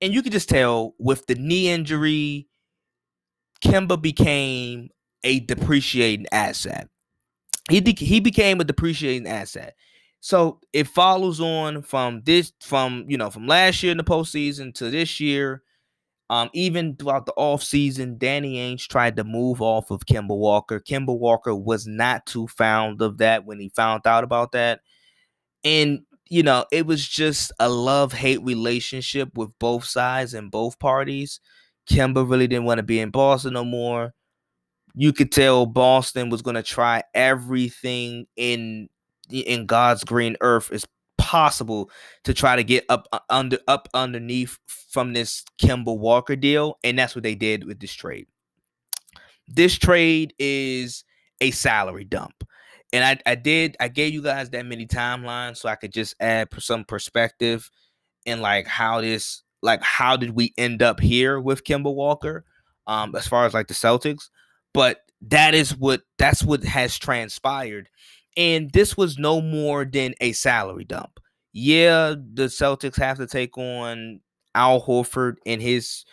And 0.00 0.14
you 0.14 0.22
can 0.22 0.32
just 0.32 0.48
tell 0.48 0.94
with 0.98 1.26
the 1.26 1.34
knee 1.34 1.68
injury, 1.68 2.48
Kemba 3.62 4.00
became 4.00 4.88
a 5.22 5.40
depreciating 5.40 6.28
asset. 6.32 6.88
He 7.68 7.82
de- 7.82 8.06
he 8.06 8.20
became 8.20 8.58
a 8.62 8.64
depreciating 8.64 9.28
asset. 9.28 9.74
So 10.24 10.58
it 10.72 10.88
follows 10.88 11.38
on 11.38 11.82
from 11.82 12.22
this 12.24 12.50
from 12.62 13.04
you 13.08 13.18
know 13.18 13.28
from 13.28 13.46
last 13.46 13.82
year 13.82 13.92
in 13.92 13.98
the 13.98 14.04
postseason 14.04 14.72
to 14.76 14.88
this 14.88 15.20
year. 15.20 15.62
Um, 16.30 16.48
even 16.54 16.96
throughout 16.96 17.26
the 17.26 17.34
offseason, 17.36 18.16
Danny 18.16 18.54
Ainge 18.56 18.88
tried 18.88 19.16
to 19.16 19.24
move 19.24 19.60
off 19.60 19.90
of 19.90 20.06
Kemba 20.06 20.34
Walker. 20.34 20.80
Kemba 20.80 21.14
Walker 21.14 21.54
was 21.54 21.86
not 21.86 22.24
too 22.24 22.46
fond 22.48 23.02
of 23.02 23.18
that 23.18 23.44
when 23.44 23.60
he 23.60 23.68
found 23.68 24.06
out 24.06 24.24
about 24.24 24.52
that. 24.52 24.80
And, 25.62 26.00
you 26.30 26.42
know, 26.42 26.64
it 26.72 26.86
was 26.86 27.06
just 27.06 27.52
a 27.60 27.68
love 27.68 28.14
hate 28.14 28.42
relationship 28.42 29.36
with 29.36 29.50
both 29.58 29.84
sides 29.84 30.32
and 30.32 30.50
both 30.50 30.78
parties. 30.78 31.38
Kemba 31.90 32.28
really 32.28 32.46
didn't 32.46 32.64
want 32.64 32.78
to 32.78 32.82
be 32.84 32.98
in 32.98 33.10
Boston 33.10 33.52
no 33.52 33.64
more. 33.64 34.14
You 34.94 35.12
could 35.12 35.30
tell 35.30 35.66
Boston 35.66 36.30
was 36.30 36.40
going 36.40 36.56
to 36.56 36.62
try 36.62 37.02
everything 37.14 38.26
in 38.36 38.88
in 39.30 39.66
God's 39.66 40.04
green 40.04 40.36
earth 40.40 40.70
as 40.72 40.84
possible 41.18 41.90
to 42.24 42.34
try 42.34 42.56
to 42.56 42.64
get 42.64 42.84
up 42.88 43.08
uh, 43.12 43.20
under 43.30 43.58
up 43.68 43.88
underneath 43.94 44.58
from 44.66 45.12
this 45.12 45.44
Kemba 45.60 45.96
Walker 45.96 46.36
deal, 46.36 46.78
and 46.84 46.98
that's 46.98 47.14
what 47.14 47.22
they 47.22 47.34
did 47.34 47.64
with 47.64 47.80
this 47.80 47.92
trade. 47.92 48.26
This 49.48 49.76
trade 49.76 50.34
is 50.38 51.04
a 51.40 51.50
salary 51.50 52.04
dump. 52.04 52.44
And 52.92 53.04
I, 53.04 53.30
I 53.30 53.34
did 53.34 53.76
I 53.80 53.88
gave 53.88 54.14
you 54.14 54.22
guys 54.22 54.50
that 54.50 54.66
many 54.66 54.86
timelines 54.86 55.58
so 55.58 55.68
I 55.68 55.74
could 55.74 55.92
just 55.92 56.14
add 56.20 56.48
some 56.58 56.84
perspective 56.84 57.68
in 58.24 58.40
like 58.40 58.66
how 58.66 59.00
this 59.00 59.42
like 59.62 59.82
how 59.82 60.16
did 60.16 60.30
we 60.30 60.54
end 60.56 60.82
up 60.82 61.00
here 61.00 61.40
with 61.40 61.64
Kemba 61.64 61.92
Walker 61.92 62.44
um 62.86 63.14
as 63.16 63.26
far 63.26 63.46
as 63.46 63.54
like 63.54 63.66
the 63.66 63.74
Celtics 63.74 64.28
but 64.72 65.00
that 65.22 65.54
is 65.54 65.76
what 65.76 66.02
that's 66.18 66.42
what 66.42 66.62
has 66.64 66.98
transpired 66.98 67.88
and 68.36 68.70
this 68.72 68.96
was 68.96 69.18
no 69.18 69.40
more 69.40 69.84
than 69.84 70.14
a 70.20 70.32
salary 70.32 70.84
dump. 70.84 71.20
Yeah, 71.52 72.14
the 72.32 72.44
Celtics 72.44 72.96
have 72.96 73.18
to 73.18 73.26
take 73.26 73.56
on 73.56 74.20
Al 74.54 74.82
Horford 74.82 75.36
and 75.46 75.62
his 75.62 76.04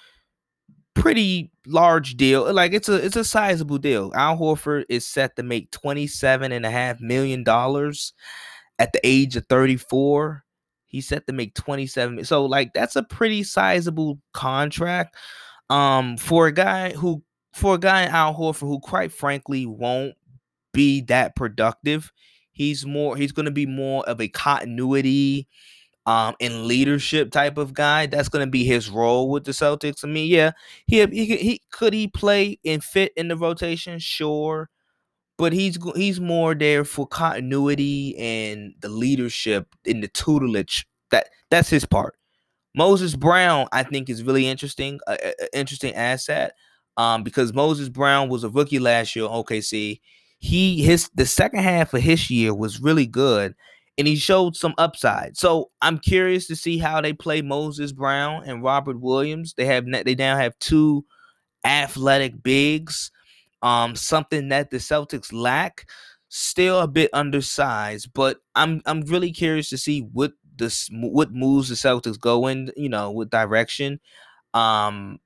pretty 0.93 1.51
large 1.65 2.15
deal. 2.15 2.51
Like 2.53 2.73
it's 2.73 2.89
a 2.89 2.95
it's 3.03 3.15
a 3.15 3.23
sizable 3.23 3.77
deal. 3.77 4.11
Al 4.15 4.37
Horford 4.37 4.85
is 4.89 5.07
set 5.07 5.35
to 5.35 5.43
make 5.43 5.71
27 5.71 6.51
and 6.51 6.65
a 6.65 6.71
half 6.71 7.01
million 7.01 7.43
dollars 7.43 8.13
at 8.79 8.93
the 8.93 8.99
age 9.03 9.35
of 9.35 9.45
34. 9.47 10.43
He's 10.85 11.07
set 11.07 11.25
to 11.27 11.33
make 11.33 11.55
27. 11.55 12.25
So 12.25 12.45
like 12.45 12.73
that's 12.73 12.95
a 12.95 13.03
pretty 13.03 13.43
sizable 13.43 14.19
contract. 14.33 15.15
Um 15.69 16.17
for 16.17 16.47
a 16.47 16.51
guy 16.51 16.91
who 16.91 17.23
for 17.53 17.75
a 17.75 17.79
guy 17.79 18.05
Al 18.05 18.35
Horford 18.35 18.67
who 18.67 18.79
quite 18.79 19.11
frankly 19.11 19.65
won't 19.65 20.15
be 20.73 21.01
that 21.01 21.35
productive. 21.35 22.11
He's 22.51 22.85
more 22.85 23.17
he's 23.17 23.31
going 23.31 23.45
to 23.45 23.51
be 23.51 23.65
more 23.65 24.03
of 24.07 24.21
a 24.21 24.27
continuity 24.27 25.47
um 26.05 26.35
and 26.41 26.65
leadership 26.65 27.31
type 27.31 27.57
of 27.57 27.73
guy. 27.73 28.07
That's 28.07 28.29
going 28.29 28.45
to 28.45 28.51
be 28.51 28.63
his 28.65 28.89
role 28.89 29.29
with 29.29 29.45
the 29.45 29.51
Celtics. 29.51 30.03
I 30.03 30.07
mean, 30.07 30.29
yeah, 30.31 30.51
he 30.87 31.05
he, 31.07 31.25
he 31.37 31.61
could 31.71 31.93
he 31.93 32.07
play 32.07 32.59
and 32.65 32.83
fit 32.83 33.13
in 33.15 33.27
the 33.29 33.37
rotation, 33.37 33.99
sure, 33.99 34.69
but 35.37 35.53
he's 35.53 35.77
he's 35.95 36.19
more 36.19 36.53
there 36.55 36.85
for 36.85 37.07
continuity 37.07 38.15
and 38.17 38.73
the 38.81 38.89
leadership 38.89 39.67
in 39.85 40.01
the 40.01 40.07
tutelage. 40.07 40.85
That 41.11 41.29
that's 41.49 41.69
his 41.69 41.85
part. 41.85 42.15
Moses 42.75 43.15
Brown, 43.15 43.67
I 43.71 43.83
think, 43.83 44.09
is 44.09 44.23
really 44.23 44.47
interesting, 44.47 44.99
uh, 45.07 45.17
interesting 45.53 45.93
asset, 45.93 46.53
um, 46.97 47.23
because 47.23 47.53
Moses 47.53 47.89
Brown 47.89 48.29
was 48.29 48.43
a 48.43 48.49
rookie 48.49 48.79
last 48.79 49.15
year 49.15 49.25
OKC. 49.25 49.99
He 50.41 50.83
his 50.83 51.09
the 51.13 51.27
second 51.27 51.61
half 51.61 51.93
of 51.93 52.01
his 52.01 52.31
year 52.31 52.53
was 52.53 52.81
really 52.81 53.05
good, 53.05 53.55
and 53.97 54.07
he 54.07 54.15
showed 54.15 54.55
some 54.55 54.73
upside. 54.79 55.37
So 55.37 55.69
I'm 55.83 55.99
curious 55.99 56.47
to 56.47 56.55
see 56.55 56.79
how 56.79 56.99
they 56.99 57.13
play 57.13 57.43
Moses 57.43 57.91
Brown 57.91 58.43
and 58.45 58.63
Robert 58.63 58.99
Williams. 58.99 59.53
They 59.55 59.65
have 59.65 59.85
they 59.85 60.15
now 60.15 60.37
have 60.37 60.57
two 60.59 61.05
athletic 61.65 62.41
bigs, 62.43 63.11
um, 63.61 63.95
something 63.95 64.49
that 64.49 64.71
the 64.71 64.77
Celtics 64.77 65.31
lack. 65.33 65.87
Still 66.33 66.79
a 66.79 66.87
bit 66.87 67.09
undersized, 67.13 68.13
but 68.13 68.39
I'm 68.55 68.81
I'm 68.85 69.01
really 69.01 69.31
curious 69.33 69.69
to 69.69 69.77
see 69.77 69.99
what 70.01 70.33
this 70.57 70.89
what 70.91 71.33
moves 71.33 71.69
the 71.69 71.75
Celtics 71.75 72.19
go 72.19 72.47
in, 72.47 72.71
you 72.77 72.89
know, 72.89 73.11
with 73.11 73.29
direction. 73.29 73.99
Um, 74.53 75.19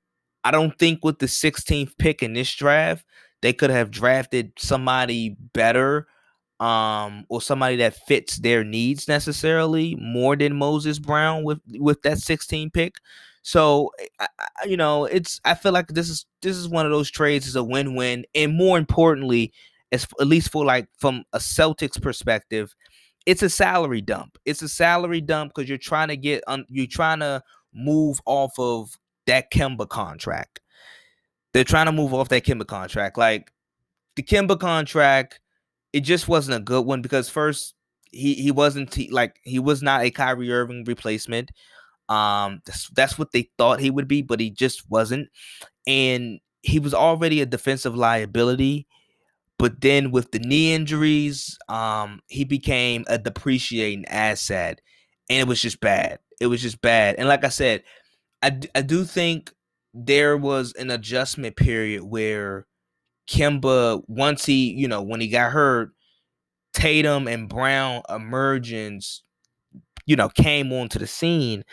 I 0.44 0.50
don't 0.50 0.78
think 0.78 1.04
with 1.04 1.18
the 1.20 1.26
16th 1.26 1.96
pick 1.98 2.22
in 2.22 2.34
this 2.34 2.54
draft, 2.54 3.04
they 3.42 3.52
could 3.52 3.70
have 3.70 3.90
drafted 3.90 4.52
somebody 4.58 5.36
better 5.52 6.06
um 6.58 7.26
or 7.28 7.42
somebody 7.42 7.76
that 7.76 7.94
fits 8.06 8.38
their 8.38 8.64
needs 8.64 9.08
necessarily 9.08 9.94
more 9.96 10.34
than 10.36 10.56
Moses 10.56 10.98
Brown 10.98 11.44
with 11.44 11.60
with 11.78 12.00
that 12.02 12.18
16 12.18 12.70
pick. 12.70 12.94
So 13.42 13.90
I, 14.18 14.26
I, 14.40 14.64
you 14.66 14.76
know, 14.76 15.04
it's 15.04 15.40
I 15.44 15.54
feel 15.54 15.72
like 15.72 15.88
this 15.88 16.08
is 16.08 16.24
this 16.42 16.56
is 16.56 16.68
one 16.68 16.86
of 16.86 16.92
those 16.92 17.10
trades 17.10 17.46
is 17.46 17.56
a 17.56 17.62
win-win 17.62 18.24
and 18.34 18.56
more 18.56 18.78
importantly, 18.78 19.52
as 19.92 20.06
at 20.20 20.26
least 20.26 20.50
for 20.50 20.64
like 20.64 20.88
from 20.98 21.24
a 21.34 21.38
Celtics 21.38 22.00
perspective, 22.00 22.74
it's 23.26 23.42
a 23.42 23.50
salary 23.50 24.00
dump. 24.00 24.38
It's 24.46 24.62
a 24.62 24.68
salary 24.68 25.20
dump 25.20 25.52
because 25.54 25.68
you're 25.68 25.78
trying 25.78 26.08
to 26.08 26.16
get 26.16 26.42
on 26.46 26.64
you're 26.68 26.86
trying 26.86 27.20
to 27.20 27.42
move 27.74 28.18
off 28.24 28.52
of 28.58 28.96
that 29.26 29.50
Kemba 29.52 29.88
contract. 29.88 30.60
They're 31.56 31.64
trying 31.64 31.86
to 31.86 31.92
move 31.92 32.12
off 32.12 32.28
that 32.28 32.44
Kemba 32.44 32.66
contract. 32.66 33.16
Like 33.16 33.50
the 34.14 34.22
Kemba 34.22 34.60
contract 34.60 35.40
it 35.94 36.00
just 36.00 36.28
wasn't 36.28 36.58
a 36.58 36.62
good 36.62 36.84
one 36.84 37.00
because 37.00 37.30
first 37.30 37.74
he 38.12 38.34
he 38.34 38.50
wasn't 38.50 38.94
he, 38.94 39.08
like 39.08 39.40
he 39.42 39.58
was 39.58 39.82
not 39.82 40.02
a 40.02 40.10
Kyrie 40.10 40.52
Irving 40.52 40.84
replacement. 40.84 41.50
Um, 42.10 42.60
that's, 42.66 42.90
that's 42.90 43.18
what 43.18 43.32
they 43.32 43.48
thought 43.56 43.80
he 43.80 43.88
would 43.88 44.06
be, 44.06 44.20
but 44.20 44.38
he 44.38 44.50
just 44.50 44.90
wasn't. 44.90 45.30
And 45.86 46.40
he 46.60 46.78
was 46.78 46.92
already 46.92 47.40
a 47.40 47.46
defensive 47.46 47.96
liability. 47.96 48.86
But 49.58 49.80
then 49.80 50.10
with 50.10 50.32
the 50.32 50.40
knee 50.40 50.74
injuries, 50.74 51.56
um, 51.70 52.20
he 52.28 52.44
became 52.44 53.06
a 53.06 53.16
depreciating 53.16 54.04
asset, 54.08 54.82
and 55.30 55.40
it 55.40 55.48
was 55.48 55.62
just 55.62 55.80
bad. 55.80 56.18
It 56.38 56.48
was 56.48 56.60
just 56.60 56.82
bad. 56.82 57.14
And 57.16 57.28
like 57.28 57.46
I 57.46 57.48
said, 57.48 57.82
I, 58.42 58.60
I 58.74 58.82
do 58.82 59.04
think 59.04 59.54
there 59.96 60.36
was 60.36 60.72
an 60.74 60.90
adjustment 60.90 61.56
period 61.56 62.04
where 62.04 62.66
Kemba, 63.28 64.02
once 64.06 64.44
he, 64.44 64.72
you 64.72 64.88
know, 64.88 65.02
when 65.02 65.20
he 65.20 65.28
got 65.28 65.52
hurt, 65.52 65.90
Tatum 66.74 67.26
and 67.26 67.48
Brown 67.48 68.02
emergence, 68.08 69.22
you 70.04 70.16
know, 70.16 70.28
came 70.28 70.72
onto 70.72 70.98
the 70.98 71.06
scene. 71.06 71.64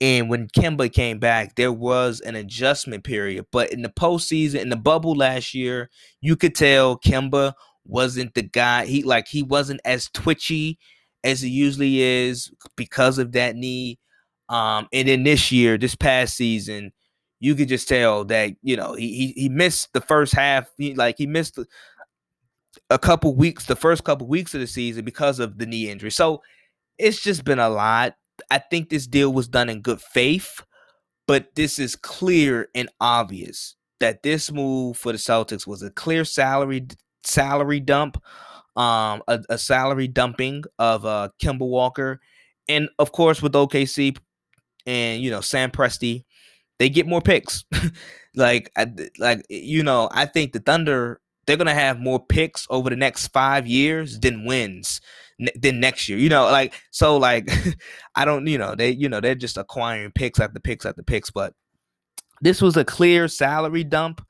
And 0.00 0.28
when 0.28 0.48
Kemba 0.48 0.92
came 0.92 1.18
back, 1.18 1.54
there 1.54 1.72
was 1.72 2.20
an 2.20 2.34
adjustment 2.34 3.04
period. 3.04 3.46
But 3.52 3.72
in 3.72 3.82
the 3.82 3.88
postseason, 3.88 4.60
in 4.60 4.68
the 4.70 4.76
bubble 4.76 5.14
last 5.14 5.54
year, 5.54 5.90
you 6.20 6.36
could 6.36 6.54
tell 6.54 6.98
Kemba 6.98 7.52
wasn't 7.84 8.34
the 8.34 8.42
guy. 8.42 8.86
He 8.86 9.02
like 9.02 9.28
he 9.28 9.42
wasn't 9.42 9.80
as 9.84 10.10
twitchy 10.12 10.78
as 11.24 11.40
he 11.40 11.50
usually 11.50 12.00
is 12.00 12.50
because 12.76 13.18
of 13.18 13.32
that 13.32 13.56
knee. 13.56 13.98
Um, 14.48 14.88
and 14.92 15.08
then 15.08 15.24
this 15.24 15.50
year, 15.50 15.78
this 15.78 15.94
past 15.96 16.36
season, 16.36 16.92
you 17.40 17.54
could 17.54 17.68
just 17.68 17.88
tell 17.88 18.24
that 18.26 18.52
you 18.62 18.76
know 18.76 18.94
he 18.94 19.14
he, 19.14 19.42
he 19.42 19.48
missed 19.48 19.92
the 19.92 20.00
first 20.00 20.32
half. 20.32 20.68
He, 20.78 20.94
like 20.94 21.16
he 21.18 21.26
missed 21.26 21.58
a 22.90 22.98
couple 22.98 23.34
weeks, 23.34 23.66
the 23.66 23.76
first 23.76 24.04
couple 24.04 24.26
weeks 24.26 24.54
of 24.54 24.60
the 24.60 24.66
season 24.66 25.04
because 25.04 25.38
of 25.38 25.58
the 25.58 25.66
knee 25.66 25.90
injury. 25.90 26.10
So 26.10 26.42
it's 26.98 27.20
just 27.20 27.44
been 27.44 27.58
a 27.58 27.68
lot. 27.68 28.14
I 28.50 28.58
think 28.58 28.90
this 28.90 29.06
deal 29.06 29.32
was 29.32 29.48
done 29.48 29.68
in 29.68 29.80
good 29.80 30.00
faith, 30.00 30.62
but 31.26 31.54
this 31.54 31.78
is 31.78 31.96
clear 31.96 32.68
and 32.74 32.88
obvious 33.00 33.76
that 34.00 34.22
this 34.22 34.52
move 34.52 34.96
for 34.96 35.12
the 35.12 35.18
Celtics 35.18 35.66
was 35.66 35.82
a 35.82 35.90
clear 35.90 36.24
salary 36.24 36.86
salary 37.24 37.80
dump, 37.80 38.22
um, 38.76 39.22
a, 39.26 39.42
a 39.48 39.58
salary 39.58 40.08
dumping 40.08 40.64
of 40.78 41.04
uh 41.04 41.30
Kemba 41.42 41.66
Walker, 41.66 42.20
and 42.68 42.88
of 42.98 43.12
course 43.12 43.42
with 43.42 43.52
OKC 43.52 44.16
and 44.86 45.22
you 45.22 45.30
know 45.30 45.40
Sam 45.40 45.70
Presti 45.70 46.24
they 46.78 46.88
get 46.88 47.06
more 47.06 47.20
picks. 47.20 47.64
like, 48.34 48.70
I, 48.76 48.86
like 49.18 49.44
you 49.48 49.82
know, 49.82 50.08
I 50.12 50.26
think 50.26 50.52
the 50.52 50.60
Thunder 50.60 51.20
they're 51.46 51.56
gonna 51.56 51.74
have 51.74 52.00
more 52.00 52.24
picks 52.24 52.66
over 52.70 52.90
the 52.90 52.96
next 52.96 53.28
five 53.28 53.66
years 53.66 54.18
than 54.18 54.44
wins 54.44 55.00
than 55.54 55.80
next 55.80 56.08
year. 56.08 56.18
You 56.18 56.28
know, 56.28 56.44
like 56.44 56.74
so, 56.90 57.16
like 57.16 57.48
I 58.14 58.24
don't, 58.24 58.46
you 58.46 58.58
know, 58.58 58.74
they, 58.74 58.90
you 58.90 59.08
know, 59.08 59.20
they're 59.20 59.34
just 59.34 59.56
acquiring 59.56 60.12
picks 60.12 60.40
after 60.40 60.60
picks 60.60 60.84
after 60.84 61.02
picks. 61.02 61.30
But 61.30 61.54
this 62.40 62.60
was 62.60 62.76
a 62.76 62.84
clear 62.84 63.28
salary 63.28 63.84
dump 63.84 64.24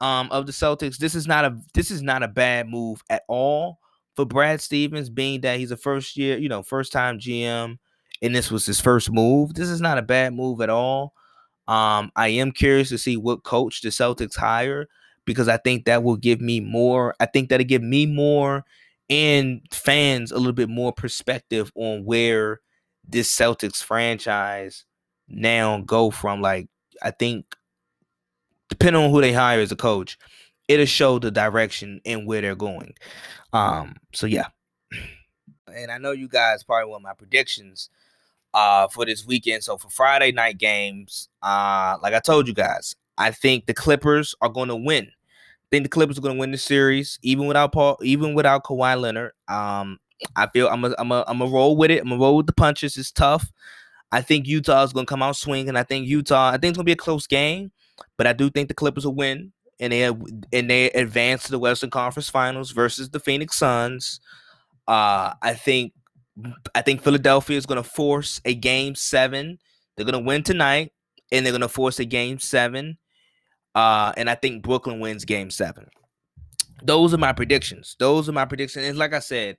um, 0.00 0.28
of 0.30 0.46
the 0.46 0.52
Celtics. 0.52 0.98
This 0.98 1.14
is 1.14 1.26
not 1.26 1.44
a 1.44 1.58
this 1.74 1.90
is 1.90 2.02
not 2.02 2.22
a 2.22 2.28
bad 2.28 2.68
move 2.68 3.02
at 3.10 3.22
all 3.28 3.78
for 4.14 4.24
Brad 4.24 4.60
Stevens, 4.60 5.10
being 5.10 5.40
that 5.40 5.58
he's 5.58 5.70
a 5.70 5.76
first 5.76 6.16
year, 6.16 6.38
you 6.38 6.48
know, 6.48 6.62
first 6.62 6.92
time 6.92 7.18
GM, 7.18 7.78
and 8.20 8.34
this 8.34 8.50
was 8.50 8.66
his 8.66 8.80
first 8.80 9.10
move. 9.10 9.54
This 9.54 9.68
is 9.68 9.80
not 9.80 9.98
a 9.98 10.02
bad 10.02 10.34
move 10.34 10.60
at 10.60 10.70
all. 10.70 11.14
Um, 11.72 12.12
I 12.16 12.28
am 12.28 12.52
curious 12.52 12.90
to 12.90 12.98
see 12.98 13.16
what 13.16 13.44
coach 13.44 13.80
the 13.80 13.88
Celtics 13.88 14.36
hire 14.36 14.88
because 15.24 15.48
I 15.48 15.56
think 15.56 15.86
that 15.86 16.02
will 16.02 16.18
give 16.18 16.38
me 16.38 16.60
more. 16.60 17.14
I 17.18 17.24
think 17.24 17.48
that'll 17.48 17.64
give 17.64 17.82
me 17.82 18.04
more 18.04 18.62
and 19.08 19.62
fans 19.70 20.32
a 20.32 20.36
little 20.36 20.52
bit 20.52 20.68
more 20.68 20.92
perspective 20.92 21.72
on 21.74 22.04
where 22.04 22.60
this 23.08 23.34
Celtics 23.34 23.82
franchise 23.82 24.84
now 25.28 25.80
go 25.80 26.10
from. 26.10 26.42
Like, 26.42 26.68
I 27.02 27.10
think 27.10 27.56
depending 28.68 29.02
on 29.02 29.10
who 29.10 29.22
they 29.22 29.32
hire 29.32 29.60
as 29.60 29.72
a 29.72 29.76
coach, 29.76 30.18
it'll 30.68 30.84
show 30.84 31.18
the 31.18 31.30
direction 31.30 32.02
and 32.04 32.26
where 32.26 32.42
they're 32.42 32.54
going. 32.54 32.92
Um, 33.54 33.94
so 34.12 34.26
yeah. 34.26 34.48
And 35.74 35.90
I 35.90 35.96
know 35.96 36.12
you 36.12 36.28
guys 36.28 36.64
probably 36.64 36.90
want 36.90 37.02
my 37.02 37.14
predictions 37.14 37.88
uh, 38.54 38.88
for 38.88 39.04
this 39.04 39.26
weekend. 39.26 39.64
So 39.64 39.76
for 39.76 39.90
Friday 39.90 40.32
night 40.32 40.58
games, 40.58 41.28
uh, 41.42 41.96
like 42.02 42.14
I 42.14 42.20
told 42.20 42.46
you 42.48 42.54
guys, 42.54 42.94
I 43.18 43.30
think 43.30 43.66
the 43.66 43.74
Clippers 43.74 44.34
are 44.40 44.48
going 44.48 44.68
to 44.68 44.76
win. 44.76 45.04
I 45.06 45.66
think 45.70 45.84
the 45.84 45.90
Clippers 45.90 46.18
are 46.18 46.22
going 46.22 46.34
to 46.34 46.40
win 46.40 46.50
the 46.50 46.58
series, 46.58 47.18
even 47.22 47.46
without 47.46 47.72
Paul, 47.72 47.98
even 48.02 48.34
without 48.34 48.64
Kawhi 48.64 49.00
Leonard. 49.00 49.32
Um, 49.48 49.98
I 50.36 50.46
feel 50.48 50.68
I'm 50.68 50.84
a, 50.84 50.94
I'm 50.98 51.10
a, 51.12 51.24
I'm 51.26 51.40
a 51.40 51.46
roll 51.46 51.76
with 51.76 51.90
it. 51.90 52.02
I'm 52.02 52.12
a 52.12 52.16
roll 52.16 52.36
with 52.36 52.46
the 52.46 52.52
punches. 52.52 52.96
It's 52.96 53.10
tough. 53.10 53.50
I 54.12 54.20
think 54.20 54.46
Utah 54.46 54.82
is 54.82 54.92
going 54.92 55.06
to 55.06 55.10
come 55.10 55.22
out 55.22 55.36
swinging. 55.36 55.74
I 55.76 55.82
think 55.82 56.06
Utah. 56.06 56.48
I 56.48 56.52
think 56.52 56.70
it's 56.70 56.76
going 56.76 56.84
to 56.84 56.90
be 56.90 56.92
a 56.92 56.96
close 56.96 57.26
game, 57.26 57.72
but 58.18 58.26
I 58.26 58.34
do 58.34 58.50
think 58.50 58.68
the 58.68 58.74
Clippers 58.74 59.06
will 59.06 59.14
win, 59.14 59.52
and 59.80 59.92
they 59.92 60.04
and 60.04 60.70
they 60.70 60.90
advance 60.90 61.44
to 61.44 61.50
the 61.50 61.58
Western 61.58 61.90
Conference 61.90 62.28
Finals 62.28 62.72
versus 62.72 63.08
the 63.08 63.20
Phoenix 63.20 63.56
Suns. 63.56 64.20
Uh, 64.86 65.32
I 65.40 65.54
think 65.54 65.94
I 66.74 66.82
think 66.82 67.02
Philadelphia 67.02 67.56
is 67.56 67.66
going 67.66 67.82
to 67.82 67.88
force 67.88 68.40
a 68.44 68.54
game 68.54 68.94
seven. 68.94 69.58
They're 69.96 70.06
going 70.06 70.20
to 70.20 70.26
win 70.26 70.42
tonight, 70.42 70.92
and 71.30 71.44
they're 71.44 71.52
going 71.52 71.60
to 71.60 71.68
force 71.68 71.98
a 71.98 72.04
game 72.04 72.38
seven. 72.38 72.98
Uh, 73.74 74.12
and 74.16 74.28
I 74.28 74.34
think 74.34 74.62
Brooklyn 74.62 75.00
wins 75.00 75.24
game 75.24 75.50
seven. 75.50 75.86
Those 76.82 77.14
are 77.14 77.18
my 77.18 77.32
predictions. 77.32 77.96
Those 77.98 78.28
are 78.28 78.32
my 78.32 78.44
predictions. 78.44 78.86
And 78.86 78.98
like 78.98 79.12
I 79.12 79.20
said, 79.20 79.56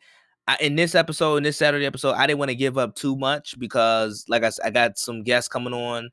I, 0.48 0.58
in 0.60 0.76
this 0.76 0.94
episode, 0.94 1.38
in 1.38 1.44
this 1.44 1.58
Saturday 1.58 1.86
episode, 1.86 2.14
I 2.14 2.28
didn't 2.28 2.40
want 2.40 2.50
to 2.50 2.56
give 2.56 2.78
up 2.78 2.96
too 2.96 3.16
much 3.16 3.58
because, 3.58 4.26
like 4.28 4.44
I 4.44 4.50
said, 4.50 4.66
I 4.66 4.70
got 4.72 4.98
some 4.98 5.24
guests 5.24 5.48
coming 5.48 5.74
on 5.74 6.10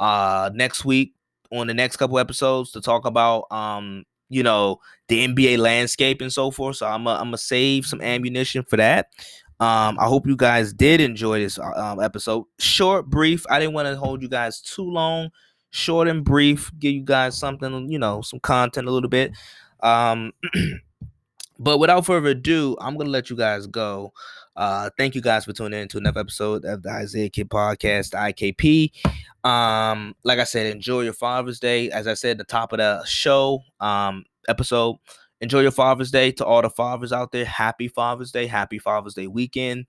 uh 0.00 0.50
next 0.54 0.84
week 0.84 1.14
on 1.52 1.68
the 1.68 1.74
next 1.74 1.98
couple 1.98 2.18
episodes 2.18 2.72
to 2.72 2.80
talk 2.80 3.06
about 3.06 3.44
um 3.52 4.02
you 4.28 4.42
know 4.42 4.80
the 5.06 5.28
NBA 5.28 5.58
landscape 5.58 6.20
and 6.20 6.32
so 6.32 6.50
forth. 6.50 6.76
So 6.76 6.86
I'm 6.86 7.04
gonna 7.04 7.36
save 7.36 7.86
some 7.86 8.00
ammunition 8.00 8.64
for 8.64 8.76
that. 8.78 9.08
Um, 9.60 9.98
I 9.98 10.06
hope 10.06 10.26
you 10.26 10.36
guys 10.36 10.72
did 10.72 11.00
enjoy 11.00 11.38
this 11.40 11.58
uh, 11.58 11.72
um, 11.76 12.00
episode. 12.00 12.44
Short, 12.58 13.06
brief. 13.06 13.44
I 13.48 13.60
didn't 13.60 13.74
want 13.74 13.86
to 13.88 13.96
hold 13.96 14.20
you 14.20 14.28
guys 14.28 14.60
too 14.60 14.84
long. 14.84 15.30
Short 15.70 16.08
and 16.08 16.24
brief. 16.24 16.72
Give 16.78 16.92
you 16.92 17.02
guys 17.02 17.38
something, 17.38 17.90
you 17.90 17.98
know, 17.98 18.20
some 18.22 18.40
content 18.40 18.88
a 18.88 18.90
little 18.90 19.08
bit. 19.08 19.32
Um, 19.80 20.32
but 21.58 21.78
without 21.78 22.04
further 22.04 22.30
ado, 22.30 22.76
I'm 22.80 22.96
gonna 22.96 23.10
let 23.10 23.30
you 23.30 23.36
guys 23.36 23.66
go. 23.66 24.12
Uh, 24.56 24.90
thank 24.96 25.14
you 25.14 25.20
guys 25.20 25.44
for 25.44 25.52
tuning 25.52 25.80
in 25.80 25.88
to 25.88 25.98
another 25.98 26.20
episode 26.20 26.64
of 26.64 26.82
the 26.82 26.90
Isaiah 26.90 27.28
Kid 27.28 27.48
Podcast, 27.48 28.12
IKP. 28.12 28.92
Um, 29.48 30.14
like 30.22 30.38
I 30.38 30.44
said, 30.44 30.66
enjoy 30.66 31.02
your 31.02 31.12
Father's 31.12 31.58
Day. 31.58 31.90
As 31.90 32.06
I 32.06 32.14
said 32.14 32.38
the 32.38 32.44
top 32.44 32.72
of 32.72 32.78
the 32.78 33.04
show, 33.04 33.60
um, 33.80 34.24
episode, 34.48 34.96
enjoy 35.40 35.60
your 35.60 35.70
Father's 35.70 36.10
Day 36.10 36.32
to 36.32 36.44
all 36.44 36.62
the 36.62 36.70
fathers 36.70 37.12
out 37.12 37.32
there. 37.32 37.44
Happy 37.44 37.88
Father's 37.88 38.32
Day, 38.32 38.46
happy 38.46 38.78
Father's 38.78 39.14
Day 39.14 39.26
weekend. 39.26 39.86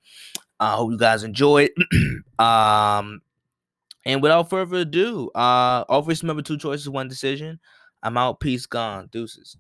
I 0.60 0.74
uh, 0.74 0.76
hope 0.78 0.92
you 0.92 0.98
guys 0.98 1.24
enjoy 1.24 1.68
it. 1.70 1.74
um, 2.40 3.22
and 4.06 4.22
without 4.22 4.50
further 4.50 4.78
ado, 4.78 5.30
uh, 5.36 5.84
always 5.90 6.24
remember 6.24 6.42
two 6.42 6.58
choices, 6.58 6.88
one 6.88 7.08
decision. 7.08 7.60
I'm 8.04 8.18
out. 8.18 8.40
Peace, 8.40 8.66
gone. 8.66 9.10
Deuces. 9.12 9.58